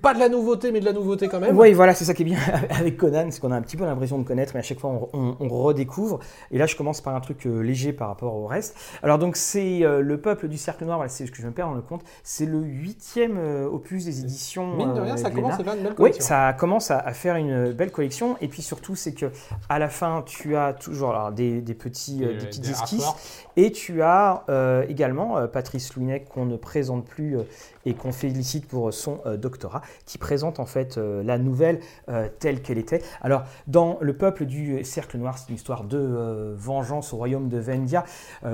pas 0.02 0.14
de 0.14 0.18
la 0.18 0.28
nouveauté, 0.28 0.72
mais 0.72 0.80
de 0.80 0.84
la 0.84 0.92
nouveauté 0.92 1.28
quand 1.28 1.40
même. 1.40 1.56
Oui, 1.58 1.72
voilà, 1.72 1.94
c'est 1.94 2.04
ça 2.04 2.14
qui 2.14 2.22
est 2.22 2.24
bien 2.24 2.38
avec 2.70 2.96
Conan, 2.96 3.28
c'est 3.30 3.40
qu'on 3.40 3.52
a 3.52 3.56
un 3.56 3.62
petit 3.62 3.76
peu 3.76 3.84
l'impression 3.84 4.18
de 4.18 4.24
connaître, 4.24 4.52
mais 4.54 4.60
à 4.60 4.62
chaque 4.62 4.78
fois 4.80 4.90
on, 4.90 5.08
on- 5.18 5.36
on 5.40 5.48
redécouvre. 5.48 6.18
Et 6.50 6.58
là, 6.58 6.66
je 6.66 6.76
commence 6.76 7.00
par 7.00 7.14
un 7.14 7.20
truc 7.20 7.46
euh, 7.46 7.60
léger 7.60 7.92
par 7.92 8.08
rapport 8.08 8.34
au 8.34 8.46
reste. 8.46 8.76
Alors 9.02 9.18
donc 9.18 9.36
c'est 9.36 9.84
euh, 9.84 10.00
le 10.00 10.20
peuple 10.20 10.48
du 10.48 10.56
cercle 10.58 10.84
noir. 10.84 10.96
Voilà, 10.98 11.08
c'est 11.08 11.26
ce 11.26 11.30
que 11.30 11.38
je 11.38 11.46
me 11.46 11.52
perds 11.52 11.68
dans 11.68 11.74
le 11.74 11.82
compte. 11.82 12.02
C'est 12.22 12.46
le 12.46 12.58
huitième 12.60 13.36
euh, 13.38 13.66
opus 13.68 14.04
des 14.04 14.20
éditions. 14.20 14.76
Mine 14.76 14.92
de 14.94 14.98
euh, 15.00 15.02
rien, 15.02 15.16
ça 15.16 15.30
Glénat. 15.30 15.42
commence 15.56 15.60
à 15.60 15.64
faire 15.64 15.74
une 15.74 15.82
belle 15.82 15.92
Oui, 15.92 15.96
collection. 15.96 16.24
ça 16.24 16.52
commence 16.58 16.90
à, 16.90 16.98
à 16.98 17.12
faire 17.12 17.36
une 17.36 17.72
belle 17.72 17.90
collection. 17.92 18.36
Et 18.40 18.48
puis 18.48 18.62
surtout, 18.62 18.96
c'est 18.96 19.12
que 19.12 19.26
à 19.68 19.78
la 19.78 19.88
fin, 19.88 20.22
tu 20.26 20.56
as 20.56 20.72
toujours 20.72 21.10
alors, 21.10 21.32
des, 21.32 21.60
des 21.60 21.74
petits, 21.74 22.24
euh, 22.24 22.30
Et, 22.32 22.36
des 22.38 22.46
petites 22.46 22.62
des 22.64 22.70
esquisses. 22.70 23.04
rapports. 23.04 23.20
Et 23.56 23.72
tu 23.72 24.02
as 24.02 24.44
euh, 24.48 24.84
également 24.88 25.36
euh, 25.38 25.46
Patrice 25.46 25.94
Louinet 25.94 26.20
qu'on 26.32 26.46
ne 26.46 26.56
présente 26.56 27.04
plus 27.04 27.36
euh, 27.36 27.42
et 27.86 27.94
qu'on 27.94 28.12
félicite 28.12 28.66
pour 28.66 28.92
son 28.92 29.20
euh, 29.26 29.36
doctorat, 29.36 29.82
qui 30.06 30.18
présente 30.18 30.60
en 30.60 30.66
fait 30.66 30.98
euh, 30.98 31.22
la 31.22 31.38
nouvelle 31.38 31.80
euh, 32.08 32.28
telle 32.38 32.62
qu'elle 32.62 32.78
était. 32.78 33.02
Alors, 33.20 33.44
dans 33.66 33.98
Le 34.00 34.16
peuple 34.16 34.44
du 34.46 34.82
cercle 34.84 35.18
noir, 35.18 35.38
c'est 35.38 35.48
une 35.48 35.54
histoire 35.54 35.84
de 35.84 36.54
vengeance 36.56 37.12
au 37.12 37.16
royaume 37.16 37.48
de 37.48 37.58
Vendia. 37.58 38.04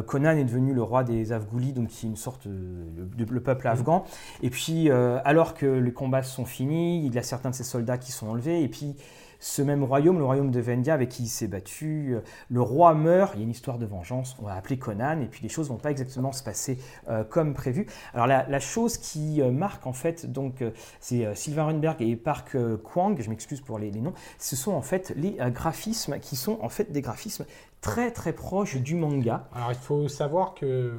Conan 0.07 0.31
est 0.31 0.45
devenu 0.45 0.75
le 0.75 0.83
roi 0.83 1.05
des 1.05 1.33
Afghoulis, 1.33 1.73
donc 1.73 1.89
qui 1.89 2.07
est 2.07 2.09
une 2.09 2.17
sorte 2.17 2.47
de, 2.47 3.25
le 3.25 3.41
peuple 3.41 3.69
afghan. 3.69 4.05
Et 4.43 4.51
puis, 4.51 4.91
alors 4.91 5.55
que 5.55 5.67
les 5.67 5.93
combats 5.93 6.23
sont 6.23 6.45
finis, 6.45 7.05
il 7.05 7.15
y 7.15 7.19
a 7.19 7.23
certains 7.23 7.51
de 7.51 7.55
ses 7.55 7.65
soldats 7.65 7.99
qui 7.99 8.13
sont 8.13 8.29
enlevés, 8.29 8.63
et 8.63 8.69
puis 8.69 8.97
ce 9.47 9.63
même 9.63 9.85
royaume, 9.85 10.19
le 10.19 10.25
royaume 10.25 10.51
de 10.51 10.61
Vendia, 10.61 10.93
avec 10.93 11.11
qui 11.11 11.23
il 11.23 11.29
s'est 11.29 11.47
battu, 11.47 12.15
euh, 12.15 12.21
le 12.51 12.61
roi 12.61 12.95
meurt, 12.95 13.35
il 13.35 13.39
y 13.39 13.43
a 13.43 13.45
une 13.45 13.51
histoire 13.51 13.79
de 13.79 13.87
vengeance, 13.87 14.37
on 14.41 14.47
va 14.47 14.55
appeler 14.55 14.77
Conan, 14.77 15.21
et 15.21 15.27
puis 15.27 15.41
les 15.41 15.49
choses 15.49 15.69
vont 15.69 15.77
pas 15.77 15.93
exactement 15.93 16.33
se 16.33 16.43
passer 16.43 16.79
euh, 17.09 17.23
comme 17.23 17.55
prévu. 17.55 17.87
Alors 18.13 18.27
la, 18.27 18.61
chose 18.61 18.99
qui 18.99 19.41
euh, 19.41 19.53
marque 19.53 19.87
en 19.87 19.93
fait, 19.93 20.27
donc 20.27 20.65
c'est 20.99 21.33
Sylvain 21.37 21.67
Runberg 21.67 22.03
et 22.03 22.17
Park 22.17 22.57
Kwang, 22.83 23.21
je 23.21 23.31
m'excuse 23.31 23.61
pour 23.61 23.79
les, 23.79 23.93
noms, 23.93 24.15
ce 24.39 24.57
sont 24.57 24.73
en 24.73 24.83
fait 24.83 25.13
les 25.17 25.37
graphismes 25.53 26.19
qui 26.19 26.35
sont 26.35 26.59
en 26.63 26.69
fait 26.69 26.91
des 26.91 27.01
graphismes 27.01 27.45
très 27.87 28.11
très 28.11 28.33
proches 28.33 28.77
du 28.79 28.97
manga. 28.97 29.45
Alors, 29.55 29.71
il 29.71 29.77
faut 29.77 30.09
savoir 30.09 30.55
que, 30.55 30.93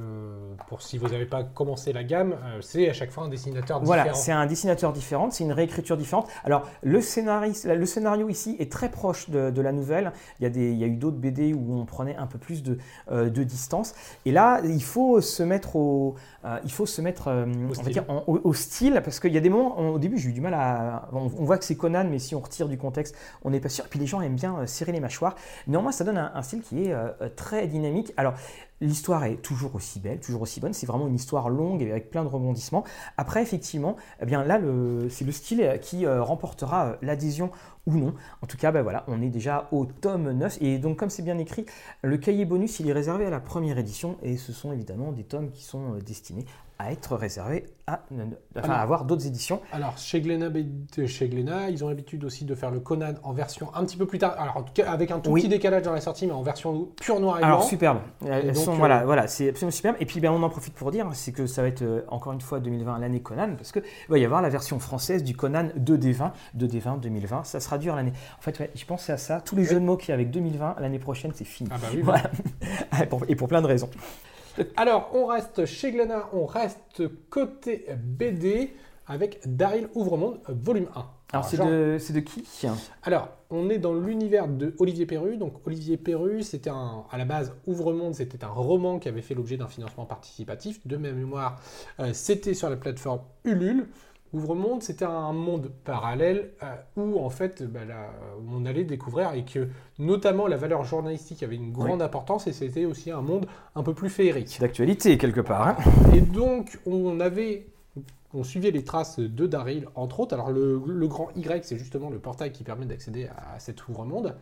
pour 0.69 0.81
si 0.81 0.97
vous 0.97 1.09
n'avez 1.09 1.25
pas 1.25 1.43
commencé 1.43 1.91
la 1.91 2.03
gamme, 2.03 2.33
euh, 2.45 2.61
c'est 2.61 2.89
à 2.89 2.93
chaque 2.93 3.11
fois 3.11 3.23
un 3.25 3.27
dessinateur 3.27 3.81
Voilà, 3.83 4.03
différent. 4.03 4.19
c'est 4.21 4.31
un 4.31 4.45
dessinateur 4.45 4.93
différent, 4.93 5.29
c'est 5.29 5.43
une 5.43 5.51
réécriture 5.51 5.97
différente. 5.97 6.27
Alors, 6.45 6.63
le, 6.83 7.01
scénariste, 7.01 7.65
le 7.65 7.85
scénario 7.85 8.29
ici 8.29 8.55
est 8.59 8.71
très 8.71 8.89
proche 8.89 9.29
de, 9.29 9.49
de 9.51 9.61
la 9.61 9.73
nouvelle. 9.73 10.13
Il 10.39 10.43
y 10.43 10.45
a, 10.45 10.49
des, 10.49 10.71
il 10.71 10.77
y 10.77 10.83
a 10.83 10.87
eu 10.87 10.95
d'autres 10.95 11.17
BD 11.17 11.53
où 11.53 11.73
on 11.77 11.85
prenait 11.85 12.15
un 12.15 12.25
peu 12.27 12.37
plus 12.37 12.63
de, 12.63 12.77
euh, 13.11 13.29
de 13.29 13.43
distance. 13.43 13.93
Et 14.25 14.31
là, 14.31 14.61
il 14.63 14.83
faut 14.83 15.19
se 15.19 15.43
mettre 15.43 15.75
au, 15.75 16.15
euh, 16.45 16.57
il 16.63 16.71
faut 16.71 16.85
se 16.85 17.01
mettre, 17.01 17.27
euh, 17.27 17.45
va 17.67 17.73
style. 17.73 17.91
dire, 17.91 18.05
en- 18.07 18.23
au, 18.27 18.39
au 18.43 18.53
style, 18.53 19.01
parce 19.03 19.19
qu'il 19.19 19.33
y 19.33 19.37
a 19.37 19.41
des 19.41 19.49
moments, 19.49 19.75
on- 19.77 19.89
au 19.89 19.99
début, 19.99 20.17
j'ai 20.17 20.29
eu 20.29 20.33
du 20.33 20.41
mal 20.41 20.53
à. 20.53 21.09
On, 21.11 21.23
on 21.37 21.43
voit 21.43 21.57
que 21.57 21.65
c'est 21.65 21.75
Conan, 21.75 22.05
mais 22.09 22.19
si 22.19 22.33
on 22.33 22.39
retire 22.39 22.69
du 22.69 22.77
contexte, 22.77 23.15
on 23.43 23.49
n'est 23.49 23.59
pas 23.59 23.69
sûr. 23.69 23.85
Puis 23.89 23.99
les 23.99 24.05
gens 24.07 24.21
aiment 24.21 24.35
bien 24.35 24.65
serrer 24.67 24.93
les 24.93 24.99
mâchoires. 25.01 25.35
Néanmoins, 25.67 25.91
ça 25.91 26.03
donne 26.05 26.17
un, 26.17 26.31
un 26.33 26.41
style 26.41 26.61
qui 26.61 26.76
euh, 26.93 27.09
euh, 27.21 27.29
très 27.35 27.67
dynamique. 27.67 28.13
Alors, 28.17 28.33
L'histoire 28.79 29.23
est 29.23 29.37
toujours 29.37 29.73
aussi 29.73 29.99
belle, 29.99 30.19
toujours 30.19 30.43
aussi 30.43 30.59
bonne. 30.59 30.73
C'est 30.73 30.85
vraiment 30.85 31.07
une 31.07 31.15
histoire 31.15 31.49
longue 31.49 31.81
et 31.81 31.89
avec 31.89 32.11
plein 32.11 32.23
de 32.23 32.29
rebondissements. 32.29 32.83
Après, 33.17 33.41
effectivement, 33.41 33.95
eh 34.21 34.25
bien 34.27 34.43
là, 34.43 34.59
c'est 35.09 35.25
le 35.25 35.31
style 35.31 35.79
qui 35.81 36.05
euh, 36.05 36.21
remportera 36.21 36.85
euh, 36.85 36.95
l'adhésion 37.01 37.49
ou 37.87 37.95
non. 37.95 38.13
En 38.43 38.45
tout 38.45 38.57
cas, 38.57 38.71
ben 38.71 38.83
voilà, 38.83 39.03
on 39.07 39.19
est 39.23 39.29
déjà 39.29 39.67
au 39.71 39.85
tome 39.85 40.31
9. 40.31 40.59
Et 40.61 40.77
donc, 40.77 40.97
comme 40.97 41.09
c'est 41.09 41.23
bien 41.23 41.39
écrit, 41.39 41.65
le 42.03 42.17
cahier 42.17 42.45
bonus, 42.45 42.79
il 42.79 42.87
est 42.87 42.93
réservé 42.93 43.25
à 43.25 43.31
la 43.31 43.39
première 43.39 43.79
édition. 43.79 44.15
Et 44.21 44.37
ce 44.37 44.53
sont 44.53 44.71
évidemment 44.71 45.11
des 45.11 45.23
tomes 45.23 45.49
qui 45.49 45.63
sont 45.63 45.95
destinés 46.05 46.45
à 46.79 46.91
être 46.91 47.15
réservés 47.15 47.65
à, 47.87 48.01
enfin, 48.57 48.61
à 48.69 48.73
Alors. 48.73 48.77
avoir 48.81 49.05
d'autres 49.05 49.25
éditions. 49.25 49.61
Alors, 49.71 49.97
chez 49.97 50.19
Glénat, 50.21 50.49
chez 51.07 51.29
Glénat, 51.29 51.69
ils 51.69 51.83
ont 51.85 51.87
l'habitude 51.89 52.23
aussi 52.25 52.43
de 52.45 52.53
faire 52.53 52.69
le 52.69 52.79
Conan 52.81 53.13
en 53.23 53.31
version 53.33 53.73
un 53.73 53.85
petit 53.85 53.95
peu 53.97 54.05
plus 54.05 54.19
tard. 54.19 54.35
Alors, 54.37 54.57
en 54.57 54.63
tout 54.63 54.73
cas, 54.73 54.91
avec 54.91 55.09
un 55.09 55.19
tout 55.19 55.31
Oui. 55.31 55.41
petit 55.41 55.49
décalage 55.49 55.83
dans 55.83 55.93
la 55.93 56.01
sortie, 56.01 56.27
mais 56.27 56.33
en 56.33 56.43
version 56.43 56.89
pure 57.01 57.19
noir 57.19 57.39
et 57.39 57.43
Alors 57.43 57.59
blanc. 57.59 57.67
superbe. 57.67 57.99
Elles 58.25 58.47
donc, 58.47 58.55
sont- 58.57 58.73
euh, 58.73 58.75
voilà, 58.75 59.05
voilà, 59.05 59.27
c'est 59.27 59.49
absolument 59.49 59.71
superbe. 59.71 59.95
Et 60.01 60.05
puis 60.05 60.19
ben, 60.19 60.31
on 60.31 60.43
en 60.43 60.49
profite 60.49 60.73
pour 60.73 60.91
dire, 60.91 61.07
c'est 61.13 61.31
que 61.31 61.47
ça 61.47 61.61
va 61.61 61.69
être 61.69 61.81
euh, 61.81 62.01
encore 62.09 62.33
une 62.33 62.41
fois 62.41 62.59
2020 62.59 62.99
l'année 62.99 63.21
Conan, 63.21 63.55
parce 63.55 63.71
que 63.71 63.79
il 63.79 64.09
va 64.11 64.17
y 64.19 64.25
avoir 64.25 64.41
la 64.41 64.49
version 64.49 64.79
française 64.79 65.23
du 65.23 65.35
Conan 65.35 65.69
2D20, 65.79 66.31
2D20 66.57 66.99
2020. 66.99 67.45
Ça 67.45 67.59
sera 67.61 67.77
dur 67.77 67.95
l'année. 67.95 68.13
En 68.37 68.41
fait, 68.41 68.59
ouais, 68.59 68.69
je 68.75 68.85
pensais 68.85 69.13
à 69.13 69.17
ça. 69.17 69.39
Tous 69.41 69.55
les 69.55 69.61
Oui. 69.63 69.69
jeux 69.69 69.79
de 69.79 69.85
mots 69.85 69.95
qu'il 69.97 70.09
y 70.09 70.11
a 70.11 70.15
avec 70.15 70.29
2020 70.29 70.75
l'année 70.79 70.99
prochaine, 70.99 71.31
c'est 71.33 71.45
fini. 71.45 71.69
Ah 71.71 71.77
bah 71.81 71.87
oui, 71.93 72.01
Voilà. 72.01 72.23
Et 73.29 73.35
pour 73.35 73.47
plein 73.47 73.61
de 73.61 73.67
raisons. 73.67 73.89
Alors, 74.75 75.11
on 75.13 75.25
reste 75.25 75.65
chez 75.65 75.91
Glénat, 75.91 76.29
on 76.33 76.45
reste 76.45 77.03
côté 77.29 77.85
BD 78.03 78.73
avec 79.07 79.39
Daryl 79.45 79.87
Ouvremonde, 79.95 80.39
volume 80.49 80.87
1. 80.95 81.05
Alors 81.33 81.43
c'est 81.45 81.57
genre- 81.57 81.67
de, 81.67 81.97
qui? 82.21 82.43
Alors, 83.03 83.29
on 83.49 83.69
est 83.69 83.79
dans 83.79 83.93
l'univers 83.93 84.47
de 84.47 84.73
Olivier 84.79 85.05
Perru. 85.05 85.35
Donc, 85.37 85.55
Olivier 85.65 85.97
Perru, 85.97 86.41
c'était 86.41 86.69
un, 86.69 87.03
à 87.11 87.17
la 87.17 87.25
base, 87.25 87.53
Ouvremonde, 87.65 88.15
c'était 88.15 88.43
un 88.45 88.49
roman 88.49 88.97
qui 88.99 89.09
avait 89.09 89.21
fait 89.21 89.33
l'objet 89.35 89.57
d'un 89.57 89.67
financement 89.67 90.05
participatif. 90.05 90.85
De 90.87 90.95
ma 90.95 91.11
mémoire, 91.11 91.59
euh, 91.99 92.11
c'était 92.13 92.53
sur 92.53 92.69
la 92.69 92.77
plateforme 92.77 93.19
Ulule. 93.43 93.87
Ouvremonde, 94.33 94.83
c'était 94.83 95.05
un 95.05 95.31
monde 95.31 95.71
parallèle 95.85 96.51
euh, 96.61 96.75
où, 96.97 97.19
en 97.19 97.29
fait, 97.29 97.63
bah, 97.63 97.85
là, 97.85 98.09
on 98.51 98.65
allait 98.65 98.83
découvrir 98.83 99.33
et 99.33 99.45
que, 99.45 99.67
notamment, 99.99 100.47
la 100.47 100.57
valeur 100.57 100.83
journalistique 100.83 101.43
avait 101.43 101.55
une 101.55 101.71
grande 101.71 102.01
importance 102.01 102.45
et 102.47 102.53
c'était 102.53 102.85
aussi 102.85 103.09
un 103.11 103.21
monde 103.21 103.45
un 103.75 103.83
peu 103.83 103.93
plus 103.93 104.09
féerique. 104.09 104.57
D'actualité 104.59 105.17
quelque 105.17 105.41
part. 105.41 105.67
hein. 105.67 105.75
Et 106.13 106.21
donc, 106.21 106.79
on 106.85 107.19
avait. 107.19 107.67
On 108.33 108.43
suivait 108.43 108.71
les 108.71 108.83
traces 108.83 109.19
de 109.19 109.47
Daryl, 109.47 109.87
entre 109.95 110.19
autres. 110.19 110.33
Alors, 110.33 110.51
le, 110.51 110.81
le 110.85 111.07
grand 111.07 111.29
Y, 111.37 111.63
c'est 111.63 111.77
justement 111.77 112.09
le 112.09 112.19
portail 112.19 112.51
qui 112.51 112.65
permet 112.65 112.85
d'accéder 112.85 113.27
à 113.27 113.57
cet 113.59 113.87
ouvre-monde. 113.87 114.35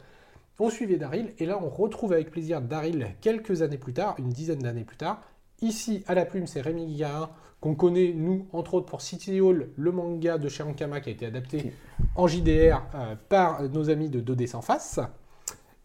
On 0.59 0.69
suivait 0.71 0.95
Daryl, 0.97 1.33
et 1.37 1.45
là, 1.45 1.59
on 1.61 1.69
retrouve 1.69 2.11
avec 2.13 2.31
plaisir 2.31 2.61
Daryl 2.61 3.09
quelques 3.21 3.61
années 3.61 3.77
plus 3.77 3.93
tard, 3.93 4.15
une 4.17 4.29
dizaine 4.29 4.59
d'années 4.59 4.85
plus 4.85 4.97
tard. 4.97 5.21
Ici, 5.61 6.03
à 6.07 6.15
la 6.15 6.25
plume, 6.25 6.47
c'est 6.47 6.61
Rémi 6.61 6.85
Guigarin, 6.87 7.29
qu'on 7.65 7.73
connaît, 7.73 8.13
nous, 8.13 8.45
entre 8.53 8.75
autres, 8.75 8.85
pour 8.85 9.01
City 9.01 9.41
Hall, 9.41 9.69
le 9.75 9.91
manga 9.91 10.37
de 10.37 10.47
Shirankama 10.49 11.01
qui 11.01 11.09
a 11.09 11.13
été 11.13 11.25
adapté 11.25 11.73
en 12.15 12.27
JDR 12.27 12.79
euh, 12.93 13.15
par 13.27 13.63
nos 13.63 13.89
amis 13.89 14.07
de 14.09 14.21
2D 14.21 14.45
sans 14.45 14.61
face. 14.61 14.99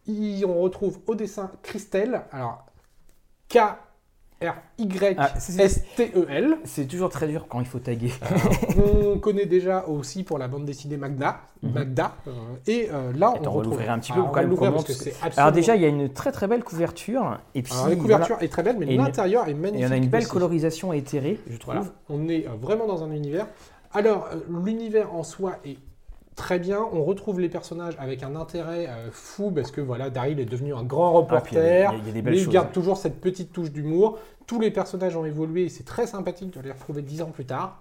Y- 0.07 0.45
on 0.47 0.61
retrouve 0.61 1.01
au 1.07 1.15
dessin 1.15 1.51
Christelle, 1.63 2.21
alors 2.33 2.67
K-R-Y-S-T-E-L. 4.41 6.57
C'est 6.65 6.87
toujours 6.87 7.11
très 7.11 7.27
dur 7.29 7.47
quand 7.49 7.61
il 7.61 7.67
faut 7.67 7.79
taguer. 7.79 8.13
on 9.15 9.19
connaît 9.19 9.47
déjà 9.47 9.85
aussi 9.87 10.23
pour 10.23 10.39
la 10.39 10.49
bande 10.49 10.65
dessinée 10.65 10.97
Magda, 10.97 11.41
Mhm. 11.63 11.73
Magda, 11.75 12.13
euh, 12.27 12.31
et 12.67 12.89
euh, 12.91 13.13
là 13.15 13.35
Attends, 13.37 13.51
on 13.51 13.55
retrouve. 13.59 13.81
un 13.87 13.99
petit 13.99 14.13
peu 14.13 14.21
on 14.21 14.29
quand 14.29 14.41
même 14.43 14.57
parce 14.57 14.85
que 14.85 14.93
c'est 14.95 15.11
Alors 15.21 15.27
absolument- 15.27 15.51
déjà, 15.53 15.77
il 15.77 15.83
y 15.83 15.85
a 15.85 15.89
une 15.89 16.09
très 16.11 16.33
très 16.33 16.47
belle 16.47 16.65
couverture. 16.65 17.39
Et 17.55 17.63
puis 17.63 17.73
Alors, 17.75 17.89
la 17.89 17.95
voilà. 17.97 18.03
couverture 18.15 18.37
est 18.43 18.49
très 18.49 18.63
belle, 18.63 18.77
mais 18.79 18.87
Et 18.87 18.95
une- 18.95 19.03
l'intérieur 19.03 19.47
est 19.47 19.51
Et 19.51 19.55
magnifique. 19.55 19.87
on 19.89 19.93
a 19.93 19.97
une 19.97 20.09
belle 20.09 20.23
aussi. 20.23 20.31
colorisation 20.31 20.93
éthérée, 20.95 21.39
je 21.51 21.57
trouve. 21.59 21.75
Voilà, 21.75 21.91
on 22.09 22.29
est 22.29 22.47
euh, 22.47 22.51
vraiment 22.59 22.87
dans 22.87 23.05
un 23.05 23.11
univers. 23.11 23.47
Alors, 23.93 24.29
euh, 24.33 24.37
l'univers 24.65 25.13
en 25.15 25.23
soi 25.23 25.57
est 25.67 25.77
très 26.41 26.59
bien. 26.59 26.81
On 26.93 27.05
retrouve 27.05 27.39
les 27.41 27.49
personnages 27.49 27.95
avec 27.99 28.23
un 28.23 28.35
intérêt 28.35 28.87
euh, 28.89 29.11
fou 29.13 29.51
parce 29.51 29.71
que 29.71 29.81
voilà, 29.81 30.09
Daryl 30.11 30.41
est 30.41 30.45
devenu 30.47 30.75
un 30.75 30.83
grand 30.83 31.27
Ah, 31.31 31.41
puis 31.41 31.57
il 31.57 31.59
y 31.59 31.61
a 31.61 31.63
des- 31.63 31.87
reporter. 31.87 31.93
il 31.93 31.99
y 31.99 32.01
a- 32.01 32.03
il 32.03 32.07
y 32.07 32.11
a 32.11 32.13
des 32.15 32.23
belles 32.23 32.33
mais 32.35 32.39
il 32.41 32.45
choses. 32.45 32.53
garde 32.53 32.73
toujours 32.73 32.97
cette 32.97 33.21
petite 33.21 33.53
touche 33.53 33.71
d'humour. 33.71 34.19
Tous 34.47 34.59
les 34.59 34.71
personnages 34.71 35.17
ont 35.17 35.25
évolué 35.25 35.65
et 35.65 35.69
c'est 35.69 35.85
très 35.85 36.07
sympathique 36.07 36.53
de 36.57 36.61
les 36.61 36.73
retrouver 36.73 37.03
dix 37.03 37.23
ans 37.23 37.31
plus 37.31 37.45
tard. 37.45 37.79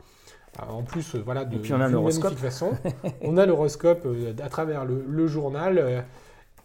Euh, 0.61 0.71
en 0.71 0.83
plus, 0.83 1.15
euh, 1.15 1.21
voilà, 1.23 1.45
de 1.45 1.55
Et 1.55 1.59
puis 1.59 1.73
on 1.73 1.79
a 1.81 1.87
l'horoscope. 1.87 2.23
magnifique 2.25 2.43
façon. 2.45 2.71
on 3.21 3.37
a 3.37 3.45
l'horoscope 3.45 4.05
à 4.43 4.49
travers 4.49 4.83
le, 4.85 5.03
le 5.07 5.27
journal. 5.27 6.03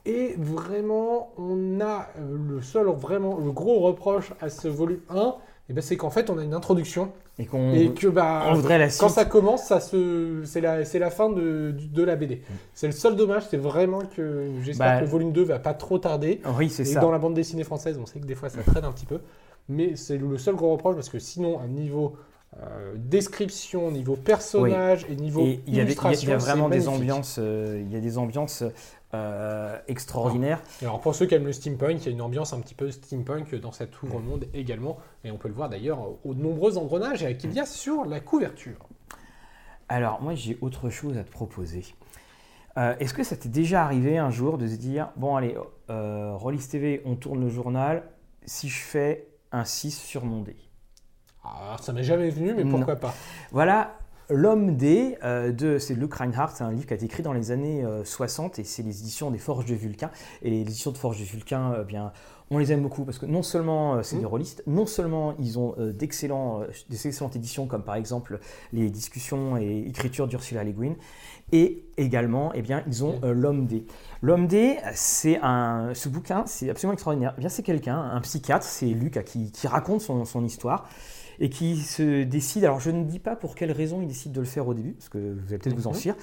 et 0.06 0.34
vraiment, 0.38 1.30
on 1.38 1.80
a 1.80 2.08
le 2.48 2.60
seul, 2.60 2.86
vraiment, 2.88 3.38
le 3.38 3.52
gros 3.52 3.78
reproche 3.80 4.32
à 4.40 4.48
ce 4.50 4.68
volume 4.68 5.00
1, 5.08 5.34
eh 5.68 5.72
ben, 5.72 5.80
c'est 5.80 5.96
qu'en 5.96 6.10
fait, 6.10 6.28
on 6.30 6.38
a 6.38 6.44
une 6.44 6.54
introduction. 6.54 7.10
Et 7.38 7.46
qu'on 7.46 7.72
Et 7.72 7.90
que, 7.92 8.06
bah, 8.06 8.44
on 8.48 8.54
voudrait 8.54 8.78
la 8.78 8.86
quand 8.86 9.08
suite. 9.08 9.10
ça 9.10 9.24
commence, 9.24 9.64
ça 9.64 9.80
se... 9.80 10.42
c'est 10.44 10.60
la, 10.60 10.84
c'est 10.84 10.98
la 11.00 11.10
fin 11.10 11.30
de, 11.30 11.74
de 11.76 12.02
la 12.04 12.14
BD. 12.16 12.42
C'est 12.74 12.86
le 12.86 12.92
seul 12.92 13.16
dommage, 13.16 13.44
c'est 13.50 13.56
vraiment 13.56 14.00
que 14.14 14.50
j'espère 14.62 14.86
Bah, 14.86 14.96
que 14.98 15.04
le 15.04 15.10
volume 15.10 15.32
2 15.32 15.42
va 15.42 15.58
pas 15.58 15.74
trop 15.74 15.98
tarder. 15.98 16.40
Oui, 16.58 16.68
c'est 16.70 16.82
Et 16.82 16.86
ça. 16.86 17.00
dans 17.00 17.10
la 17.10 17.18
bande 17.18 17.34
dessinée 17.34 17.64
française, 17.64 17.98
on 18.00 18.06
sait 18.06 18.20
que 18.20 18.26
des 18.26 18.34
fois 18.36 18.50
ça 18.50 18.62
traîne 18.62 18.84
un 18.84 18.92
petit 18.92 19.06
peu. 19.06 19.20
Mais 19.68 19.96
c'est 19.96 20.18
le 20.18 20.36
seul 20.38 20.54
gros 20.54 20.70
reproche 20.72 20.94
parce 20.94 21.08
que 21.08 21.18
sinon, 21.18 21.58
à 21.58 21.66
niveau 21.66 22.14
euh, 22.62 22.92
description, 22.96 23.90
niveau 23.90 24.14
personnage 24.14 25.06
et 25.10 25.16
niveau 25.16 25.40
Et 25.40 25.44
il 25.44 25.48
y, 25.48 25.56
avait- 25.56 25.64
il 25.66 25.74
y 25.76 25.80
a- 25.80 25.82
illustration, 25.84 26.22
il 26.22 26.30
y 26.30 26.32
a 26.34 26.36
vraiment 26.36 26.68
des 26.68 26.76
magnifique. 26.76 26.94
ambiances, 27.00 27.36
euh, 27.40 27.82
il 27.84 27.92
y 27.92 27.96
a 27.96 28.00
des 28.00 28.16
ambiances 28.18 28.62
euh, 29.14 29.78
extraordinaires. 29.88 30.60
Et 30.82 30.84
Alors 30.86 31.00
pour 31.00 31.14
ceux 31.14 31.26
qui 31.26 31.34
aiment 31.34 31.46
le 31.46 31.52
steampunk, 31.52 31.98
il 32.02 32.04
y 32.06 32.08
a 32.08 32.12
une 32.12 32.20
ambiance 32.22 32.52
un 32.52 32.60
petit 32.60 32.74
peu 32.74 32.90
steampunk 32.90 33.54
dans 33.54 33.72
cet 33.72 34.02
ouvre-monde 34.02 34.46
également. 34.52 34.98
Et 35.24 35.30
on 35.30 35.36
peut 35.38 35.48
le 35.48 35.54
voir 35.54 35.68
d'ailleurs 35.68 36.00
aux 36.24 36.34
nombreux 36.34 36.76
engrenages 36.78 37.26
qu'il 37.38 37.52
y 37.52 37.60
a 37.60 37.66
sur 37.66 38.04
la 38.04 38.20
couverture. 38.20 38.78
Alors, 39.88 40.20
moi, 40.22 40.34
j'ai 40.34 40.58
autre 40.60 40.90
chose 40.90 41.16
à 41.18 41.24
te 41.24 41.30
proposer. 41.30 41.84
Euh, 42.76 42.94
Est-ce 42.98 43.14
que 43.14 43.22
ça 43.22 43.36
t'est 43.36 43.48
déjà 43.48 43.84
arrivé 43.84 44.18
un 44.18 44.30
jour 44.30 44.58
de 44.58 44.66
se 44.66 44.76
dire 44.76 45.10
bon, 45.16 45.36
allez, 45.36 45.56
euh, 45.90 46.34
Rollis 46.36 46.66
TV, 46.68 47.02
on 47.04 47.14
tourne 47.14 47.40
le 47.40 47.48
journal, 47.48 48.02
si 48.46 48.68
je 48.68 48.80
fais 48.80 49.28
un 49.52 49.64
6 49.64 49.96
sur 49.96 50.24
mon 50.24 50.40
dé? 50.42 50.56
Alors, 51.44 51.78
ça 51.80 51.92
m'est 51.92 52.02
jamais 52.02 52.30
venu, 52.30 52.54
mais 52.54 52.64
Non. 52.64 52.76
pourquoi 52.78 52.96
pas? 52.96 53.14
Voilà, 53.52 53.98
L'homme 54.30 54.76
D, 54.76 55.18
euh, 55.22 55.52
de, 55.52 55.78
c'est 55.78 55.94
Luke 55.94 56.14
Reinhardt, 56.14 56.52
c'est 56.56 56.64
un 56.64 56.72
livre 56.72 56.86
qui 56.86 56.94
a 56.94 56.96
été 56.96 57.04
écrit 57.04 57.22
dans 57.22 57.34
les 57.34 57.50
années 57.50 57.84
euh, 57.84 58.04
60 58.04 58.58
et 58.58 58.64
c'est 58.64 58.82
les 58.82 59.00
éditions 59.00 59.30
des 59.30 59.38
Forges 59.38 59.66
de 59.66 59.74
Vulcain. 59.74 60.10
Et 60.42 60.50
les 60.50 60.60
éditions 60.60 60.92
de 60.92 60.96
Forges 60.98 61.18
de 61.20 61.24
Vulcain, 61.24 61.72
euh, 61.74 61.84
bien, 61.84 62.12
on 62.50 62.58
les 62.58 62.72
aime 62.72 62.82
beaucoup 62.82 63.04
parce 63.04 63.18
que 63.18 63.26
non 63.26 63.42
seulement 63.42 63.96
euh, 63.96 64.02
c'est 64.02 64.16
Mm. 64.16 64.20
des 64.20 64.24
rôlistes, 64.26 64.62
non 64.66 64.86
seulement 64.86 65.34
ils 65.38 65.58
ont 65.58 65.74
euh, 65.78 65.92
d'excellents, 65.92 66.60
des 66.88 67.06
excellentes 67.06 67.36
éditions 67.36 67.66
comme 67.66 67.82
par 67.82 67.96
exemple 67.96 68.38
les 68.72 68.88
discussions 68.90 69.56
et 69.58 69.84
écritures 69.88 70.26
d'Ursula 70.26 70.64
Le 70.64 70.72
Guin, 70.72 70.94
et 71.52 71.84
également, 71.98 72.50
eh 72.54 72.62
bien, 72.62 72.82
ils 72.86 73.04
ont 73.04 73.18
Mm. 73.18 73.24
euh, 73.24 73.32
L'homme 73.34 73.66
D. 73.66 73.84
L'homme 74.22 74.46
D, 74.46 74.78
c'est 74.94 75.38
un, 75.42 75.90
ce 75.94 76.08
bouquin, 76.08 76.44
c'est 76.46 76.70
absolument 76.70 76.94
extraordinaire. 76.94 77.34
Eh 77.36 77.40
bien, 77.40 77.50
c'est 77.50 77.62
quelqu'un, 77.62 77.98
un 77.98 78.20
psychiatre, 78.22 78.64
c'est 78.64 78.86
Luc, 78.86 79.22
qui, 79.24 79.52
qui 79.52 79.66
raconte 79.66 80.00
son, 80.00 80.24
son 80.24 80.42
histoire 80.44 80.88
et 81.40 81.48
qui 81.50 81.76
se 81.78 82.22
décide, 82.22 82.64
alors 82.64 82.80
je 82.80 82.90
ne 82.90 83.04
dis 83.04 83.18
pas 83.18 83.36
pour 83.36 83.54
quelle 83.54 83.72
raison 83.72 84.00
il 84.02 84.08
décide 84.08 84.32
de 84.32 84.40
le 84.40 84.46
faire 84.46 84.66
au 84.68 84.74
début, 84.74 84.92
parce 84.92 85.08
que 85.08 85.18
vous 85.18 85.48
allez 85.48 85.58
peut-être 85.58 85.76
vous 85.76 85.86
en 85.86 85.92
Mhm. 85.92 85.96
fier, 85.96 86.16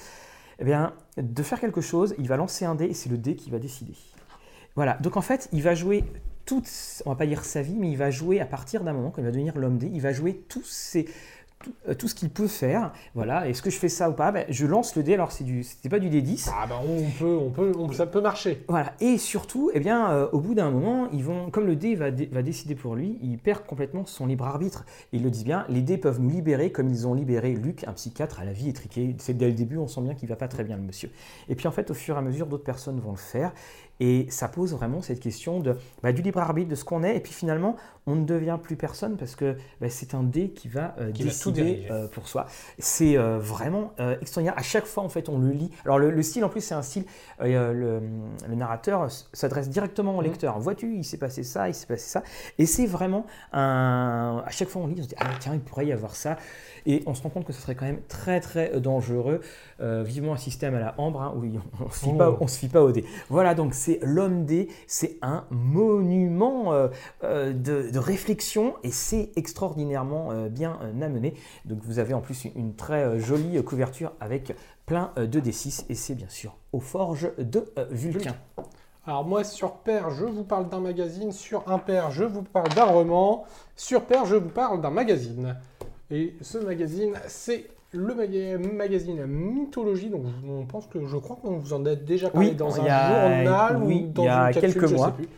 eh 0.58 0.64
bien, 0.64 0.92
de 1.16 1.42
faire 1.42 1.60
quelque 1.60 1.80
chose, 1.80 2.14
il 2.18 2.28
va 2.28 2.36
lancer 2.36 2.64
un 2.64 2.74
dé 2.74 2.86
et 2.86 2.94
c'est 2.94 3.10
le 3.10 3.18
dé 3.18 3.34
qui 3.36 3.50
va 3.50 3.58
décider. 3.58 3.94
Voilà, 4.74 4.96
donc 5.02 5.16
en 5.16 5.20
fait, 5.22 5.48
il 5.52 5.62
va 5.62 5.74
jouer 5.74 6.04
toute, 6.44 6.68
on 7.06 7.10
va 7.10 7.16
pas 7.16 7.26
dire 7.26 7.44
sa 7.44 7.62
vie, 7.62 7.76
mais 7.78 7.90
il 7.90 7.96
va 7.96 8.10
jouer 8.10 8.40
à 8.40 8.46
partir 8.46 8.82
d'un 8.84 8.92
moment, 8.92 9.10
quand 9.10 9.20
il 9.20 9.24
va 9.24 9.30
devenir 9.30 9.56
l'homme 9.58 9.78
dé, 9.78 9.88
il 9.92 10.00
va 10.00 10.12
jouer 10.12 10.42
tous 10.48 10.64
ses, 10.64 11.06
tout, 11.62 11.72
euh, 11.88 11.94
tout 11.94 12.08
ce 12.08 12.14
qu'il 12.14 12.28
peut 12.30 12.46
faire. 12.48 12.92
Voilà, 13.14 13.48
est-ce 13.48 13.62
que 13.62 13.70
je 13.70 13.78
fais 13.78 13.88
ça 13.88 14.10
ou 14.10 14.12
pas? 14.12 14.32
Ben, 14.32 14.44
Je 14.48 14.66
lance 14.66 14.96
le 14.96 15.02
dé, 15.02 15.14
alors 15.14 15.32
c'est 15.32 15.44
du, 15.44 15.62
c'était 15.62 15.88
pas 15.88 15.98
du 15.98 16.08
D10, 16.10 16.50
Ah 16.52 16.66
bah 16.66 16.80
on 16.86 17.08
peut, 17.18 17.36
on 17.36 17.50
peut, 17.50 17.72
on- 17.78 17.90
ça 17.92 18.06
peut 18.06 18.20
marcher. 18.20 18.64
voilà. 18.68 18.92
Et 19.00 19.18
surtout, 19.18 19.70
eh 19.74 19.80
bien, 19.80 20.10
euh, 20.10 20.28
au 20.32 20.40
bout 20.40 20.54
d'un 20.54 20.70
moment, 20.70 21.08
ils 21.12 21.24
vont, 21.24 21.50
comme 21.50 21.66
le 21.66 21.76
dé 21.76 21.94
va, 21.94 22.10
dé- 22.10 22.28
va 22.32 22.42
décider 22.42 22.74
pour 22.74 22.94
lui, 22.94 23.18
il 23.22 23.38
perd 23.38 23.64
complètement 23.66 24.04
son 24.06 24.26
libre 24.26 24.46
arbitre. 24.46 24.84
Ils 25.12 25.22
le 25.22 25.30
disent 25.30 25.44
bien, 25.44 25.64
les 25.68 25.82
dés 25.82 25.98
peuvent 25.98 26.20
nous 26.20 26.30
libérer 26.30 26.72
comme 26.72 26.88
ils 26.88 27.06
ont 27.06 27.14
libéré 27.14 27.52
Luc, 27.54 27.84
un 27.86 27.92
psychiatre 27.92 28.40
à 28.40 28.44
la 28.44 28.52
vie 28.52 28.68
étriquée. 28.68 29.14
C'est 29.18 29.36
dès 29.36 29.46
le 29.46 29.52
début, 29.54 29.78
on 29.78 29.86
sent 29.88 30.00
bien 30.02 30.14
qu'il 30.14 30.28
va 30.28 30.36
pas 30.36 30.48
très 30.48 30.64
bien, 30.64 30.76
le 30.76 30.82
monsieur. 30.82 31.10
Et 31.48 31.54
puis 31.54 31.68
en 31.68 31.72
fait, 31.72 31.90
au 31.90 31.94
fur 31.94 32.16
et 32.16 32.18
à 32.18 32.22
mesure, 32.22 32.46
d'autres 32.46 32.64
personnes 32.64 32.98
vont 33.00 33.12
le 33.12 33.16
faire. 33.16 33.52
Et 34.00 34.26
ça 34.30 34.48
pose 34.48 34.72
vraiment 34.74 35.00
cette 35.00 35.20
question 35.20 35.60
de, 35.60 35.76
bah, 36.02 36.12
du 36.12 36.22
libre 36.22 36.40
arbitre, 36.40 36.68
de 36.68 36.74
ce 36.74 36.84
qu'on 36.84 37.04
est. 37.04 37.16
Et 37.16 37.20
puis 37.20 37.32
finalement, 37.32 37.76
on 38.06 38.16
ne 38.16 38.24
devient 38.24 38.58
plus 38.60 38.74
personne 38.74 39.16
parce 39.16 39.36
que 39.36 39.56
bah, 39.80 39.88
c'est 39.88 40.14
un 40.14 40.24
dé 40.24 40.50
qui 40.50 40.66
va 40.68 40.96
euh, 40.98 41.12
Qui 41.12 41.22
décider 41.24 41.86
euh, 41.90 42.08
pour 42.08 42.26
soi. 42.26 42.46
C'est 42.80 43.16
euh, 43.16 43.38
vraiment 43.38 43.92
euh, 44.00 44.16
extraordinaire. 44.20 44.58
À 44.58 44.62
chaque 44.62 44.86
fois, 44.86 45.04
en 45.04 45.08
fait, 45.08 45.28
on 45.28 45.38
le 45.38 45.50
lit. 45.52 45.70
Alors 45.84 46.00
le, 46.00 46.10
le 46.10 46.22
style, 46.22 46.44
en 46.44 46.48
plus, 46.48 46.62
c'est 46.62 46.74
un 46.74 46.82
style. 46.82 47.04
le, 47.40 47.72
le 48.48 48.54
narrateur 48.56 49.06
s'adresse 49.32 49.68
directement 49.68 50.16
au 50.16 50.20
Mhm. 50.22 50.26
lecteur. 50.28 50.58
Vois-tu, 50.58 50.96
il 50.96 51.04
s'est 51.04 51.18
passé 51.18 51.44
ça, 51.44 51.68
il 51.68 51.74
s'est 51.74 51.86
passé 51.86 52.08
ça. 52.08 52.22
Et 52.58 52.66
c'est 52.66 52.86
vraiment 52.86 53.24
un. 53.52 54.42
À 54.44 54.50
chaque 54.50 54.68
fois, 54.68 54.82
on 54.82 54.86
lit, 54.88 54.96
on 54.98 55.02
se 55.04 55.08
dit 55.08 55.14
ah 55.18 55.30
tiens, 55.38 55.54
il 55.54 55.60
pourrait 55.60 55.86
y 55.86 55.92
avoir 55.92 56.16
ça. 56.16 56.36
Et 56.86 57.02
on 57.06 57.14
se 57.14 57.22
rend 57.22 57.30
compte 57.30 57.44
que 57.44 57.52
ce 57.52 57.60
serait 57.60 57.74
quand 57.74 57.84
même 57.86 58.00
très 58.08 58.40
très 58.40 58.80
dangereux. 58.80 59.40
Euh, 59.80 60.02
vivement 60.02 60.32
un 60.32 60.38
système 60.38 60.74
à 60.74 60.80
la 60.80 60.94
Ambre 60.98 61.22
hein, 61.22 61.34
où 61.36 61.40
on 61.40 61.84
ne 61.84 61.90
se, 61.90 61.98
fie 62.04 62.10
Oh. 62.40 62.46
se 62.48 62.58
fie 62.58 62.68
pas 62.68 62.82
au 62.82 62.92
dé. 62.92 63.04
Voilà, 63.28 63.54
donc 63.54 63.74
c'est 63.74 63.98
l'homme 64.02 64.44
dé. 64.44 64.68
C'est 64.86 65.16
un 65.22 65.44
monument 65.50 66.72
euh, 66.72 66.88
euh, 67.24 67.52
de, 67.52 67.90
de 67.90 67.98
réflexion 67.98 68.74
et 68.82 68.90
c'est 68.90 69.30
extraordinairement 69.36 70.30
euh, 70.32 70.48
bien 70.48 70.78
euh, 70.82 71.02
amené. 71.02 71.34
Donc 71.64 71.80
vous 71.82 71.98
avez 71.98 72.14
en 72.14 72.20
plus 72.20 72.44
une, 72.44 72.52
une 72.56 72.74
très 72.74 73.02
euh, 73.04 73.18
jolie 73.18 73.58
euh, 73.58 73.62
couverture 73.62 74.12
avec 74.20 74.54
plein 74.86 75.12
euh, 75.18 75.26
de 75.26 75.40
D6 75.40 75.84
et 75.88 75.94
c'est 75.94 76.14
bien 76.14 76.28
sûr 76.28 76.56
aux 76.72 76.80
forges 76.80 77.30
de 77.38 77.64
euh, 77.78 77.86
Vulcain. 77.90 78.34
Alors 79.04 79.24
moi 79.24 79.42
sur 79.42 79.72
Père, 79.78 80.10
je 80.10 80.24
vous 80.24 80.44
parle 80.44 80.68
d'un 80.68 80.78
magazine, 80.78 81.32
sur 81.32 81.68
Impair, 81.68 82.12
je 82.12 82.22
vous 82.22 82.42
parle 82.42 82.68
d'un 82.68 82.84
roman, 82.84 83.44
sur 83.74 84.02
Père, 84.04 84.26
je 84.26 84.36
vous 84.36 84.48
parle 84.48 84.80
d'un 84.80 84.90
magazine. 84.90 85.56
Et 86.12 86.34
ce 86.42 86.58
magazine, 86.58 87.14
c'est 87.26 87.66
le 87.92 88.14
maga- 88.14 88.58
magazine 88.58 89.24
Mythologie, 89.26 90.10
donc 90.10 90.24
on 90.48 90.64
pense 90.66 90.86
que 90.86 91.04
je 91.06 91.16
crois 91.16 91.36
qu'on 91.42 91.56
vous 91.58 91.72
en 91.72 91.84
a 91.86 91.94
déjà 91.94 92.28
parlé 92.30 92.50
Oui, 92.50 92.54
dans 92.54 92.78
un 92.80 92.84
a- 92.86 93.38
journal 93.44 93.82
oui, 93.82 94.04
ou 94.08 94.12
dans 94.12 94.22
il 94.22 94.26
y 94.26 94.28
a 94.28 94.46
une 94.48 94.54
capsule, 94.54 94.72
quelques 94.74 94.82
je 94.82 94.86
sais 94.88 94.94
mois. 94.96 95.10
plus. 95.12 95.28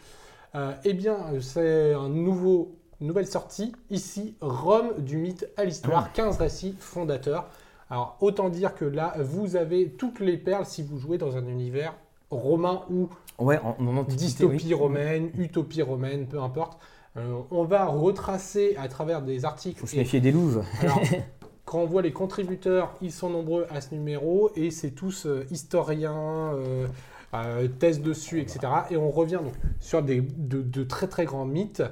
Euh, 0.56 0.72
eh 0.84 0.92
bien, 0.94 1.16
c'est 1.40 1.94
un 1.94 2.08
nouveau, 2.08 2.74
nouvelle 3.00 3.26
sortie, 3.26 3.72
ici, 3.90 4.34
Rome 4.40 4.94
du 4.98 5.16
mythe 5.16 5.48
à 5.56 5.64
l'histoire, 5.64 6.12
15 6.12 6.38
récits 6.38 6.74
fondateurs. 6.78 7.48
Alors, 7.90 8.16
autant 8.20 8.48
dire 8.48 8.74
que 8.74 8.84
là, 8.84 9.14
vous 9.20 9.54
avez 9.56 9.88
toutes 9.90 10.18
les 10.20 10.36
perles 10.36 10.66
si 10.66 10.82
vous 10.82 10.98
jouez 10.98 11.18
dans 11.18 11.36
un 11.36 11.46
univers 11.46 11.94
romain 12.30 12.82
ou 12.90 13.08
Ouais, 13.38 13.58
en, 13.58 13.76
dystopie 14.04 14.66
oui. 14.68 14.74
romaine, 14.74 15.30
utopie 15.38 15.82
romaine, 15.82 16.26
peu 16.26 16.40
importe. 16.40 16.78
Euh, 17.16 17.40
on 17.50 17.64
va 17.64 17.86
retracer 17.86 18.74
à 18.76 18.88
travers 18.88 19.22
des 19.22 19.44
articles. 19.44 19.78
Faut 19.80 19.86
se 19.86 19.96
méfier 19.96 20.20
des 20.20 20.32
louves. 20.32 20.64
alors, 20.80 21.00
quand 21.64 21.78
on 21.78 21.86
voit 21.86 22.02
les 22.02 22.12
contributeurs, 22.12 22.92
ils 23.00 23.12
sont 23.12 23.30
nombreux 23.30 23.66
à 23.70 23.80
ce 23.80 23.94
numéro 23.94 24.50
et 24.56 24.70
c'est 24.70 24.90
tous 24.90 25.26
euh, 25.26 25.46
historiens, 25.50 26.52
euh, 26.54 26.86
euh, 27.34 27.68
thèses 27.68 28.00
dessus, 28.02 28.40
etc. 28.40 28.60
Et 28.90 28.96
on 28.96 29.10
revient 29.10 29.40
donc 29.42 29.54
sur 29.80 30.02
des, 30.02 30.20
de, 30.22 30.62
de 30.62 30.84
très 30.84 31.06
très 31.06 31.24
grands 31.24 31.44
mythes. 31.46 31.82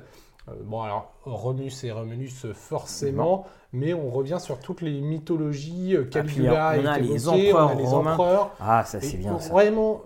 Bon, 0.65 0.81
alors, 0.83 1.13
Romus 1.25 1.85
et 1.85 1.91
euh, 1.93 2.53
forcément, 2.53 3.47
mais 3.73 3.95
on 3.95 4.11
revient 4.11 4.39
sur 4.41 4.59
toutes 4.59 4.81
les 4.81 5.01
mythologies. 5.01 5.95
euh, 5.97 6.05
Caligula 6.05 6.71
Ah, 6.71 6.77
on 6.81 6.87
a 6.87 6.99
les 6.99 7.29
empereurs 7.29 7.75
les 7.77 7.87
empereurs. 7.87 8.51
Ah, 8.61 8.85
ça 8.85 9.01
c'est 9.01 9.17
bien 9.19 9.39
ça. 9.39 9.51
Vraiment, 9.53 10.03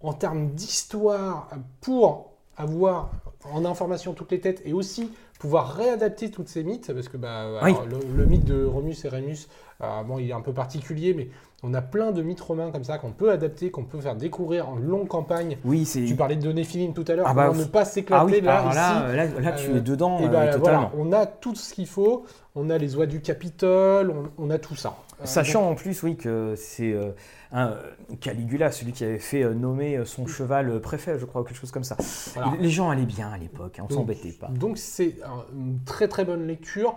en 0.00 0.12
termes 0.12 0.48
d'histoire, 0.50 1.48
pour 1.80 2.32
avoir 2.56 3.10
en 3.52 3.64
information 3.64 4.12
toutes 4.14 4.32
les 4.32 4.40
têtes 4.40 4.62
et 4.64 4.72
aussi 4.72 5.10
pouvoir 5.38 5.74
réadapter 5.74 6.30
toutes 6.30 6.48
ces 6.48 6.64
mythes, 6.64 6.92
parce 6.92 7.08
que 7.08 7.16
bah, 7.16 7.60
Oui. 7.62 7.70
alors, 7.70 7.86
le, 7.86 7.98
le 8.16 8.26
mythe 8.26 8.44
de 8.44 8.64
Romus 8.64 8.96
et 9.04 9.08
Rémus, 9.08 9.48
euh, 9.82 10.02
bon, 10.02 10.18
il 10.18 10.30
est 10.30 10.32
un 10.32 10.40
peu 10.40 10.52
particulier, 10.54 11.12
mais 11.14 11.28
on 11.66 11.74
a 11.74 11.82
plein 11.82 12.12
de 12.12 12.22
mythes 12.22 12.40
romains 12.40 12.70
comme 12.70 12.84
ça 12.84 12.98
qu'on 12.98 13.10
peut 13.10 13.30
adapter, 13.30 13.70
qu'on 13.70 13.84
peut 13.84 14.00
faire 14.00 14.14
découvrir 14.14 14.68
en 14.68 14.76
longue 14.76 15.08
campagne. 15.08 15.58
Oui, 15.64 15.84
c'est. 15.84 16.04
Tu 16.04 16.14
parlais 16.14 16.36
de 16.36 16.52
Néphilim 16.52 16.94
tout 16.94 17.04
à 17.08 17.14
l'heure, 17.16 17.26
Ah 17.28 17.34
bah, 17.34 17.52
ne 17.52 17.64
pas 17.64 17.84
s'éclater 17.84 18.20
Ah 18.22 18.24
oui, 18.24 18.40
là, 18.40 18.64
ici. 18.68 18.76
là, 18.76 19.12
là, 19.14 19.40
là, 19.40 19.52
tu 19.52 19.70
euh, 19.70 19.78
es 19.78 19.80
dedans 19.80 20.18
Et 20.20 20.26
euh, 20.26 20.28
bah, 20.28 20.46
totalement. 20.48 20.90
voilà, 20.94 21.08
on 21.08 21.12
a 21.12 21.26
tout 21.26 21.54
ce 21.54 21.74
qu'il 21.74 21.86
faut, 21.88 22.24
on 22.54 22.70
a 22.70 22.78
les 22.78 22.94
oies 22.96 23.06
du 23.06 23.20
Capitole, 23.20 24.10
on, 24.10 24.30
on 24.46 24.50
a 24.50 24.58
tout 24.58 24.76
ça. 24.76 24.96
Euh, 25.20 25.24
Sachant 25.26 25.68
en 25.68 25.74
plus, 25.74 26.02
oui, 26.02 26.16
que 26.16 26.54
c'est 26.56 26.92
euh, 26.92 27.10
un, 27.50 27.68
euh, 27.68 27.82
Caligula, 28.20 28.70
celui 28.70 28.92
qui 28.92 29.02
avait 29.04 29.18
fait 29.18 29.42
euh, 29.42 29.54
nommer 29.54 29.96
euh, 29.96 30.04
son 30.04 30.26
cheval 30.26 30.68
euh, 30.70 30.78
préfet, 30.78 31.18
je 31.18 31.24
crois, 31.24 31.40
ou 31.40 31.44
quelque 31.44 31.56
chose 31.58 31.72
comme 31.72 31.84
ça. 31.84 31.96
Voilà. 32.34 32.52
Les 32.60 32.70
gens 32.70 32.90
allaient 32.90 33.06
bien 33.06 33.28
à 33.30 33.38
l'époque, 33.38 33.78
hein, 33.80 33.86
on 33.90 33.92
s'embêtait 33.94 34.32
pas. 34.32 34.48
Donc 34.48 34.78
c'est 34.78 35.16
un- 35.24 35.44
une 35.58 35.80
très 35.84 36.06
très 36.06 36.24
bonne 36.24 36.46
lecture. 36.46 36.94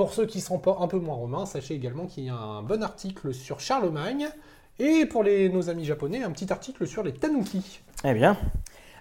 Pour 0.00 0.14
ceux 0.14 0.24
qui 0.24 0.40
sont 0.40 0.62
un 0.80 0.86
peu 0.86 0.98
moins 0.98 1.14
romains, 1.14 1.44
sachez 1.44 1.74
également 1.74 2.06
qu'il 2.06 2.24
y 2.24 2.30
a 2.30 2.34
un 2.34 2.62
bon 2.62 2.82
article 2.82 3.34
sur 3.34 3.60
Charlemagne. 3.60 4.28
Et 4.78 5.04
pour 5.04 5.22
les, 5.22 5.50
nos 5.50 5.68
amis 5.68 5.84
japonais, 5.84 6.22
un 6.22 6.30
petit 6.30 6.50
article 6.50 6.86
sur 6.86 7.02
les 7.02 7.12
tanuki. 7.12 7.82
Eh 8.04 8.14
bien, 8.14 8.38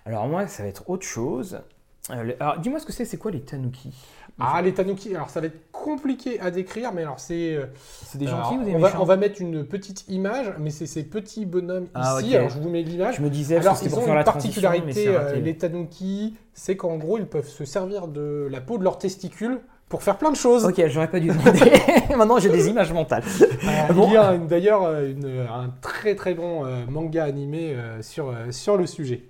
alors 0.06 0.28
moi, 0.28 0.46
ça 0.48 0.64
va 0.64 0.68
être 0.68 0.90
autre 0.90 1.06
chose. 1.06 1.62
Euh, 2.10 2.34
alors, 2.42 2.60
dis-moi 2.60 2.82
ce 2.82 2.86
que 2.86 2.92
c'est, 2.92 3.06
c'est 3.06 3.16
quoi 3.16 3.32
les 3.32 3.40
tanuki? 3.40 3.94
Ah, 4.42 4.62
les 4.62 4.74
tanuki, 4.74 5.16
alors 5.16 5.30
ça 5.30 5.40
va 5.40 5.48
être 5.48 5.72
compliqué 5.72 6.38
à 6.42 6.52
décrire, 6.52 6.92
mais 6.92 7.04
alors 7.04 7.22
c'est... 7.22 7.56
euh, 7.56 7.68
C'est 8.04 8.18
des 8.18 8.28
alors, 8.28 8.44
gentils 8.44 8.58
ou 8.58 8.66
des 8.66 8.76
on 8.76 8.80
va, 8.80 9.00
on 9.00 9.06
va 9.06 9.16
mettre 9.16 9.42
une 9.42 9.64
petite 9.64 10.04
image, 10.10 10.54
mais 10.60 10.70
c'est 10.70 10.86
ces 10.86 11.04
petits 11.04 11.46
bonhommes 11.46 11.88
Ah, 11.94 12.18
ici. 12.20 12.36
Alors 12.36 12.50
je 12.50 12.60
vous 12.60 12.70
mets 12.70 12.84
l'image. 12.84 13.16
Je 13.16 13.22
me 13.22 13.30
disais, 13.30 13.56
Alors, 13.56 13.80
ils 13.82 13.96
ont 13.96 14.06
une 14.06 14.24
particularité, 14.26 15.08
euh, 15.08 15.36
les 15.36 15.58
tanuki, 15.58 16.36
c'est 16.54 16.76
qu'en 16.76 16.98
gros, 16.98 17.18
ils 17.18 17.26
peuvent 17.26 17.48
se 17.48 17.64
servir 17.64 18.10
de 18.10 18.50
la 18.52 18.60
peau 18.60 18.78
de 18.78 18.84
leurs 18.84 18.98
testicules 18.98 19.62
pour 19.90 20.04
faire 20.04 20.18
plein 20.18 20.32
de 20.32 20.36
choses. 20.38 20.66
Ok, 20.66 20.82
j'aurais 20.88 21.10
pas 21.10 21.20
dû 21.20 21.28
demander. 21.30 21.72
Maintenant, 22.16 22.38
j'ai 22.40 22.50
des 22.50 22.68
images 22.70 22.94
mentales. 22.94 23.24
Euh, 23.42 23.94
Bon. 23.94 24.08
Il 24.08 24.14
y 24.14 24.18
a 24.18 24.38
d'ailleurs 24.38 24.84
euh, 24.84 25.10
une- 25.12 25.46
un 25.52 25.74
très 25.82 26.16
très 26.16 26.34
bon 26.36 26.66
euh, 26.66 26.86
manga 26.88 27.24
animé 27.26 27.74
euh, 27.74 28.02
sur, 28.02 28.30
euh, 28.30 28.52
sur 28.52 28.78
le 28.78 28.86
sujet. 28.86 29.24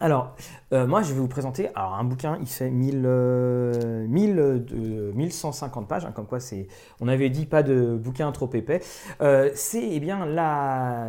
Alors, 0.00 0.36
euh, 0.72 0.86
moi, 0.86 1.02
je 1.02 1.12
vais 1.14 1.20
vous 1.20 1.28
présenter 1.28 1.68
alors, 1.74 1.94
un 1.94 2.04
bouquin, 2.04 2.36
il 2.40 2.46
fait 2.46 2.70
1000, 2.70 3.02
euh, 3.06 4.06
1000, 4.06 4.38
euh, 4.38 5.12
1150 5.14 5.88
pages, 5.88 6.04
hein, 6.04 6.12
comme 6.14 6.26
quoi 6.26 6.40
c'est, 6.40 6.66
on 7.00 7.08
avait 7.08 7.30
dit 7.30 7.46
pas 7.46 7.62
de 7.62 7.96
bouquin 7.96 8.30
trop 8.32 8.50
épais. 8.52 8.80
Euh, 9.22 9.50
c'est 9.54 9.82
eh 9.82 9.98
bien 10.00 10.26
la 10.26 11.08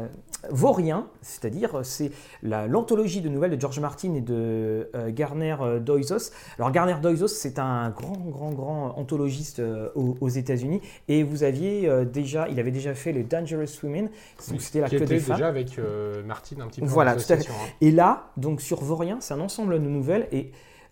Vaurien, 0.50 1.08
c'est-à-dire 1.22 1.80
c'est 1.84 2.12
la- 2.44 2.68
l'anthologie 2.68 3.20
de 3.20 3.28
nouvelles 3.28 3.52
de 3.56 3.60
George 3.60 3.80
Martin 3.82 4.14
et 4.14 4.22
de 4.22 4.90
euh, 4.96 5.12
Garner 5.12 5.58
Doizos. 5.82 6.32
Alors 6.58 6.72
Garner 6.72 6.96
Doizos, 7.02 7.28
c'est 7.28 7.60
un 7.60 7.90
grand, 7.90 8.16
grand, 8.30 8.52
grand 8.52 8.98
anthologiste 8.98 9.62
aux, 9.96 10.16
aux 10.22 10.30
États-Unis, 10.30 10.82
et 11.10 11.24
vous 11.24 11.44
aviez 11.44 11.92
déjà, 12.06 12.48
il 12.48 12.60
avait 12.60 12.72
déjà 12.72 12.94
fait 12.94 13.12
les 13.12 13.24
Dangerous 13.24 13.66
Women, 13.84 14.10
donc 14.50 14.62
c'était 14.62 14.80
la 14.80 14.88
qui 14.88 14.96
était 14.96 15.06
des 15.06 15.20
femmes. 15.20 15.36
déjà 15.36 15.48
avec 15.50 15.78
Martine 16.26 16.62
un 16.62 16.68
petit 16.68 16.80
peu 16.80 16.88
Voilà, 16.88 17.16
tout 17.16 17.34
à 17.34 17.36
fait. 17.38 17.50
hein. 17.50 17.56
Et 17.82 17.92
là, 17.92 18.30
donc 18.38 18.62
sur 18.62 18.82
Vaurien, 18.82 19.18
c'est 19.20 19.34
un 19.34 19.40
ensemble 19.50 19.74
de 19.82 19.88
nouvelles 19.90 20.28
et 20.32 20.52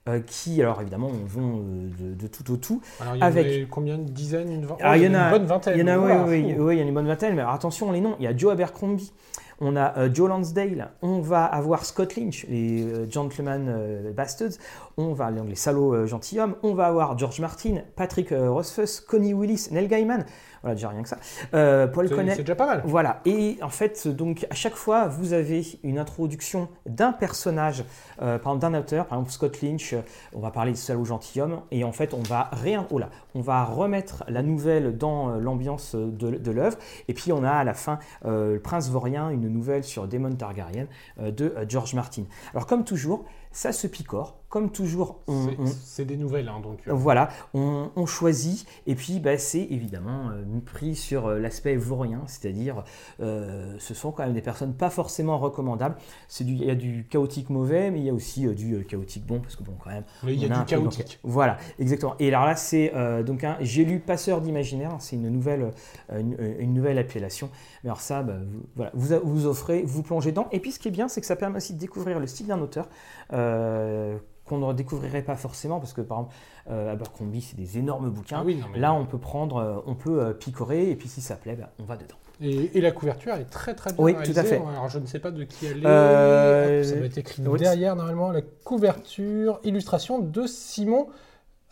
euh, 0.09 0.19
qui, 0.25 0.59
alors 0.61 0.81
évidemment, 0.81 1.11
vont 1.25 1.59
euh, 1.59 1.89
de, 1.99 2.13
de 2.15 2.27
tout 2.27 2.51
au 2.51 2.57
tout. 2.57 2.81
Alors, 3.01 3.15
il 3.15 3.19
y 3.19 3.23
en 3.23 3.25
Avec- 3.27 3.45
avait 3.45 3.67
combien 3.69 3.95
Une 3.95 4.05
dizaine 4.05 4.51
Une 4.51 4.65
Alors, 4.79 4.95
il 4.95 5.03
y 5.03 5.07
en 5.07 5.13
a- 5.13 5.25
une 5.25 5.31
bonne 5.31 5.45
vingtaine. 5.45 5.73
Il 5.77 5.81
y 5.81 5.83
en 5.83 5.87
a, 5.87 5.97
oui, 5.97 6.03
Voilà, 6.05 6.23
oui, 6.23 6.53
fou. 6.55 6.61
oui, 6.63 6.75
il 6.75 6.79
y 6.79 6.81
en 6.81 6.85
a 6.85 6.87
une 6.87 6.93
bonne 6.95 7.07
vingtaine, 7.07 7.35
mais 7.35 7.41
alors 7.41 7.53
attention, 7.53 7.91
les 7.91 8.01
noms. 8.01 8.15
Il 8.19 8.23
y 8.23 8.27
a 8.27 8.35
Joe 8.35 8.51
Abercrombie, 8.53 9.11
on 9.59 9.75
a 9.75 9.97
euh, 9.97 10.09
Joe 10.13 10.29
Lansdale, 10.29 10.89
on 11.01 11.19
va 11.19 11.43
avoir 11.45 11.83
Scott 11.83 12.15
Lynch, 12.15 12.45
les 12.49 12.83
euh, 12.83 13.05
Gentlemen 13.11 14.13
Bastards, 14.15 14.53
on 14.97 15.11
va 15.13 15.29
donc 15.31 15.49
les 15.49 15.55
salauds 15.55 16.07
gentilshommes, 16.07 16.55
on 16.63 16.73
va 16.73 16.87
avoir 16.87 17.17
George 17.17 17.39
Martin, 17.41 17.81
Patrick 17.97 18.29
Rothfuss, 18.31 19.01
Connie 19.01 19.33
Willis, 19.33 19.67
Neil 19.71 19.87
Gaiman, 19.89 20.25
voilà 20.67 20.75
déjà 20.75 20.89
rien 20.89 21.01
que 21.03 21.09
ça, 21.09 21.17
euh, 21.53 21.87
Paul 21.87 22.09
Connell. 22.09 22.35
c'est 22.35 22.41
déjà 22.43 22.55
pas 22.55 22.65
mal. 22.65 22.81
Voilà, 22.83 23.21
et 23.25 23.57
en 23.61 23.69
fait, 23.69 24.07
donc 24.07 24.45
à 24.49 24.53
chaque 24.55 24.75
fois, 24.75 25.07
vous 25.07 25.33
avez 25.33 25.63
une 25.83 25.97
introduction 25.97 26.67
d'un 26.85 27.13
personnage, 27.13 27.83
euh, 28.21 28.37
par 28.37 28.53
exemple 28.53 28.73
d'un 28.73 28.79
auteur, 28.79 29.05
par 29.05 29.17
exemple 29.17 29.31
Scott 29.31 29.61
Lynch, 29.61 29.93
euh, 29.93 30.01
on 30.33 30.39
va 30.39 30.51
parler 30.51 30.71
de 30.73 30.77
Salaud 30.77 31.05
gentilhomme, 31.05 31.61
et 31.71 31.83
en 31.83 31.91
fait, 31.91 32.13
on 32.13 32.21
va, 32.21 32.49
réin- 32.51 32.85
oh 32.91 32.99
là, 32.99 33.09
on 33.33 33.41
va 33.41 33.63
remettre 33.63 34.23
la 34.27 34.41
nouvelle 34.41 34.97
dans 34.97 35.29
euh, 35.29 35.39
l'ambiance 35.39 35.95
de, 35.95 36.31
de 36.31 36.51
l'œuvre, 36.51 36.77
et 37.07 37.13
puis 37.13 37.31
on 37.31 37.43
a 37.43 37.51
à 37.51 37.63
la 37.63 37.73
fin 37.73 37.99
euh, 38.25 38.53
Le 38.53 38.59
Prince 38.59 38.89
Vaurien, 38.89 39.29
une 39.29 39.47
nouvelle 39.47 39.83
sur 39.83 40.07
Daemon 40.07 40.35
Targaryen 40.35 40.87
de 41.19 41.53
George 41.67 41.93
Martin. 41.93 42.23
Alors 42.53 42.65
comme 42.67 42.83
toujours, 42.83 43.25
ça 43.51 43.71
se 43.71 43.87
picore, 43.87 44.35
comme 44.49 44.71
toujours, 44.71 45.19
on, 45.27 45.47
C'est- 45.65 46.05
des 46.05 46.15
nouvelles, 46.15 46.47
hein, 46.47 46.59
donc. 46.61 46.79
euh, 46.87 46.93
voilà, 46.93 47.29
on, 47.53 47.89
on 47.95 48.05
choisit, 48.05 48.65
et 48.85 48.95
puis 48.95 49.19
bah, 49.19 49.37
c'est 49.37 49.61
évidemment 49.63 50.29
euh, 50.29 50.43
pris 50.65 50.95
sur 50.95 51.27
euh, 51.27 51.39
l'aspect 51.39 51.75
vaurien, 51.75 52.21
c'est-à-dire 52.27 52.83
euh, 53.19 53.75
ce 53.79 53.93
sont 53.93 54.11
quand 54.11 54.23
même 54.23 54.33
des 54.33 54.41
personnes 54.41 54.73
pas 54.73 54.89
forcément 54.89 55.37
recommandables. 55.37 55.95
C'est 56.27 56.43
du- 56.43 56.53
Il 56.53 56.63
y 56.65 56.69
a 56.71 56.75
du 56.75 57.05
chaotique 57.09 57.49
mauvais, 57.49 57.91
mais 57.91 57.99
il 57.99 58.05
y 58.05 58.09
a 58.09 58.13
aussi 58.13 58.47
du 58.55 58.85
chaotique 58.85 59.25
bon, 59.25 59.39
parce 59.39 59.55
que 59.55 59.63
bon, 59.63 59.73
quand 59.83 59.89
même. 59.89 60.03
mais 60.23 60.33
il 60.33 60.39
y 60.39 60.45
a 60.45 60.47
du 60.49 60.53
peu 60.53 60.59
donc- 60.59 60.67
chaotique. 60.95 61.19
Voilà, 61.23 61.57
exactement. 61.79 62.15
Et 62.19 62.27
alors 62.29 62.45
là, 62.45 62.55
c'est 62.55 62.93
donc 63.25 63.43
un. 63.43 63.57
J'ai 63.61 63.83
lu 63.85 63.99
Passeur 63.99 64.39
d'imaginaire, 64.41 64.95
c'est 64.99 65.15
une 65.17 65.29
nouvelle, 65.29 65.71
une, 66.11 66.37
une 66.59 66.73
nouvelle 66.73 66.97
appellation. 66.97 67.49
Mais 67.83 67.89
alors 67.89 67.99
ça, 68.01 68.23
bah, 68.23 68.35
vous, 68.45 68.61
voilà, 68.75 68.91
vous, 68.93 69.19
vous 69.23 69.45
offrez, 69.45 69.83
vous 69.83 70.03
plongez 70.03 70.31
dedans. 70.31 70.47
Et 70.51 70.59
puis 70.59 70.71
ce 70.71 70.79
qui 70.79 70.87
est 70.87 70.91
bien, 70.91 71.07
c'est 71.09 71.19
que 71.19 71.27
ça 71.27 71.35
permet 71.35 71.57
aussi 71.57 71.73
de 71.73 71.79
découvrir 71.79 72.19
le 72.19 72.27
style 72.27 72.47
d'un 72.47 72.59
auteur. 72.61 72.87
Euh, 73.33 74.17
qu'on 74.45 74.57
ne 74.59 74.73
découvrirait 74.73 75.21
pas 75.21 75.35
forcément 75.35 75.79
parce 75.79 75.93
que 75.93 76.01
par 76.01 76.19
exemple 76.19 76.35
euh, 76.69 76.93
Abercrombie 76.93 77.41
c'est 77.41 77.57
des 77.57 77.77
énormes 77.77 78.09
bouquins 78.09 78.39
Ah 78.41 78.45
oui, 78.45 78.55
non, 78.55 78.67
là 78.75 78.93
on 78.93 79.05
peut 79.05 79.17
prendre 79.17 79.57
euh, 79.57 79.75
on 79.85 79.95
peut 79.95 80.21
euh, 80.21 80.33
picorer 80.33 80.89
et 80.89 80.95
puis 80.95 81.09
si 81.09 81.21
ça 81.21 81.35
plaît 81.35 81.55
bah, 81.55 81.69
on 81.79 81.83
va 81.83 81.97
dedans 81.97 82.15
Et, 82.41 82.77
et 82.77 82.81
la 82.81 82.91
couverture 82.91 83.33
est 83.33 83.45
très 83.45 83.73
très 83.75 83.91
bien 83.91 84.03
Oui, 84.03 84.13
tout 84.23 84.31
à 84.35 84.43
fait. 84.43 84.57
Alors 84.57 84.87
je 84.89 84.99
ne 84.99 85.05
sais 85.05 85.19
pas 85.19 85.31
de 85.31 85.43
qui 85.43 85.65
elle 85.65 85.85
est. 85.85 86.79
Hop, 86.79 86.85
ça 86.85 86.95
va 86.99 87.05
être 87.05 87.17
écrit 87.17 87.43
oui, 87.45 87.59
derrière 87.59 87.95
normalement 87.95 88.31
la 88.31 88.41
couverture, 88.41 89.59
illustration 89.63 90.19
de 90.19 90.47
Simon. 90.47 91.07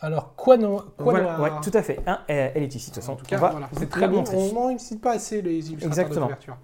Alors 0.00 0.34
quoi 0.34 0.58
no 0.58 0.82
quoi 0.98 1.12
Voilà, 1.12 1.40
ouais, 1.40 1.50
tout 1.62 1.70
à 1.72 1.82
fait 1.82 2.00
Hein, 2.06 2.18
elle 2.28 2.52
elle 2.54 2.62
est 2.64 2.74
ici 2.74 2.90
de 2.90 2.94
toute 2.94 3.02
façon 3.02 3.12
En 3.12 3.16
tout 3.16 3.24
cas, 3.24 3.38
voilà, 3.38 3.70
c'est 3.78 3.88
très 3.88 4.02
la 4.02 4.08
bon. 4.08 4.24
On 4.34 4.52
n'en 4.72 4.78
cite 4.78 5.00
pas 5.00 5.12
assez 5.12 5.40
les 5.40 5.70
illustrateurs 5.70 5.86
Exactement. 5.86 6.26
de 6.26 6.32
couverture. 6.32 6.56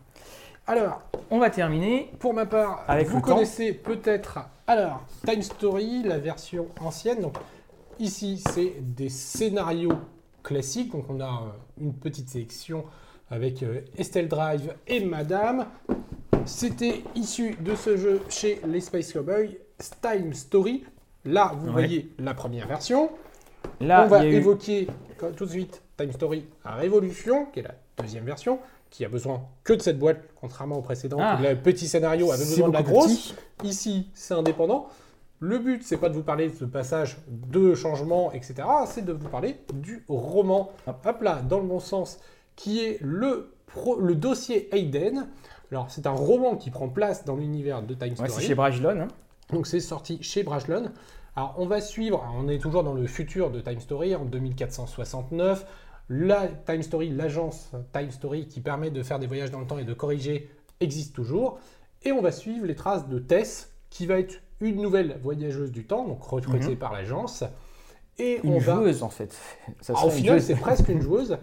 Alors, 0.67 1.03
on 1.31 1.39
va 1.39 1.51
terminer 1.51 2.11
pour 2.19 2.35
ma 2.35 2.47
part, 2.47 2.85
Avec 2.89 3.09
vous 3.09 3.17
le 3.17 3.23
temps. 3.23 3.35
connaissez 3.35 3.73
peut-être 3.73 4.39
alors 4.67 5.03
Time 5.27 5.43
Story, 5.43 6.03
la 6.05 6.19
version 6.19 6.69
ancienne. 6.81 7.21
Donc 7.21 7.35
ici, 7.99 8.43
c'est 8.53 8.75
des 8.81 9.09
scénarios 9.09 9.93
classiques. 10.43 10.93
Donc 10.93 11.07
on 11.09 11.21
a 11.21 11.25
euh, 11.27 11.81
une 11.81 11.93
petite 11.95 12.29
sélection 12.29 12.85
avec 13.31 13.63
euh, 13.63 13.81
Estelle 13.99 14.29
Drive 14.29 14.75
et 14.87 15.05
Madame. 15.05 15.67
C'était 16.45 17.03
issu 17.15 17.57
de 17.61 17.75
ce 17.75 17.97
jeu 17.97 18.21
chez 18.29 18.61
les 18.67 18.81
Space 18.81 19.13
Cowboys, 19.13 19.57
Time 20.01 20.33
Story. 20.33 20.85
Là, 21.25 21.53
vous 21.57 21.67
Ouais. 21.67 21.73
voyez 21.73 22.13
la 22.19 22.35
première 22.35 22.67
version. 22.69 23.11
là 23.81 24.05
on 24.05 24.09
va 24.09 24.25
eu- 24.27 24.33
évoquer 24.35 24.87
tout 25.37 25.45
de 25.45 25.51
suite 25.51 25.83
Time 25.97 26.13
Story 26.13 26.47
à 26.65 26.75
Révolution, 26.77 27.47
qui 27.47 27.61
est 27.61 27.65
la 27.65 27.75
deuxième 27.99 28.25
version, 28.25 28.59
qui 28.93 29.05
a 29.05 29.09
besoin 29.09 29.43
que 29.65 29.73
de 29.73 29.83
cette 29.83 29.99
boîte, 29.99 30.21
contrairement 30.41 30.77
au 30.77 30.83
précédent, 30.83 31.17
Ah. 31.21 31.37
où 31.41 31.43
le 31.43 31.57
petit 31.57 31.89
scénario 31.89 32.31
avait 32.31 32.45
besoin 32.45 32.69
de 32.69 32.75
la 32.75 32.83
grosse. 32.83 33.33
petit. 33.59 33.69
Ici, 33.69 34.11
c'est 34.15 34.35
indépendant. 34.35 34.87
Le 35.41 35.59
but, 35.59 35.83
c'est 35.83 35.97
pas 35.97 36.09
de 36.09 36.15
vous 36.15 36.23
parler 36.23 36.51
de 36.51 36.55
ce 36.55 36.65
passage 36.65 37.17
de 37.27 37.75
changement, 37.75 38.31
etc. 38.33 38.55
C'est 38.87 39.05
de 39.05 39.13
vous 39.13 39.29
parler 39.29 39.57
du 39.75 40.05
roman. 40.09 40.71
Hop. 40.87 41.21
Là, 41.23 41.41
dans 41.43 41.59
le 41.59 41.67
bon 41.67 41.81
sens, 41.81 42.21
qui 42.55 42.81
est 42.85 42.99
le, 43.01 43.53
pro- 43.67 43.99
le 43.99 44.15
dossier 44.15 44.69
Hayden. 44.77 45.27
Alors, 45.73 45.91
c'est 45.91 46.07
un 46.07 46.13
roman 46.13 46.55
qui 46.57 46.71
prend 46.71 46.89
place 46.89 47.25
dans 47.25 47.35
l'univers 47.35 47.83
de 47.83 47.95
Time 47.95 48.11
Ouais, 48.11 48.15
Story. 48.15 48.31
c'est 48.31 48.41
chez 48.43 48.55
Brajlon 48.55 49.01
hein. 49.01 49.09
Donc 49.51 49.67
c'est 49.67 49.81
sorti 49.81 50.23
chez 50.23 50.43
Brajlon. 50.45 50.91
Alors 51.35 51.55
on 51.59 51.65
va 51.67 51.81
suivre, 51.81 52.23
on 52.39 52.47
est 52.49 52.59
toujours 52.59 52.85
dans 52.85 52.93
le 52.95 53.07
futur 53.07 53.51
de 53.51 53.61
Time 53.61 53.81
Story 53.81 54.15
en 54.15 54.25
2469. 54.27 55.67
La 56.15 56.47
Time 56.47 56.83
Story, 56.83 57.09
l'agence 57.09 57.71
Time 57.95 58.11
Story 58.11 58.47
qui 58.47 58.61
permet 58.61 58.91
de 58.91 59.03
faire 59.03 59.19
des 59.19 59.27
voyages 59.27 59.51
dans 59.51 59.61
le 59.61 59.67
temps 59.67 59.79
et 59.79 59.85
de 59.85 59.95
corriger 59.95 60.51
existe 60.81 61.15
toujours. 61.15 61.59
Et 62.03 62.13
on 62.13 62.21
va 62.21 62.33
suivre 62.33 62.67
les 62.67 62.75
traces 62.75 63.09
de 63.09 63.19
Tess 63.19 63.73
qui 63.89 64.05
va 64.05 64.19
être 64.19 64.43
une 64.61 64.83
nouvelle 64.83 65.19
voyageuse 65.23 65.73
du 65.73 65.87
temps, 65.87 66.07
donc 66.07 66.23
recrutée 66.23 66.77
par 66.77 66.93
l'agence. 66.93 67.45
Et 68.19 68.41
une 68.45 68.55
on 68.55 68.59
va 68.59 68.75
joueuse 68.75 69.03
en 69.03 69.09
fait 69.09 69.35
ça 69.81 69.95
ah, 69.97 70.05
au 70.05 70.11
final, 70.11 70.43
c'est 70.43 70.55
presque 70.55 70.91
une 70.91 71.01
joueuse. 71.01 71.39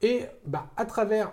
Et 0.00 0.26
bah, 0.46 0.68
à 0.76 0.84
travers 0.84 1.32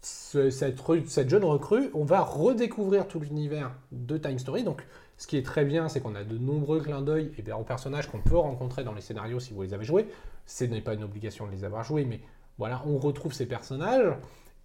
ce- 0.00 0.48
cette, 0.48 1.28
jeune 1.28 1.44
recrue, 1.44 1.90
on 1.92 2.04
va 2.04 2.22
redécouvrir 2.22 3.06
tout 3.06 3.20
l'univers 3.20 3.70
de 3.92 4.16
Time 4.16 4.38
Story. 4.38 4.64
Donc, 4.64 4.86
ce 5.18 5.26
qui 5.26 5.36
est 5.36 5.44
très 5.44 5.66
bien, 5.66 5.90
c'est 5.90 6.00
qu'on 6.00 6.14
a 6.14 6.24
de 6.24 6.38
nombreux 6.38 6.80
clins 6.80 7.02
d'œil 7.02 7.32
et 7.36 7.52
aux 7.52 7.64
personnages 7.64 8.10
qu'on 8.10 8.20
peut 8.20 8.38
rencontrer 8.38 8.82
dans 8.82 8.94
les 8.94 9.02
scénarios 9.02 9.40
si 9.40 9.52
vous 9.52 9.60
les 9.60 9.74
avez 9.74 9.84
joués. 9.84 10.06
Ce 10.46 10.64
n'est 10.64 10.80
pas 10.80 10.94
une 10.94 11.04
obligation 11.04 11.46
de 11.46 11.52
les 11.52 11.64
avoir 11.64 11.84
joués, 11.84 12.04
mais 12.04 12.20
voilà, 12.58 12.82
on 12.86 12.98
retrouve 12.98 13.32
ces 13.32 13.46
personnages. 13.46 14.14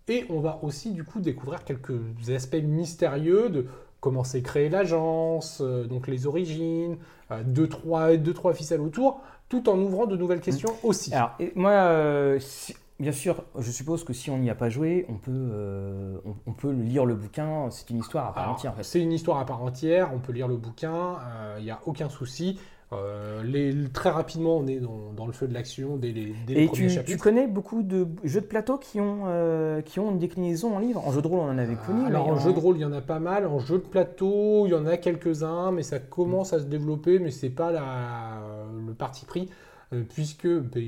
Et 0.07 0.25
on 0.29 0.39
va 0.39 0.59
aussi, 0.63 0.91
du 0.91 1.03
coup, 1.03 1.19
découvrir 1.19 1.63
quelques 1.63 1.99
aspects 2.29 2.55
mystérieux 2.61 3.49
de 3.49 3.67
comment 4.01 4.23
s'est 4.23 4.41
créée 4.41 4.69
l'agence, 4.69 5.59
euh, 5.61 5.85
donc 5.85 6.07
les 6.07 6.25
origines, 6.25 6.97
euh, 7.31 7.43
deux, 7.43 7.67
trois, 7.67 8.15
deux, 8.17 8.33
trois 8.33 8.53
ficelles 8.53 8.81
autour, 8.81 9.21
tout 9.49 9.69
en 9.69 9.77
ouvrant 9.77 10.07
de 10.07 10.15
nouvelles 10.15 10.39
questions 10.41 10.73
aussi. 10.83 11.13
Alors, 11.13 11.31
et 11.39 11.51
moi, 11.55 11.71
euh, 11.71 12.39
si- 12.39 12.75
bien 12.99 13.11
sûr, 13.11 13.43
je 13.57 13.69
suppose 13.71 14.03
que 14.03 14.13
si 14.13 14.31
on 14.31 14.37
n'y 14.39 14.49
a 14.49 14.55
pas 14.55 14.69
joué, 14.69 15.05
on 15.09 15.15
peut, 15.15 15.31
euh, 15.33 16.17
on, 16.25 16.33
on 16.47 16.53
peut 16.53 16.71
lire 16.71 17.05
le 17.05 17.13
bouquin. 17.15 17.69
C'est 17.71 17.89
une 17.89 17.97
histoire 17.99 18.27
à 18.29 18.33
part 18.33 18.43
Alors, 18.43 18.55
entière, 18.55 18.71
en 18.71 18.75
fait. 18.75 18.83
C'est 18.83 19.01
une 19.01 19.11
histoire 19.11 19.37
à 19.37 19.45
part 19.45 19.61
entière, 19.61 20.11
on 20.13 20.19
peut 20.19 20.31
lire 20.31 20.47
le 20.47 20.57
bouquin, 20.57 21.17
il 21.59 21.65
n'y 21.65 21.71
a 21.71 21.79
aucun 21.85 22.09
souci. 22.09 22.57
Euh, 22.91 23.43
les, 23.43 23.87
très 23.89 24.09
rapidement, 24.09 24.57
on 24.57 24.65
est 24.65 24.79
dans, 24.79 25.13
dans 25.15 25.27
le 25.27 25.31
feu 25.31 25.47
de 25.47 25.53
l'action 25.53 25.95
dès 25.97 26.11
les, 26.11 26.33
dès 26.47 26.55
les 26.55 26.63
Et 26.63 26.65
premiers 26.65 26.87
tu, 26.87 26.87
tu 26.87 26.95
chapitres. 26.95 27.23
connais 27.23 27.45
beaucoup 27.47 27.83
de 27.83 28.07
jeux 28.23 28.41
de 28.41 28.45
plateau 28.47 28.77
qui 28.79 28.99
ont, 28.99 29.25
euh, 29.27 29.81
qui 29.81 29.99
ont 29.99 30.09
une 30.09 30.17
déclinaison 30.17 30.75
en 30.75 30.79
livre? 30.79 31.05
En 31.07 31.11
jeu 31.11 31.21
de 31.21 31.27
rôle, 31.27 31.39
on 31.39 31.49
en 31.51 31.57
avait 31.59 31.75
connu. 31.75 32.05
Alors 32.07 32.25
mais 32.25 32.31
en 32.31 32.39
jeu 32.39 32.51
de 32.51 32.59
rôle, 32.59 32.77
il 32.77 32.81
y 32.81 32.85
en 32.85 32.91
a 32.93 33.01
pas 33.01 33.19
mal. 33.19 33.45
En 33.45 33.59
jeu 33.59 33.77
de 33.77 33.83
plateau, 33.83 34.65
il 34.65 34.71
y 34.71 34.73
en 34.73 34.87
a 34.87 34.97
quelques-uns, 34.97 35.71
mais 35.71 35.83
ça 35.83 35.99
commence 35.99 36.51
à 36.53 36.59
se 36.59 36.65
développer, 36.65 37.19
mais 37.19 37.29
c'est 37.29 37.51
pas 37.51 37.71
la, 37.71 38.41
le 38.87 38.93
parti 38.93 39.25
pris. 39.25 39.49
Euh, 39.93 40.03
Puisque 40.03 40.47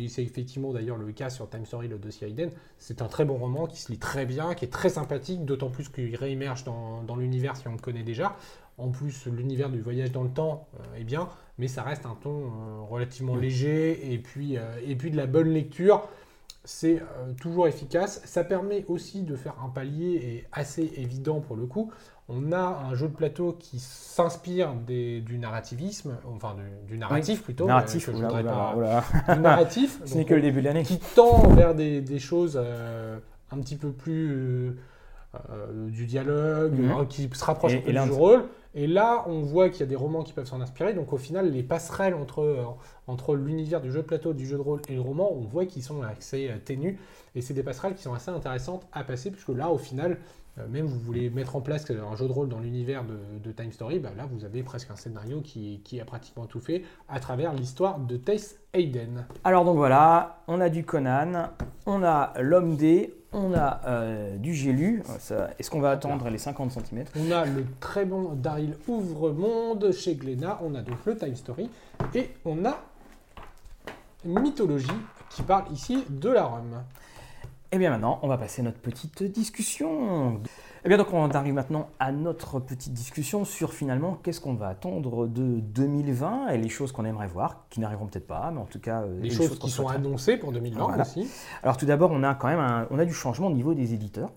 c'est 0.09 0.23
effectivement 0.23 0.73
d'ailleurs 0.73 0.97
le 0.97 1.11
cas 1.11 1.29
sur 1.29 1.49
Time 1.49 1.65
Story, 1.65 1.87
le 1.87 1.97
dossier 1.97 2.27
Hayden, 2.27 2.51
c'est 2.77 3.01
un 3.01 3.07
très 3.07 3.25
bon 3.25 3.37
roman 3.37 3.67
qui 3.67 3.79
se 3.79 3.91
lit 3.91 3.97
très 3.97 4.25
bien, 4.25 4.53
qui 4.53 4.65
est 4.65 4.69
très 4.69 4.89
sympathique, 4.89 5.45
d'autant 5.45 5.69
plus 5.69 5.89
qu'il 5.89 6.15
réémerge 6.15 6.63
dans, 6.63 7.03
dans 7.03 7.15
l'univers 7.15 7.57
si 7.57 7.67
on 7.67 7.73
le 7.73 7.77
connaît 7.77 8.03
déjà. 8.03 8.35
En 8.77 8.89
plus, 8.89 9.27
l'univers 9.27 9.69
du 9.69 9.81
voyage 9.81 10.11
dans 10.11 10.23
le 10.23 10.29
temps 10.31 10.67
euh, 10.79 10.99
est 10.99 11.03
bien, 11.03 11.29
mais 11.57 11.67
ça 11.67 11.83
reste 11.83 12.05
un 12.05 12.15
ton 12.15 12.45
euh, 12.45 12.81
relativement 12.89 13.35
léger 13.35 14.13
et 14.13 14.17
puis, 14.17 14.57
et 14.85 14.95
puis 14.95 15.11
de 15.11 15.17
la 15.17 15.27
bonne 15.27 15.49
lecture. 15.49 16.07
C'est 16.63 17.01
euh, 17.01 17.33
toujours 17.39 17.67
efficace. 17.67 18.21
Ça 18.25 18.43
permet 18.43 18.85
aussi 18.87 19.23
de 19.23 19.35
faire 19.35 19.55
un 19.63 19.69
palier 19.69 20.13
et 20.15 20.47
assez 20.51 20.93
évident 20.95 21.41
pour 21.41 21.55
le 21.55 21.65
coup. 21.65 21.91
On 22.33 22.51
a 22.53 22.59
un 22.89 22.95
jeu 22.95 23.07
de 23.09 23.13
plateau 23.13 23.57
qui 23.59 23.79
s'inspire 23.79 24.73
du 24.75 25.37
narrativisme, 25.37 26.17
enfin 26.33 26.55
du, 26.55 26.93
du 26.93 26.97
narratif 26.97 27.43
plutôt. 27.43 27.65
narratif, 27.65 28.07
euh, 28.07 28.11
que 28.13 28.17
je 28.17 28.23
oula, 28.23 28.27
voudrais 28.29 28.43
oula, 28.43 28.51
pas- 28.53 28.75
oula. 28.75 29.35
du 29.35 29.41
narratif. 29.41 29.99
Ce 30.05 30.13
n'est 30.13 30.21
Donc, 30.21 30.29
que 30.29 30.33
le 30.35 30.41
début 30.41 30.61
de 30.61 30.65
l'année. 30.67 30.83
qui 30.83 30.97
tend 31.15 31.49
vers 31.49 31.75
des, 31.75 32.01
des 32.01 32.19
choses 32.19 32.57
euh, 32.61 33.17
un 33.51 33.59
petit 33.59 33.75
peu 33.75 33.91
plus 33.91 34.31
euh, 34.31 34.71
euh, 35.51 35.89
du 35.89 36.05
dialogue, 36.05 36.73
Mhm. 36.73 36.91
euh, 37.01 37.05
qui 37.05 37.29
se 37.33 37.43
rapprochent 37.43 37.73
Et- 37.73 37.77
un 37.77 37.81
peu 37.81 37.89
et 37.89 37.93
du 37.93 38.07
jeu 38.07 38.13
rôle. 38.13 38.43
Et 38.73 38.87
là, 38.87 39.25
on 39.27 39.41
voit 39.41 39.69
qu'il 39.69 39.81
y 39.81 39.83
a 39.83 39.87
des 39.87 39.97
romans 39.97 40.23
qui 40.23 40.31
peuvent 40.31 40.45
s'en 40.47 40.61
inspirer. 40.61 40.93
Donc 40.93 41.11
au 41.11 41.17
final, 41.17 41.51
les 41.51 41.63
passerelles 41.63 42.13
entre, 42.13 42.75
entre 43.07 43.35
l'univers 43.35 43.81
du 43.81 43.91
jeu 43.91 43.97
de 44.01 44.05
plateau, 44.07 44.31
du 44.31 44.45
jeu 44.47 44.55
de 44.55 44.61
rôle 44.61 44.81
et 44.87 44.95
le 44.95 45.01
roman, 45.01 45.29
on 45.33 45.41
voit 45.41 45.65
qu'ils 45.65 45.83
sont 45.83 46.01
assez 46.03 46.49
ténus. 46.63 46.97
Et 47.35 47.41
c'est 47.41 47.53
des 47.53 47.63
passerelles 47.63 47.95
qui 47.95 48.03
sont 48.03 48.13
assez 48.13 48.31
intéressantes 48.31 48.87
à 48.93 49.03
passer, 49.03 49.29
puisque 49.31 49.49
là, 49.49 49.69
au 49.69 49.77
final, 49.77 50.17
même 50.69 50.85
vous 50.85 50.99
voulez 50.99 51.29
mettre 51.29 51.55
en 51.55 51.61
place 51.61 51.85
un 51.89 52.15
jeu 52.15 52.27
de 52.27 52.31
rôle 52.33 52.49
dans 52.49 52.59
l'univers 52.59 53.03
de, 53.03 53.17
de 53.43 53.51
Time 53.51 53.71
Story, 53.71 53.99
bah 53.99 54.09
là, 54.15 54.27
vous 54.31 54.43
avez 54.45 54.63
presque 54.63 54.91
un 54.91 54.95
scénario 54.95 55.41
qui, 55.41 55.81
qui 55.83 55.99
a 56.01 56.05
pratiquement 56.05 56.45
tout 56.45 56.59
fait 56.59 56.83
à 57.09 57.19
travers 57.19 57.53
l'histoire 57.53 57.99
de 57.99 58.17
Tess 58.17 58.57
Hayden. 58.73 59.25
Alors 59.43 59.65
donc 59.65 59.77
voilà, 59.77 60.43
on 60.47 60.59
a 60.61 60.69
du 60.69 60.83
Conan, 60.83 61.49
on 61.85 62.03
a 62.03 62.33
l'homme 62.39 62.75
D, 62.75 63.13
On 63.33 63.53
a 63.53 63.79
euh, 63.87 64.35
du 64.37 64.53
Gélu. 64.53 65.03
Ça- 65.19 65.51
Est-ce 65.57 65.71
qu'on 65.71 65.79
va 65.79 65.91
attendre 65.91 66.29
les 66.29 66.37
50 66.37 66.69
cm 66.71 67.05
On 67.17 67.31
a 67.31 67.45
le 67.45 67.65
très 67.79 68.03
bon 68.03 68.33
Daryl 68.33 68.75
Ouvre-Monde 68.89 69.93
chez 69.93 70.15
Glénat. 70.15 70.59
On 70.61 70.75
a 70.75 70.81
donc 70.81 70.97
le 71.05 71.15
Time 71.15 71.35
Story. 71.37 71.69
Et 72.13 72.29
on 72.43 72.65
a 72.65 72.77
Mythologie 74.25 74.87
qui 75.29 75.41
parle 75.43 75.71
ici 75.71 76.03
de 76.09 76.29
la 76.29 76.43
Rome. 76.43 76.83
Et 77.73 77.75
Eh 77.75 77.79
bien 77.79 77.89
maintenant, 77.89 78.19
on 78.21 78.27
va 78.27 78.37
passer 78.37 78.61
à 78.61 78.65
notre 78.65 78.79
petite 78.79 79.23
discussion. 79.23 80.41
Et 80.83 80.89
bien 80.89 80.97
donc 80.97 81.13
on 81.13 81.29
arrive 81.29 81.53
maintenant 81.53 81.87
à 81.99 82.11
notre 82.11 82.59
petite 82.59 82.91
discussion 82.91 83.45
sur 83.45 83.71
finalement 83.71 84.15
qu'est-ce 84.21 84.41
qu'on 84.41 84.55
va 84.55 84.67
attendre 84.67 85.25
de 85.27 85.59
2020 85.61 86.49
et 86.49 86.57
les 86.57 86.67
choses 86.67 86.91
qu'on 86.91 87.05
aimerait 87.05 87.27
voir, 87.27 87.65
qui 87.69 87.79
n'arriveront 87.79 88.07
peut-être 88.07 88.27
pas, 88.27 88.51
mais 88.51 88.59
en 88.59 88.65
tout 88.65 88.79
cas 88.79 89.03
euh, 89.03 89.19
Les 89.21 89.29
choses 89.29 89.57
qui 89.57 89.69
sont 89.69 89.87
annoncées 89.87 90.35
pour 90.37 90.51
2020 90.51 90.83
Voilà. 90.85 91.03
aussi. 91.03 91.29
Alors 91.63 91.77
tout 91.77 91.85
d'abord, 91.85 92.11
on 92.11 92.23
a 92.23 92.33
quand 92.35 92.47
même 92.47 92.59
un- 92.59 92.87
on 92.91 92.99
a 92.99 93.05
du 93.05 93.13
changement 93.13 93.47
au 93.47 93.53
niveau 93.53 93.73
des 93.73 93.93
éditeurs. 93.93 94.31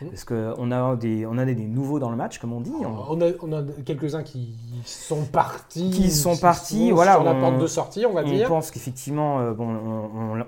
Mhm. 0.00 0.10
Parce 0.10 0.24
qu'on 0.24 0.70
a, 0.70 0.94
des, 0.96 1.26
on 1.26 1.38
a 1.38 1.44
des, 1.44 1.54
des 1.56 1.66
nouveaux 1.66 1.98
dans 1.98 2.10
le 2.10 2.16
match, 2.16 2.38
comme 2.38 2.52
on 2.52 2.60
dit. 2.60 2.70
On- 2.80 3.12
On 3.16 3.20
a, 3.20 3.30
on 3.42 3.52
a 3.52 3.62
quelques-uns 3.84 4.22
qui 4.22 4.54
sont 4.84 5.24
partis. 5.24 5.90
Qui 5.90 6.10
sont 6.10 6.36
partis, 6.36 6.88
sont 6.90 6.94
voilà, 6.94 7.14
Sur 7.14 7.24
la 7.24 7.32
on- 7.34 7.40
porte 7.40 7.58
de 7.58 7.66
sortie, 7.66 8.06
on 8.06 8.12
va 8.12 8.22
On 8.24 8.28
dire. 8.30 8.46
pense 8.48 8.70
qu'effectivement, 8.70 9.40
euh, 9.40 9.52
bon, 9.54 9.68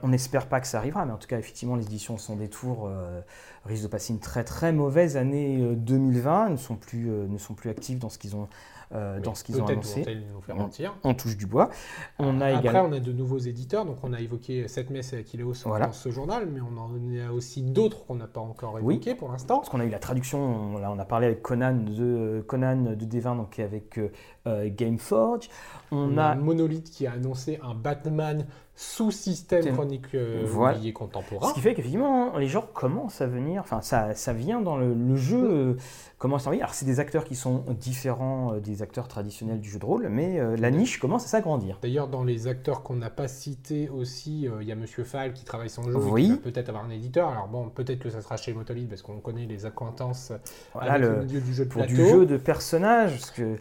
on- 0.03 0.09
n'espère 0.09 0.47
pas 0.47 0.61
que 0.61 0.67
ça 0.69 0.79
arrivera, 0.79 1.05
mais 1.05 1.13
en 1.13 1.17
tout 1.17 1.27
cas, 1.27 1.39
effectivement, 1.39 1.75
les 1.77 1.85
éditions 1.85 2.17
sans 2.17 2.37
détour 2.37 2.87
euh, 2.87 3.21
risquent 3.67 3.83
de 3.85 3.89
passer 3.89 4.13
une 4.13 4.21
très 4.21 4.45
très 4.45 4.73
mauvaise 4.73 5.17
année 5.17 5.59
euh, 5.61 5.75
2020. 5.75 6.47
Ils 6.49 6.53
ne 6.53 6.57
sont 6.57 6.77
plus, 6.77 7.11
euh, 7.11 7.27
ne 7.29 7.39
sont 7.39 7.55
plus 7.55 7.71
actifs 7.71 7.99
dans 7.99 8.09
ce 8.09 8.19
qu'ils 8.19 8.37
ont, 8.37 8.47
euh, 8.93 9.16
Oui, 9.16 9.22
dans 9.22 9.34
ce 9.34 9.45
qu'ils 9.45 9.61
ont 9.62 9.66
annoncé. 9.66 10.01
nous 10.34 10.41
faire 10.41 10.57
On- 10.57 10.62
mentir. 10.62 10.95
On 11.05 11.14
touche 11.14 11.36
du 11.36 11.47
bois. 11.47 11.70
On 12.18 12.41
a 12.41 12.47
Après, 12.47 12.59
également. 12.70 12.88
on 12.88 12.93
a 12.93 13.01
de 13.01 13.12
nouveaux 13.12 13.38
éditeurs. 13.38 13.84
Donc, 13.84 13.99
on 14.03 14.12
a 14.12 14.20
évoqué 14.20 14.66
7 14.68 14.91
messes 14.91 15.12
et 15.12 15.18
Akileos 15.18 15.55
Voilà. 15.64 15.86
dans 15.86 15.93
ce 15.93 16.11
journal, 16.11 16.49
mais 16.53 16.61
on 16.61 16.76
en 16.78 16.91
a 17.28 17.32
aussi 17.32 17.62
d'autres 17.62 18.05
qu'on 18.07 18.16
n'a 18.16 18.26
pas 18.26 18.41
encore 18.41 18.78
Oui. 18.82 18.95
évoqués 18.95 19.14
pour 19.14 19.30
l'instant. 19.30 19.59
Parce 19.59 19.68
qu'on 19.68 19.80
a 19.80 19.84
eu 19.84 19.91
la 19.91 19.99
traduction, 19.99 20.41
on, 20.74 20.78
là, 20.78 20.91
on 20.93 20.99
a 20.99 21.05
parlé 21.05 21.26
avec 21.26 21.43
Conan 21.43 21.74
de, 21.74 22.45
Conan 22.47 22.95
de 22.97 23.05
D20, 23.05 23.36
donc 23.36 23.59
avec 23.59 23.99
euh, 23.99 24.11
euh, 24.47 24.68
Gameforge. 24.74 25.49
On 25.93 26.14
On 26.14 26.18
a 26.18 26.24
a 26.26 26.34
Monolith 26.34 26.91
qui 26.91 27.07
a 27.07 27.12
annoncé 27.12 27.59
un 27.62 27.74
Batman 27.74 28.47
sous 28.83 29.11
système 29.11 29.62
Thème. 29.62 29.74
chronique 29.74 30.14
euh, 30.14 30.43
Voilà. 30.47 30.78
oublié 30.78 30.95
contemporain. 30.95 31.51
Ce 31.51 31.53
qui 31.55 31.61
fait 31.61 31.74
qu'effectivement, 31.74 32.39
les 32.39 32.49
gens 32.49 32.64
commencent 32.72 33.20
à 33.20 33.26
venir, 33.26 33.61
enfin, 33.61 33.83
ça, 33.83 34.14
ça 34.14 34.33
vient 34.33 34.62
dans 34.62 34.78
le, 34.78 34.95
le 34.95 35.16
jeu, 35.16 35.37
euh, 35.39 35.74
commence 36.16 36.47
à 36.47 36.51
venir. 36.51 36.64
Alors, 36.64 36.74
c'est 36.74 36.87
des 36.87 36.99
acteurs 36.99 37.24
qui 37.24 37.35
sont 37.35 37.62
différents 37.78 38.55
euh, 38.55 38.61
des 38.61 38.81
acteurs 38.81 39.07
traditionnels 39.07 39.61
du 39.61 39.68
jeu 39.68 39.78
de 39.78 39.85
rôle, 39.85 40.09
mais 40.09 40.41
euh, 40.41 40.57
la 40.57 40.70
niche 40.70 40.99
commence 40.99 41.26
à 41.26 41.28
s'agrandir. 41.28 41.78
D'ailleurs, 41.83 42.09
dans 42.09 42.24
les 42.24 42.47
acteurs 42.47 42.83
qu'on 42.83 42.97
n'a 42.97 43.11
pas 43.11 43.28
cités 43.28 43.91
aussi, 43.91 44.49
euh, 44.49 44.62
il 44.62 44.68
y 44.68 44.72
a 44.72 44.76
Monsieur 44.76 45.05
Fall 45.05 45.35
qui 45.35 45.45
travaille 45.45 45.68
son 45.68 45.83
jeu 45.83 45.95
Oui. 45.97 46.22
et 46.22 46.26
qui 46.28 46.31
va 46.33 46.37
peut-être 46.39 46.68
avoir 46.70 46.85
un 46.87 46.91
éditeur. 46.91 47.28
Alors 47.28 47.49
bon, 47.49 47.68
peut-être 47.68 47.99
que 47.99 48.09
ça 48.09 48.22
sera 48.22 48.39
chez 48.39 48.55
Monolith 48.55 48.89
parce 48.89 49.03
qu'on 49.03 49.18
connaît 49.20 49.45
les 49.45 49.66
acquaintances 49.66 50.33
Voilà, 50.72 50.93
avec 50.95 51.07
le, 51.07 51.16
le 51.16 51.24
milieu 51.26 51.41
du 51.43 51.53
jeu 51.53 51.64
de 51.66 51.68
pour 51.68 51.83
plateau. 51.83 51.95
du 52.03 52.09
jeu 52.09 52.24
de 52.24 52.39
personnages, 52.39 53.11
parce 53.12 53.31
que 53.31 53.57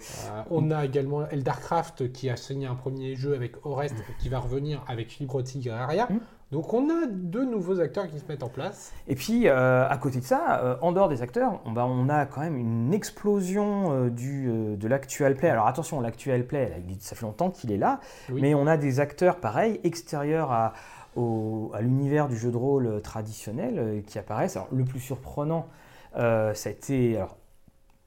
on 0.49 0.71
a 0.71 0.85
également 0.85 1.27
Eldarcraft 1.27 2.13
qui 2.13 2.29
a 2.29 2.37
signé 2.37 2.67
un 2.67 2.75
premier 2.75 3.15
jeu 3.17 3.33
avec 3.35 3.65
Orest 3.65 3.95
qui 4.19 4.29
va 4.29 4.39
revenir 4.39 4.81
avec 4.87 5.08
Fibre 5.09 5.41
Tigre 5.41 5.73
et 5.73 5.77
Aria. 5.77 6.07
Mm. 6.09 6.19
Donc 6.51 6.73
on 6.73 6.89
a 6.89 7.05
deux 7.07 7.45
nouveaux 7.45 7.79
acteurs 7.79 8.07
qui 8.07 8.17
se 8.17 8.25
mettent 8.27 8.41
en 8.41 8.49
place. 8.49 8.91
Et 9.07 9.13
puis, 9.13 9.47
euh, 9.47 9.87
à 9.87 9.97
côté 9.97 10.19
de 10.19 10.25
ça, 10.25 10.61
euh, 10.63 10.75
en 10.81 10.91
dehors 10.91 11.07
des 11.07 11.21
acteurs, 11.21 11.59
on, 11.65 11.71
bah, 11.71 11.85
on 11.85 12.09
a 12.09 12.25
quand 12.25 12.41
même 12.41 12.57
une 12.57 12.91
explosion 12.91 13.91
euh, 13.91 14.09
du, 14.09 14.47
de 14.75 14.87
l'actual 14.87 15.35
play. 15.35 15.49
Alors 15.49 15.67
attention, 15.67 16.01
l'actual 16.01 16.43
play, 16.47 16.69
là, 16.69 16.75
ça 16.99 17.15
fait 17.15 17.25
longtemps 17.25 17.51
qu'il 17.51 17.71
est 17.71 17.77
là, 17.77 17.99
Oui. 18.31 18.41
mais 18.41 18.55
on 18.55 18.65
a 18.65 18.77
des 18.77 18.99
acteurs, 18.99 19.35
pareil, 19.35 19.79
extérieurs 19.83 20.51
à, 20.51 20.73
au- 21.15 21.71
à 21.75 21.81
l'univers 21.81 22.27
du 22.27 22.35
jeu 22.37 22.49
de 22.49 22.57
rôle 22.57 22.99
traditionnel 23.03 24.03
qui 24.07 24.17
apparaissent. 24.17 24.55
Alors, 24.55 24.69
le 24.71 24.85
plus 24.85 24.99
surprenant, 24.99 25.67
ça 26.15 26.51
a 26.65 26.69
été 26.69 27.17
alors, 27.17 27.37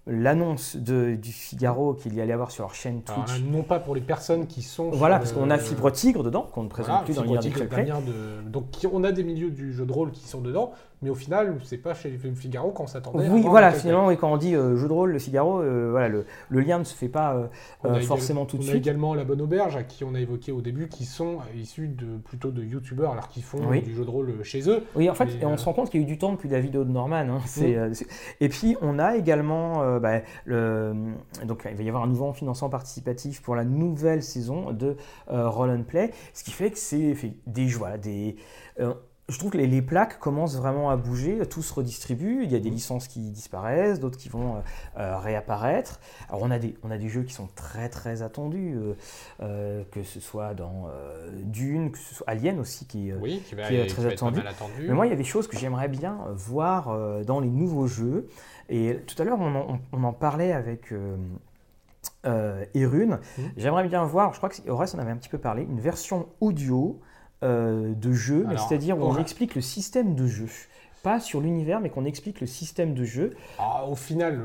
l'annonce 0.07 0.77
du 0.77 1.19
Figaro 1.33 1.95
qu'il 1.95 2.15
y 2.15 2.21
allait 2.21 2.33
avoir 2.33 2.51
sur 2.51 2.65
leur 2.65 2.75
chaîne 2.75 3.03
Twitch. 3.03 3.41
non 3.45 3.63
pas 3.63 3.79
pour 3.79 3.95
les 3.95 4.01
personnes 4.01 4.47
qui 4.47 4.63
sont. 4.63 4.91
voilà, 4.91 5.19
parce 5.19 5.33
qu'on 5.33 5.49
a 5.51 5.59
Fibre 5.59 5.91
Tigre 5.91 6.23
dedans, 6.25 6.49
qu'on 6.53 6.65
ne 6.65 6.69
présente 6.69 6.91
Voilà, 6.91 7.05
plus 7.05 7.15
dans 7.17 7.23
l'univers 7.23 8.01
de... 8.01 8.49
Donc 8.51 8.65
on 8.93 9.05
a 9.05 9.13
des 9.13 9.23
milieux 9.25 9.51
du 9.51 9.73
jeu 9.73 9.87
de 9.87 9.93
rôle 9.93 10.11
qui 10.11 10.27
sont 10.27 10.41
dedans, 10.41 10.73
mais 11.03 11.11
au 11.11 11.15
final, 11.15 11.57
c'est 11.65 11.79
pas 11.79 11.95
chez 11.95 12.11
le 12.11 12.35
Figaro 12.35 12.71
qu'on 12.71 12.87
s'attendait. 12.87 13.29
Oui, 13.29 13.43
voilà, 13.45 13.73
finalement, 13.73 14.07
oui, 14.07 14.17
quand 14.17 14.33
on 14.33 14.37
dit 14.37 14.55
euh, 14.55 14.77
jeu 14.77 14.87
de 14.87 14.93
rôle, 14.93 15.11
le 15.13 15.19
Figaro, 15.19 15.61
euh, 15.61 15.89
voilà, 15.91 16.09
le, 16.09 16.27
le 16.49 16.61
lien 16.61 16.79
ne 16.79 16.85
se 16.85 16.95
fait 16.95 17.09
pas 17.09 17.49
euh, 17.85 18.01
forcément 18.01 18.45
tout 18.47 18.57
de 18.57 18.63
on 18.63 18.67
a 18.67 18.71
suite. 18.71 18.83
également 18.87 19.15
la 19.15 19.25
bonne 19.25 19.41
auberge 19.41 19.75
à 19.77 19.83
qui 19.83 20.05
on 20.05 20.15
a 20.15 20.21
évoqué 20.21 20.53
au 20.53 20.61
début, 20.61 20.89
qui 20.89 21.05
sont 21.05 21.39
issus 21.57 21.89
de 21.89 22.19
plutôt 22.25 22.51
de 22.53 22.63
youtubeurs, 22.63 23.13
alors 23.13 23.29
qu'ils 23.29 23.43
font 23.43 23.59
Oui. 23.69 23.83
du 23.83 23.95
jeu 23.95 24.05
de 24.05 24.11
rôle 24.11 24.33
chez 24.45 24.69
eux. 24.69 24.83
Oui, 24.95 25.11
en 25.11 25.15
fait, 25.15 25.29
et 25.41 25.47
on 25.47 25.57
se 25.57 25.65
rend 25.65 25.73
compte 25.73 25.91
qu'il 25.91 26.01
y 26.01 26.05
a 26.05 26.07
eu 26.07 26.11
du 26.11 26.19
temps 26.19 26.33
depuis 26.33 26.49
la 26.49 26.61
vidéo 26.61 26.85
de 26.85 26.91
Norman. 26.91 27.17
hein, 27.17 27.41
Mm. 27.57 27.93
Et 28.41 28.49
puis, 28.49 28.77
on 28.81 28.99
a 29.01 29.17
également, 29.17 29.92
euh, 29.93 30.01
bah, 30.01 30.21
le... 30.45 30.95
donc 31.45 31.67
il 31.71 31.77
va 31.77 31.83
y 31.83 31.89
avoir 31.89 32.03
un 32.05 32.09
nouveau 32.09 32.33
financement 32.33 32.69
participatif 32.69 33.43
pour 33.43 33.55
la 33.57 33.65
nouvelle 33.65 34.23
saison 34.23 34.73
de 34.73 34.97
euh, 35.31 35.49
Roll 35.49 35.71
and 35.71 35.85
Play, 35.85 36.11
ce 36.35 36.45
qui 36.45 36.51
fait 36.53 36.71
que 36.71 36.79
c'est 36.79 37.15
des 37.47 37.67
voilà, 37.67 37.99
des. 37.99 38.37
euh, 38.81 38.95
je 39.29 39.39
trouve 39.39 39.53
que 39.53 39.57
les, 39.57 39.69
les 39.69 39.81
plaques 39.83 40.19
commencent 40.19 40.57
vraiment 40.57 40.91
à 40.91 40.97
bouger, 40.97 41.39
tout 41.49 41.63
se 41.63 41.73
redistribue, 41.73 42.41
il 42.43 42.53
y 42.53 42.57
a 42.57 42.59
des 42.59 42.71
Mm. 42.71 42.75
licences 42.75 43.09
qui 43.09 43.31
disparaissent, 43.31 44.01
d'autres 44.01 44.19
qui 44.19 44.29
vont 44.29 44.57
euh, 44.57 44.59
euh, 44.99 45.17
réapparaître. 45.19 46.01
Alors 46.29 46.43
on 46.43 46.51
a, 46.51 46.59
des, 46.59 46.75
on 46.83 46.91
a 46.91 46.99
des 46.99 47.09
jeux 47.09 47.23
qui 47.23 47.33
sont 47.33 47.49
très 47.55 47.89
très 47.89 48.21
attendus, 48.23 48.75
euh, 48.77 48.95
euh, 49.41 49.85
que 49.93 50.03
ce 50.03 50.19
soit 50.21 50.55
dans 50.55 50.89
euh, 50.89 51.31
Dune, 51.45 51.93
que 51.93 51.99
ce 51.99 52.15
soit 52.17 52.29
Alien 52.29 52.59
aussi, 52.59 52.85
qui, 52.87 53.11
euh, 53.13 53.17
Oui, 53.23 53.41
qui 53.49 53.55
va, 53.55 53.69
qui 53.69 53.77
est 53.77 53.87
très 53.87 54.05
attendu. 54.07 54.41
mais 54.81 54.93
moi, 54.93 55.07
il 55.07 55.11
y 55.11 55.15
a 55.15 55.17
des 55.17 55.25
choses 55.25 55.47
que 55.47 55.57
j'aimerais 55.57 55.89
bien 55.89 56.19
euh, 56.27 56.33
voir 56.35 56.89
euh, 56.89 57.23
dans 57.25 57.39
les 57.41 57.49
nouveaux 57.51 57.87
jeux. 57.87 58.29
Et 58.73 58.97
tout 59.07 59.21
à 59.21 59.25
l'heure, 59.25 59.39
on, 59.39 59.55
en- 59.55 59.79
on 59.93 60.03
en 60.05 60.13
parlait 60.15 60.53
avec 60.53 60.93
euh, 60.93 61.17
euh, 62.27 62.65
Erune. 62.75 63.19
Mhm. 63.39 63.51
J'aimerais 63.57 63.87
bien 63.87 64.05
voir, 64.05 64.33
je 64.33 64.39
crois 64.39 64.49
que 64.49 64.69
Horace 64.69 64.95
en 64.95 64.99
avait 64.99 65.11
un 65.13 65.17
petit 65.17 65.29
peu 65.29 65.39
parlé, 65.39 65.63
une 65.63 65.79
version 65.81 66.27
audio 66.41 66.99
euh, 67.43 67.93
de 67.95 68.13
jeu, 68.13 68.47
c'est-à-dire 68.69 68.99
où 68.99 69.03
on 69.03 69.19
explique 69.19 69.55
le 69.55 69.61
système 69.61 70.15
de 70.15 70.27
jeu. 70.27 70.47
Pas 71.03 71.19
sur 71.19 71.41
l'univers, 71.41 71.81
mais 71.81 71.91
qu'on 71.91 72.05
explique 72.05 72.41
le 72.41 72.47
système 72.47 72.95
de 72.95 73.03
jeu. 73.03 73.35
Ah, 73.59 73.85
au 73.89 73.97
final, 73.97 74.41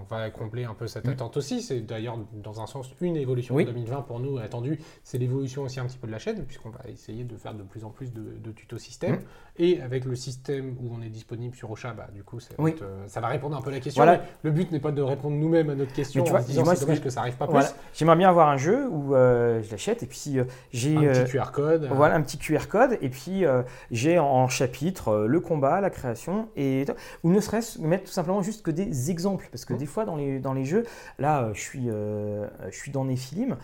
on 0.00 0.04
va 0.08 0.30
combler 0.30 0.64
un 0.64 0.72
peu 0.72 0.86
cette 0.86 1.04
Mm. 1.06 1.10
attente 1.10 1.36
aussi. 1.36 1.60
C'est 1.60 1.82
d'ailleurs, 1.82 2.18
dans 2.32 2.62
un 2.62 2.66
sens, 2.66 2.90
une 3.02 3.14
évolution 3.16 3.54
Oui. 3.54 3.66
de 3.66 3.70
2020 3.72 4.00
pour 4.02 4.18
nous 4.18 4.38
attendue. 4.38 4.80
C'est 5.04 5.18
l'évolution 5.18 5.64
aussi 5.64 5.78
un 5.80 5.84
petit 5.84 5.98
peu 5.98 6.06
de 6.06 6.12
la 6.12 6.18
chaîne, 6.18 6.42
puisqu'on 6.46 6.70
va 6.70 6.80
essayer 6.88 7.24
de 7.24 7.36
faire 7.36 7.52
de 7.52 7.62
plus 7.62 7.84
en 7.84 7.90
plus 7.90 8.10
de, 8.14 8.22
de 8.42 8.52
tutos 8.52 8.78
système. 8.78 9.16
Mm. 9.16 9.20
Et 9.60 9.80
avec 9.82 10.04
le 10.04 10.14
système 10.14 10.76
où 10.80 10.90
on 10.96 11.02
est 11.02 11.08
disponible 11.08 11.54
sur 11.56 11.70
Ocha, 11.70 11.92
bah, 11.92 12.06
du 12.14 12.22
coup, 12.22 12.38
ça 12.38 12.50
va, 12.56 12.62
Oui. 12.62 12.70
être, 12.70 12.82
euh, 12.82 13.04
ça 13.08 13.20
va 13.20 13.26
répondre 13.28 13.56
un 13.56 13.60
peu 13.60 13.70
à 13.70 13.72
la 13.72 13.80
question. 13.80 14.04
Voilà. 14.04 14.22
Le 14.42 14.50
but 14.52 14.70
n'est 14.70 14.78
pas 14.78 14.92
de 14.92 15.02
répondre 15.02 15.36
nous-mêmes 15.36 15.70
à 15.70 15.74
notre 15.74 15.92
question 15.92 16.22
Mais 16.22 16.26
tu 16.26 16.30
en 16.32 16.36
vois, 16.36 16.42
se 16.42 16.46
disant 16.48 16.64
c'est 16.74 16.80
dommage 16.80 17.00
que- 17.00 17.10
ça 17.10 17.20
arrive 17.20 17.34
pas 17.36 17.48
plus. 17.48 17.74
J'aimerais 17.92 18.16
bien 18.16 18.28
avoir 18.28 18.48
un 18.48 18.56
jeu 18.56 18.86
où 18.88 19.14
euh, 19.14 19.60
je 19.62 19.70
l'achète 19.72 20.02
et 20.02 20.06
puis 20.06 20.38
euh, 20.38 20.44
j'ai 20.72 20.96
Un 20.96 21.00
petit 21.24 21.32
QR 21.32 21.50
code. 21.52 21.84
euh, 21.84 21.88
Voilà 21.92 22.14
un 22.14 22.22
petit 22.22 22.38
QR 22.38 22.68
code 22.68 22.98
et 23.00 23.08
puis 23.08 23.44
j'ai 23.90 24.18
en 24.18 24.46
chapitre 24.48 25.24
le 25.26 25.40
combat, 25.40 25.80
la 25.80 25.90
création 25.90 26.48
et 26.56 26.84
ou 27.24 27.30
ne 27.32 27.40
serait-ce 27.40 27.80
mettre 27.80 28.04
tout 28.04 28.12
simplement 28.12 28.42
juste 28.42 28.62
que 28.62 28.70
des 28.70 29.10
exemples 29.10 29.48
parce 29.50 29.64
que 29.64 29.72
Mhm. 29.72 29.78
des 29.78 29.86
fois 29.86 30.04
dans 30.04 30.16
les, 30.16 30.38
dans 30.38 30.52
les 30.52 30.64
jeux 30.64 30.84
là 31.18 31.50
je 31.52 31.60
suis 31.60 31.86
je 31.88 32.46
suis 32.76 32.90
dans 32.92 33.04
Nephilim 33.04 33.56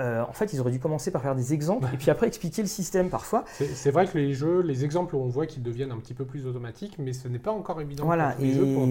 euh, 0.00 0.24
en 0.28 0.32
fait 0.32 0.52
ils 0.52 0.60
auraient 0.60 0.70
dû 0.70 0.80
commencer 0.80 1.10
par 1.10 1.22
faire 1.22 1.34
des 1.36 1.52
exemples 1.52 1.86
et 1.92 1.96
puis 1.96 2.10
après 2.10 2.26
expliquer 2.26 2.62
le 2.62 2.68
système 2.68 3.10
parfois 3.10 3.44
C'est 3.74 3.90
vrai 3.90 4.06
que 4.06 4.16
les 4.18 4.32
jeux, 4.34 4.60
les 4.62 4.84
exemples, 4.84 5.14
on 5.16 5.26
voit 5.28 5.46
qu'ils 5.46 5.62
deviennent 5.62 5.92
un 5.92 5.98
petit 5.98 6.14
peu 6.14 6.24
plus 6.24 6.46
automatiques, 6.46 6.96
mais 6.98 7.12
ce 7.12 7.28
n'est 7.28 7.38
pas 7.38 7.52
encore 7.52 7.80
évident 7.80 8.04
Voilà, 8.04 8.30
pour 8.30 8.36
tous 8.38 8.42
les 8.42 8.50
et- 8.50 8.54
jeux. 8.54 8.74
Pour, 8.74 8.86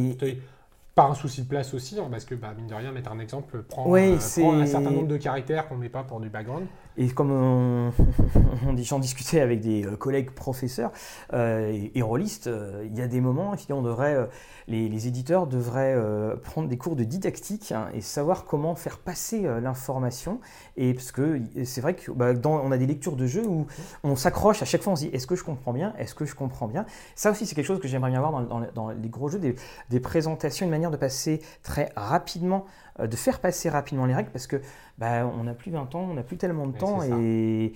par 0.95 1.11
un 1.11 1.15
souci 1.15 1.43
de 1.43 1.47
place 1.47 1.73
aussi, 1.73 1.97
hein, 1.97 2.07
parce 2.11 2.25
que 2.25 2.35
bah, 2.35 2.53
mine 2.57 2.67
de 2.67 2.73
rien, 2.73 2.91
mettre 2.91 3.11
un 3.11 3.19
exemple 3.19 3.55
euh, 3.55 3.61
prend 3.61 3.93
un 3.95 4.19
certain 4.19 4.91
nombre 4.91 5.07
de 5.07 5.15
caractères 5.15 5.69
qu'on 5.69 5.75
ne 5.75 5.79
met 5.81 5.87
pas 5.89 6.03
pour 6.03 6.19
du 6.19 6.29
background. 6.29 6.65
Et 6.99 7.07
comme 7.07 7.31
on, 7.31 7.91
j'en 8.77 8.99
discutais 8.99 9.39
avec 9.39 9.61
des 9.61 9.85
euh, 9.85 9.95
collègues 9.95 10.31
professeurs 10.31 10.91
euh, 11.31 11.87
et, 11.95 12.01
rôlistes, 12.01 12.47
euh, 12.47 12.85
il 12.85 12.97
y 12.97 13.01
a 13.01 13.07
des 13.07 13.21
moments, 13.21 13.53
effectivement, 13.53 13.81
on 13.81 14.27
les, 14.67 15.07
éditeurs 15.07 15.47
devraient 15.47 15.97
prendre 16.43 16.67
des 16.67 16.77
cours 16.77 16.97
de 16.97 17.05
didactique 17.05 17.71
hein, 17.71 17.87
et 17.93 18.01
savoir 18.01 18.43
comment 18.43 18.75
faire 18.75 18.97
passer 18.97 19.43
l'information. 19.61 20.41
Et 20.75 20.93
parce 20.93 21.13
que 21.13 21.39
c'est 21.63 21.79
vrai 21.79 21.95
qu'on 21.95 22.15
on 22.43 22.71
a 22.71 22.77
des 22.77 22.85
lectures 22.85 23.15
de 23.15 23.25
jeux 23.25 23.47
où 23.47 23.65
on 24.03 24.15
s'accroche 24.17 24.61
à 24.61 24.65
chaque 24.65 24.81
fois, 24.81 24.93
on 24.93 24.95
se 24.97 25.05
dit 25.05 25.09
est-ce 25.13 25.25
que 25.25 25.35
je 25.35 25.43
comprends 25.45 25.71
bien? 25.71 25.93
Est-ce 25.97 26.13
que 26.13 26.25
je 26.25 26.35
comprends 26.35 26.67
bien? 26.67 26.85
Ça 27.15 27.31
aussi, 27.31 27.45
c'est 27.45 27.55
quelque 27.55 27.65
chose 27.65 27.79
que 27.79 27.87
j'aimerais 27.87 28.11
bien 28.11 28.19
voir 28.19 28.31
dans, 28.33 28.41
dans- 28.43 28.67
dans 28.75 28.89
les 28.89 29.09
gros 29.09 29.29
jeux, 29.29 29.39
des, 29.39 29.55
des 29.89 29.99
présentations, 30.01 30.65
une 30.65 30.71
manière 30.71 30.91
de 30.91 30.97
passer 30.97 31.41
très 31.63 31.91
rapidement, 31.95 32.65
de 33.07 33.15
faire 33.15 33.39
passer 33.39 33.69
rapidement 33.69 34.05
les 34.05 34.15
règles 34.15 34.29
parce 34.31 34.47
que 34.47 34.57
bah, 34.97 35.25
on 35.25 35.43
n'a 35.43 35.53
plus 35.53 35.71
20 35.71 35.95
ans, 35.95 36.07
on 36.09 36.13
n'a 36.13 36.23
plus 36.23 36.37
tellement 36.37 36.67
de 36.67 36.77
temps. 36.77 37.01
Et, 37.03 37.73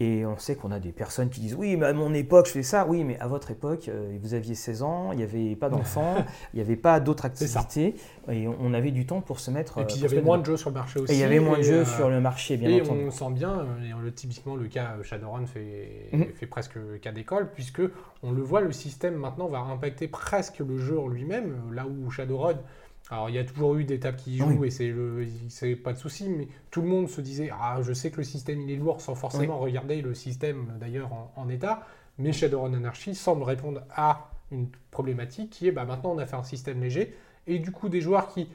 et 0.00 0.24
on 0.24 0.38
sait 0.38 0.54
qu'on 0.54 0.70
a 0.70 0.78
des 0.78 0.92
personnes 0.92 1.28
qui 1.28 1.40
disent 1.40 1.56
Oui, 1.56 1.76
mais 1.76 1.86
à 1.86 1.92
mon 1.92 2.14
époque, 2.14 2.46
je 2.46 2.52
fais 2.52 2.62
ça. 2.62 2.86
Oui, 2.86 3.02
mais 3.02 3.18
à 3.18 3.26
votre 3.26 3.50
époque, 3.50 3.88
euh, 3.88 4.16
vous 4.22 4.32
aviez 4.32 4.54
16 4.54 4.82
ans, 4.82 5.10
il 5.10 5.16
n'y 5.18 5.24
avait 5.24 5.56
pas 5.56 5.68
d'enfants, 5.68 6.14
il 6.54 6.58
n'y 6.58 6.62
avait 6.62 6.76
pas 6.76 7.00
d'autres 7.00 7.24
activités. 7.24 7.96
Et 8.30 8.46
on 8.46 8.74
avait 8.74 8.92
du 8.92 9.06
temps 9.06 9.20
pour 9.22 9.40
se 9.40 9.50
mettre. 9.50 9.78
Et 9.78 9.80
euh, 9.80 9.84
puis 9.86 9.96
il 9.96 10.02
y 10.02 10.04
avait 10.04 10.20
moins 10.22 10.38
de 10.38 10.44
jeux 10.46 10.56
sur 10.56 10.70
le 10.70 10.74
marché 10.74 11.00
aussi. 11.00 11.12
Et 11.12 11.16
il 11.16 11.20
y 11.20 11.24
avait 11.24 11.40
moins 11.40 11.56
de 11.56 11.62
et, 11.62 11.64
jeux 11.64 11.80
euh, 11.80 11.84
sur 11.84 12.08
le 12.10 12.20
marché, 12.20 12.56
bien 12.56 12.68
et 12.70 12.80
entendu. 12.80 13.06
on 13.08 13.10
sent 13.10 13.30
bien, 13.32 13.50
euh, 13.58 14.06
et 14.06 14.12
typiquement 14.12 14.54
le 14.54 14.68
cas 14.68 14.94
euh, 15.00 15.02
Shadowrun 15.02 15.46
fait, 15.46 16.10
Mhm. 16.12 16.26
fait 16.34 16.46
presque 16.46 16.78
cas 17.00 17.10
d'école, 17.10 17.50
puisque 17.52 17.82
on 18.22 18.30
le 18.30 18.42
voit, 18.42 18.60
le 18.60 18.70
système 18.72 19.16
maintenant 19.16 19.48
va 19.48 19.58
impacter 19.58 20.06
presque 20.06 20.60
le 20.60 20.78
jeu 20.78 20.98
en 21.00 21.08
lui-même, 21.08 21.56
euh, 21.70 21.74
là 21.74 21.86
où 21.86 22.08
Shadowrun, 22.10 22.58
alors 23.10 23.30
il 23.30 23.36
y 23.36 23.38
a 23.38 23.44
toujours 23.44 23.74
eu 23.76 23.84
des 23.84 23.98
tables 24.00 24.16
qui 24.18 24.34
y 24.34 24.38
jouent 24.38 24.58
Oui. 24.60 24.68
et 24.68 24.70
c'est 24.70 24.88
le- 24.88 25.26
c'est 25.48 25.76
pas 25.76 25.92
de 25.92 25.98
souci, 25.98 26.28
mais 26.28 26.48
tout 26.70 26.82
le 26.82 26.88
monde 26.88 27.08
se 27.08 27.20
disait 27.20 27.50
ah 27.58 27.78
je 27.82 27.92
sais 27.92 28.10
que 28.10 28.18
le 28.18 28.24
système 28.24 28.60
il 28.60 28.70
est 28.70 28.76
lourd 28.76 29.00
sans 29.00 29.14
forcément 29.14 29.58
regarder 29.58 30.02
le 30.02 30.14
système 30.14 30.72
d'ailleurs 30.80 31.12
en, 31.12 31.32
en 31.36 31.48
état, 31.48 31.86
mais 32.18 32.32
Shadowrun 32.32 32.74
Anarchy 32.74 33.14
semble 33.14 33.44
répondre 33.44 33.82
à 33.94 34.30
une 34.50 34.68
problématique 34.90 35.50
qui 35.50 35.68
est 35.68 35.72
bah 35.72 35.84
maintenant 35.84 36.12
on 36.14 36.18
a 36.18 36.26
fait 36.26 36.36
un 36.36 36.42
système 36.44 36.80
léger. 36.80 37.14
Et 37.46 37.58
du 37.58 37.70
coup 37.70 37.88
des 37.88 38.02
joueurs 38.02 38.28
qui 38.28 38.48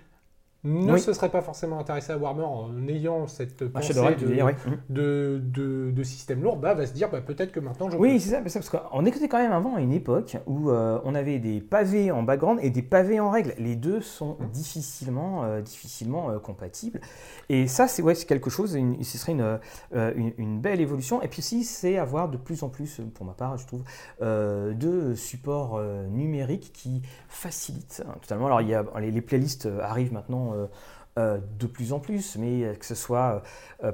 ne 0.65 0.93
Oui. 0.93 0.99
se 0.99 1.11
seraient 1.11 1.29
pas 1.29 1.41
forcément 1.41 1.79
intéressés 1.79 2.13
à 2.13 2.17
Warhammer 2.17 2.43
en 2.43 2.87
ayant 2.87 3.27
cette 3.27 3.63
Bah, 3.63 3.81
pensée 3.81 3.93
de, 3.93 4.25
dire, 4.33 4.45
oui. 4.45 4.51
Mhm. 4.65 4.77
de, 4.89 5.41
de, 5.43 5.91
de 5.91 6.03
système 6.03 6.41
lourd, 6.41 6.55
bah, 6.57 6.73
va 6.73 6.85
se 6.85 6.93
dire 6.93 7.09
bah, 7.09 7.19
peut-être 7.21 7.51
que 7.51 7.59
maintenant 7.59 7.89
je 7.89 7.97
Oui, 7.97 8.19
c'est 8.19 8.29
ça, 8.29 8.41
parce 8.41 8.69
qu'on 8.69 9.05
était 9.05 9.27
quand 9.27 9.39
même 9.39 9.51
avant 9.51 9.75
à 9.75 9.81
une 9.81 9.91
époque 9.91 10.37
où 10.47 10.69
euh, 10.69 10.99
on 11.03 11.15
avait 11.15 11.39
des 11.39 11.59
pavés 11.59 12.11
en 12.11 12.23
background 12.23 12.59
et 12.63 12.69
des 12.69 12.81
pavés 12.81 13.19
en 13.19 13.29
règle. 13.29 13.53
Les 13.57 13.75
deux 13.75 13.99
sont 14.01 14.37
Mhm. 14.39 14.49
difficilement, 14.51 15.43
euh, 15.43 15.61
difficilement 15.61 16.29
euh, 16.29 16.39
compatibles. 16.39 17.01
Et 17.49 17.67
ça, 17.67 17.87
c'est 17.87 18.01
ouais, 18.01 18.15
quelque 18.15 18.49
chose, 18.49 18.73
une- 18.75 19.03
ce 19.03 19.17
serait 19.17 19.33
une, 19.33 19.59
une, 19.93 20.31
une 20.37 20.59
belle 20.61 20.79
évolution. 20.79 21.21
Et 21.21 21.27
puis 21.27 21.39
aussi, 21.39 21.63
c'est 21.65 21.97
avoir 21.97 22.29
de 22.29 22.37
plus 22.37 22.63
en 22.63 22.69
plus, 22.69 23.01
pour 23.13 23.25
ma 23.25 23.33
part, 23.33 23.57
je 23.57 23.67
trouve, 23.67 23.83
de 24.21 25.13
supports 25.15 25.79
numériques 26.09 26.71
qui 26.73 27.01
facilitent 27.27 28.03
hein, 28.07 28.13
totalement. 28.21 28.45
Alors, 28.47 28.61
il 28.61 28.69
y 28.69 28.73
a, 28.75 28.85
les, 28.99 29.11
les 29.11 29.21
playlists 29.21 29.67
arrivent 29.81 30.13
maintenant. 30.13 30.52
Euh, 30.53 30.67
euh, 31.19 31.37
de 31.59 31.67
plus 31.67 31.93
en 31.93 31.99
plus, 31.99 32.37
mais 32.37 32.63
euh, 32.63 32.73
que 32.73 32.85
ce 32.85 32.95
soit, 32.95 33.43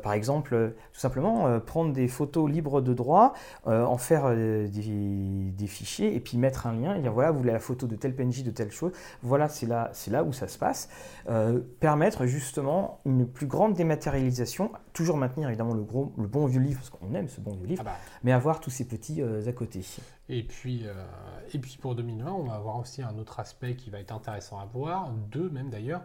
par 0.01 0.13
exemple, 0.13 0.73
tout 0.93 0.99
simplement 0.99 1.59
prendre 1.59 1.91
des 1.91 2.07
photos 2.07 2.49
libres 2.49 2.79
de 2.81 2.93
droit, 2.93 3.33
en 3.65 3.97
faire 3.97 4.29
des, 4.35 4.69
des 4.69 5.67
fichiers 5.67 6.15
et 6.15 6.19
puis 6.19 6.37
mettre 6.37 6.67
un 6.67 6.73
lien 6.73 6.95
et 6.95 7.01
dire 7.01 7.11
voilà, 7.11 7.31
vous 7.31 7.39
voulez 7.39 7.51
la 7.51 7.59
photo 7.59 7.87
de 7.87 7.95
tel 7.95 8.15
PNJ, 8.15 8.43
de 8.43 8.51
telle 8.51 8.71
chose, 8.71 8.91
voilà, 9.23 9.49
c'est 9.49 9.65
là, 9.65 9.89
c'est 9.93 10.11
là 10.11 10.23
où 10.23 10.31
ça 10.31 10.47
se 10.47 10.57
passe. 10.57 10.89
Euh, 11.29 11.59
permettre 11.79 12.25
justement 12.25 13.01
une 13.05 13.27
plus 13.27 13.45
grande 13.45 13.75
dématérialisation, 13.75 14.71
toujours 14.93 15.15
maintenir 15.15 15.49
évidemment 15.49 15.75
le, 15.75 15.83
gros, 15.83 16.11
le 16.17 16.25
bon 16.25 16.47
vieux 16.47 16.59
livre, 16.59 16.79
parce 16.79 16.89
qu'on 16.89 17.13
aime 17.13 17.27
ce 17.27 17.39
bon 17.39 17.51
vieux 17.51 17.67
livre, 17.67 17.83
Ah 17.85 17.89
bah, 17.91 17.97
mais 18.23 18.31
avoir 18.31 18.59
tous 18.59 18.71
ces 18.71 18.87
petits 18.87 19.21
euh, 19.21 19.45
à 19.45 19.51
côté. 19.51 19.81
et, 20.27 20.41
puis, 20.41 20.87
euh, 20.87 20.93
et 21.53 21.59
puis 21.59 21.77
pour 21.79 21.93
2020, 21.93 22.31
on 22.31 22.43
va 22.45 22.55
avoir 22.55 22.79
aussi 22.79 23.03
un 23.03 23.15
autre 23.19 23.39
aspect 23.39 23.75
qui 23.75 23.91
va 23.91 23.99
être 23.99 24.11
intéressant 24.11 24.59
à 24.59 24.65
voir, 24.65 25.11
deux 25.29 25.51
même 25.51 25.69
d'ailleurs, 25.69 26.01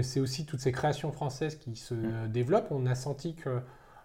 c'est 0.00 0.20
aussi 0.20 0.46
toutes 0.46 0.60
ces 0.60 0.72
créations 0.72 1.12
françaises 1.12 1.56
qui 1.56 1.76
se 1.76 1.92
Mm. 1.94 2.28
développent. 2.32 2.68
On 2.70 2.86
a 2.86 2.94
senti 2.94 3.34
que 3.34 3.60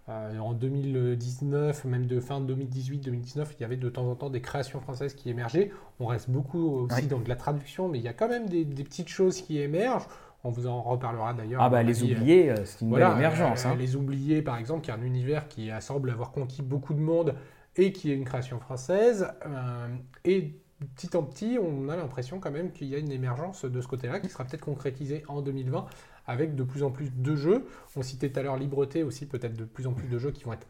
euh, 0.09 0.37
en 0.39 0.53
2019, 0.53 1.85
même 1.85 2.05
de 2.07 2.19
fin 2.19 2.41
2018-2019, 2.41 3.45
il 3.57 3.61
y 3.61 3.63
avait 3.65 3.77
de 3.77 3.89
temps 3.89 4.09
en 4.09 4.15
temps 4.15 4.29
des 4.29 4.41
créations 4.41 4.79
françaises 4.81 5.13
qui 5.13 5.29
émergeaient. 5.29 5.71
On 5.99 6.05
reste 6.07 6.29
beaucoup 6.29 6.59
aussi 6.85 7.01
Oui. 7.01 7.07
dans 7.07 7.19
de 7.19 7.29
la 7.29 7.35
traduction, 7.35 7.87
mais 7.89 7.99
il 7.99 8.03
y 8.03 8.07
a 8.07 8.13
quand 8.13 8.27
même 8.29 8.47
des, 8.47 8.65
des 8.65 8.83
petites 8.83 9.09
choses 9.09 9.41
qui 9.41 9.59
émergent. 9.59 10.07
On 10.43 10.49
vous 10.49 10.67
en 10.67 10.81
reparlera 10.81 11.33
d'ailleurs. 11.33 11.61
Ah 11.61 11.69
bah 11.69 11.83
les 11.83 12.01
euh, 12.03 12.05
oubliés, 12.05 12.51
euh, 12.51 12.63
c'est 12.63 12.81
une 12.81 12.89
Voilà, 12.89 13.09
belle 13.09 13.17
émergence. 13.17 13.65
euh, 13.65 13.69
hein. 13.69 13.75
Les 13.77 13.95
Oubliés, 13.95 14.41
par 14.41 14.57
exemple, 14.57 14.81
qui 14.81 14.91
est 14.91 14.93
un 14.93 15.01
univers 15.01 15.47
qui 15.47 15.71
euh, 15.71 15.79
semble 15.81 16.09
avoir 16.09 16.31
conquis 16.31 16.61
beaucoup 16.61 16.93
de 16.93 16.99
monde 17.01 17.35
et 17.75 17.91
qui 17.91 18.11
est 18.11 18.15
une 18.15 18.23
création 18.25 18.59
française. 18.59 19.27
euh, 19.45 19.87
et 20.25 20.53
petit 20.95 21.15
en 21.15 21.23
petit, 21.23 21.57
on 21.59 21.89
a 21.89 21.95
l'impression 21.95 22.39
quand 22.39 22.51
même 22.51 22.71
qu'il 22.71 22.87
y 22.87 22.95
a 22.95 22.99
une 22.99 23.11
émergence 23.11 23.65
de 23.65 23.81
ce 23.81 23.87
côté-là 23.87 24.19
qui 24.19 24.29
sera 24.29 24.45
peut-être 24.45 24.61
concrétisée 24.61 25.23
en 25.27 25.41
2020 25.41 25.85
avec 26.27 26.55
de 26.55 26.63
plus 26.63 26.83
en 26.83 26.91
plus 26.91 27.11
de 27.11 27.35
jeux. 27.35 27.65
On 27.95 28.01
citait 28.01 28.29
tout 28.29 28.39
à 28.39 28.43
l'heure 28.43 28.57
Libreté 28.57 29.03
aussi, 29.03 29.25
peut-être 29.25 29.55
de 29.55 29.65
plus 29.65 29.87
en 29.87 29.93
plus 29.93 30.07
de 30.07 30.17
jeux 30.19 30.31
qui 30.31 30.43
vont 30.43 30.53
être 30.53 30.67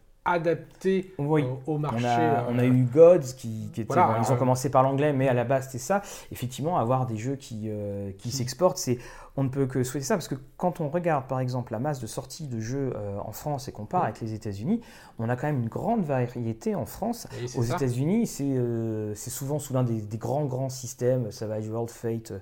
Oui. 1.17 1.43
euh, 1.43 1.47
au 1.65 1.75
On 1.75 1.79
marché. 1.79 2.05
a, 2.05 2.45
on 2.49 2.59
a 2.59 2.63
euh, 2.63 2.67
eu 2.67 2.83
Gods 2.83 3.19
qui, 3.37 3.69
qui 3.73 3.81
était. 3.81 3.93
Voilà, 3.93 4.07
bon, 4.17 4.23
ils 4.23 4.31
ont 4.31 4.35
euh, 4.35 4.37
commencé 4.37 4.69
par 4.69 4.83
l'anglais, 4.83 5.13
mais 5.13 5.27
à 5.27 5.33
la 5.33 5.43
base 5.43 5.65
c'était 5.65 5.77
ça. 5.77 6.01
Effectivement, 6.31 6.77
avoir 6.77 7.05
des 7.07 7.17
jeux 7.17 7.35
qui, 7.35 7.63
euh, 7.67 8.11
qui 8.17 8.31
s'exportent, 8.31 8.77
c'est 8.77 8.97
on 9.39 9.43
ne 9.43 9.49
peut 9.49 9.67
que 9.67 9.83
souhaiter 9.83 10.05
ça 10.05 10.15
parce 10.15 10.27
que 10.27 10.35
quand 10.57 10.81
on 10.81 10.89
regarde 10.89 11.27
par 11.27 11.39
exemple 11.39 11.71
la 11.71 11.77
masse 11.79 11.99
de 11.99 12.07
sorties 12.07 12.47
de 12.47 12.59
jeux 12.59 12.93
euh, 12.95 13.17
en 13.23 13.31
France 13.31 13.67
et 13.67 13.71
qu'on 13.71 13.85
part 13.85 14.01
Mm. 14.01 14.05
avec 14.05 14.21
les 14.21 14.33
États-Unis, 14.33 14.81
on 15.19 15.29
a 15.29 15.35
quand 15.35 15.47
même 15.47 15.61
une 15.61 15.69
grande 15.69 16.03
variété 16.03 16.73
en 16.75 16.85
France. 16.85 17.27
Aux 17.55 17.63
ça. 17.63 17.75
États-Unis, 17.75 18.25
c'est 18.27 18.43
euh, 18.57 19.13
souvent 19.15 19.59
sous 19.59 19.73
l'un 19.73 19.83
des, 19.83 20.01
des 20.01 20.17
grands 20.17 20.45
grands 20.45 20.69
systèmes, 20.69 21.31
Savage 21.31 21.67
World 21.69 21.89
Fate 21.91 22.31
euh, 22.31 22.39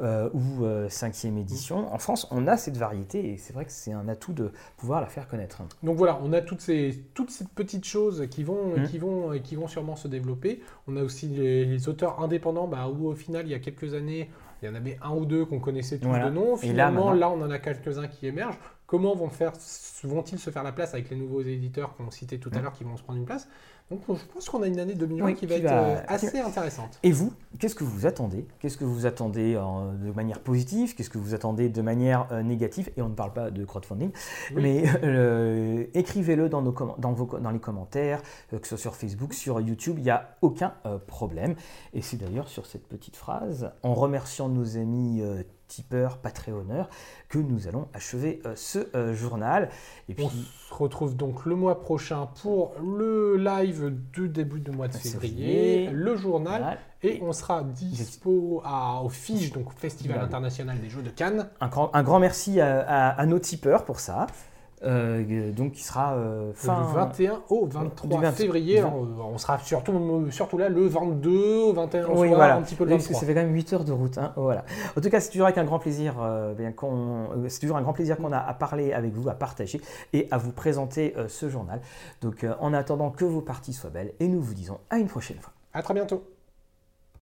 ou 0.00 0.64
euh, 0.64 0.88
5e 0.88 1.36
édition. 1.38 1.92
En 1.92 1.98
France, 1.98 2.26
on 2.30 2.46
a 2.46 2.56
cette 2.56 2.76
variété 2.76 3.32
et 3.32 3.36
c'est 3.36 3.52
vrai 3.52 3.64
que 3.64 3.72
c'est 3.72 3.92
un 3.92 4.08
atout 4.08 4.32
de 4.32 4.52
pouvoir 4.76 5.00
la 5.00 5.06
faire 5.08 5.26
connaître. 5.28 5.62
Donc 5.82 5.96
voilà, 5.96 6.18
on 6.22 6.32
a 6.32 6.40
toutes 6.40 6.60
ces, 6.60 7.04
toutes 7.14 7.30
ces 7.30 7.44
petites 7.46 7.84
choses 7.84 8.26
qui 8.30 8.44
vont, 8.44 8.76
Mhm. 8.76 8.88
qui, 8.88 8.98
vont, 8.98 9.38
qui 9.40 9.56
vont 9.56 9.68
sûrement 9.68 9.96
se 9.96 10.08
développer. 10.08 10.60
On 10.86 10.96
a 10.96 11.02
aussi 11.02 11.26
les, 11.26 11.64
les 11.64 11.88
auteurs 11.88 12.20
indépendants, 12.20 12.68
bah, 12.68 12.88
où 12.88 13.08
au 13.08 13.14
final, 13.14 13.46
il 13.46 13.50
y 13.50 13.54
a 13.54 13.58
quelques 13.58 13.94
années, 13.94 14.30
il 14.62 14.66
y 14.66 14.68
en 14.68 14.74
avait 14.74 14.98
un 15.02 15.10
ou 15.14 15.24
deux 15.24 15.44
qu'on 15.44 15.60
connaissait 15.60 15.98
tous 15.98 16.08
Voilà. 16.08 16.30
de 16.30 16.34
nom. 16.34 16.52
Là, 16.52 16.56
Finalement, 16.58 17.12
là, 17.12 17.30
on 17.30 17.40
en 17.42 17.50
a 17.50 17.58
quelques-uns 17.58 18.08
qui 18.08 18.26
émergent. 18.26 18.58
Comment 18.86 19.14
vont 19.14 19.28
vont-ils 20.04 20.38
se 20.38 20.50
faire 20.50 20.62
la 20.62 20.72
place 20.72 20.94
avec 20.94 21.10
les 21.10 21.16
nouveaux 21.16 21.42
éditeurs 21.42 21.94
qu'on 21.96 22.10
citait 22.10 22.38
tout 22.38 22.50
à 22.54 22.56
Mhm. 22.56 22.62
l'heure 22.62 22.72
qui 22.72 22.84
vont 22.84 22.96
se 22.96 23.02
prendre 23.02 23.18
une 23.18 23.26
place? 23.26 23.48
Donc 23.90 24.00
je 24.08 24.24
pense 24.34 24.48
qu'on 24.50 24.62
a 24.62 24.66
une 24.66 24.78
année 24.78 24.94
2020 24.94 25.24
Oui, 25.24 25.34
qui 25.34 25.46
va 25.46 25.54
qui 25.54 25.60
être 25.62 25.70
va- 25.70 25.82
euh, 25.88 26.00
assez 26.08 26.38
intéressante. 26.38 26.98
Et 27.02 27.10
vous, 27.10 27.32
qu'est-ce 27.58 27.74
que 27.74 27.84
vous 27.84 28.04
attendez? 28.04 28.46
Qu'est-ce 28.60 28.76
que 28.76 28.84
vous 28.84 29.06
attendez 29.06 29.54
euh, 29.56 29.60
de 30.06 30.12
manière 30.12 30.40
positive? 30.40 30.94
Qu'est-ce 30.94 31.08
que 31.08 31.16
vous 31.16 31.32
attendez 31.34 31.70
de 31.70 31.80
manière 31.80 32.26
euh, 32.30 32.42
négative? 32.42 32.90
Et 32.98 33.02
on 33.02 33.08
ne 33.08 33.14
parle 33.14 33.32
pas 33.32 33.50
de 33.50 33.64
crowdfunding, 33.64 34.10
Oui. 34.54 34.62
mais 34.62 34.84
euh, 35.04 35.84
écrivez-le 35.94 36.50
dans, 36.50 36.60
nos 36.60 36.74
dans, 36.98 37.12
vos, 37.14 37.38
dans 37.38 37.50
les 37.50 37.60
commentaires, 37.60 38.20
euh, 38.52 38.58
que 38.58 38.66
ce 38.68 38.76
soit 38.76 38.82
sur 38.82 38.94
Facebook, 38.94 39.32
sur 39.32 39.58
YouTube, 39.60 39.94
il 39.98 40.04
n'y 40.04 40.10
a 40.10 40.36
aucun 40.42 40.74
euh, 40.84 40.98
problème. 40.98 41.54
Et 41.94 42.02
c'est 42.02 42.18
d'ailleurs 42.18 42.48
sur 42.48 42.66
cette 42.66 42.86
petite 42.86 43.16
phrase, 43.16 43.70
en 43.82 43.94
remerciant 43.94 44.50
nos 44.50 44.76
amis 44.76 45.22
euh, 45.22 45.42
tipeurs, 45.68 46.18
Patreonneurs, 46.18 46.88
que 47.28 47.38
nous 47.38 47.68
allons 47.68 47.86
achever 47.94 48.40
euh, 48.46 48.54
ce 48.56 48.88
euh, 48.96 49.14
journal. 49.14 49.68
Et 50.08 50.14
puis, 50.14 50.24
On 50.24 50.30
se 50.30 50.74
retrouve 50.74 51.14
donc 51.16 51.44
le 51.46 51.54
mois 51.54 51.80
prochain 51.80 52.28
pour 52.42 52.72
le 52.82 53.36
live 53.36 53.92
du 54.12 54.28
début 54.28 54.60
du 54.60 54.70
mois 54.70 54.88
de 54.88 54.94
Février. 54.94 55.28
février, 55.84 55.90
le 55.90 56.16
journal, 56.16 56.60
voilà, 56.62 56.78
et 57.02 57.20
on 57.22 57.32
sera 57.32 57.62
dispo 57.62 58.60
à, 58.64 59.00
au 59.02 59.08
FIGE, 59.08 59.52
donc 59.52 59.72
Festival 59.74 60.16
Voilà. 60.16 60.26
international 60.26 60.80
des 60.80 60.88
jeux 60.90 61.02
de 61.02 61.10
Cannes. 61.10 61.48
un, 61.60 61.68
grand, 61.68 61.94
un 61.94 62.02
grand 62.02 62.18
merci 62.18 62.60
à, 62.60 62.80
à- 62.80 63.10
à 63.20 63.26
nos 63.26 63.38
tipeurs 63.38 63.84
pour 63.84 64.00
ça. 64.00 64.26
Euh, 64.84 65.50
donc, 65.52 65.72
qui 65.72 65.82
sera 65.82 66.14
euh, 66.14 66.52
fin. 66.54 66.80
Du 66.86 66.94
21 66.94 67.42
au 67.48 67.66
23 67.66 68.16
du 68.18 68.22
20 68.24 68.32
février. 68.32 68.78
Alors, 68.78 68.94
euh, 69.02 69.22
on 69.32 69.38
sera 69.38 69.58
surtout, 69.58 70.26
surtout 70.30 70.58
là 70.58 70.68
le 70.68 70.86
22, 70.86 71.56
au 71.64 71.72
21 71.72 72.06
au 72.06 72.10
Oui, 72.20 72.28
soir, 72.28 72.36
voilà. 72.36 72.56
un 72.56 72.62
petit 72.62 72.74
peu 72.76 72.84
le 72.84 72.90
parce 72.90 73.02
que 73.04 73.12
23. 73.12 73.20
ça 73.20 73.26
fait 73.26 73.34
quand 73.34 73.42
même 73.46 73.54
8 73.54 73.72
heures 73.72 73.84
de 73.84 73.92
route. 73.92 74.18
hein. 74.18 74.32
Voilà. 74.36 74.64
En 74.96 75.00
tout 75.00 75.10
cas, 75.10 75.20
c'est 75.20 75.30
toujours 75.30 75.46
avec 75.46 75.58
un 75.58 75.64
grand 75.64 75.78
plaisir, 75.78 76.14
euh, 76.22 76.54
c'est 77.48 77.60
toujours 77.60 77.76
un 77.76 77.82
grand 77.82 77.92
plaisir 77.92 78.16
qu'on 78.16 78.30
a 78.32 78.38
à 78.38 78.54
parler 78.54 78.92
avec 78.92 79.12
vous, 79.14 79.28
à 79.28 79.34
partager 79.34 79.80
et 80.12 80.28
à 80.30 80.38
vous 80.38 80.52
présenter 80.52 81.14
ce 81.28 81.48
journal. 81.48 81.80
Donc, 82.20 82.46
en 82.60 82.72
attendant 82.72 83.10
que 83.10 83.24
vos 83.24 83.40
parties 83.40 83.72
soient 83.72 83.90
belles, 83.90 84.12
et 84.20 84.28
nous 84.28 84.40
vous 84.40 84.54
disons 84.54 84.78
à 84.90 84.98
une 84.98 85.08
prochaine 85.08 85.38
fois. 85.38 85.52
À 85.74 85.82
très 85.82 85.94
bientôt. 85.94 86.22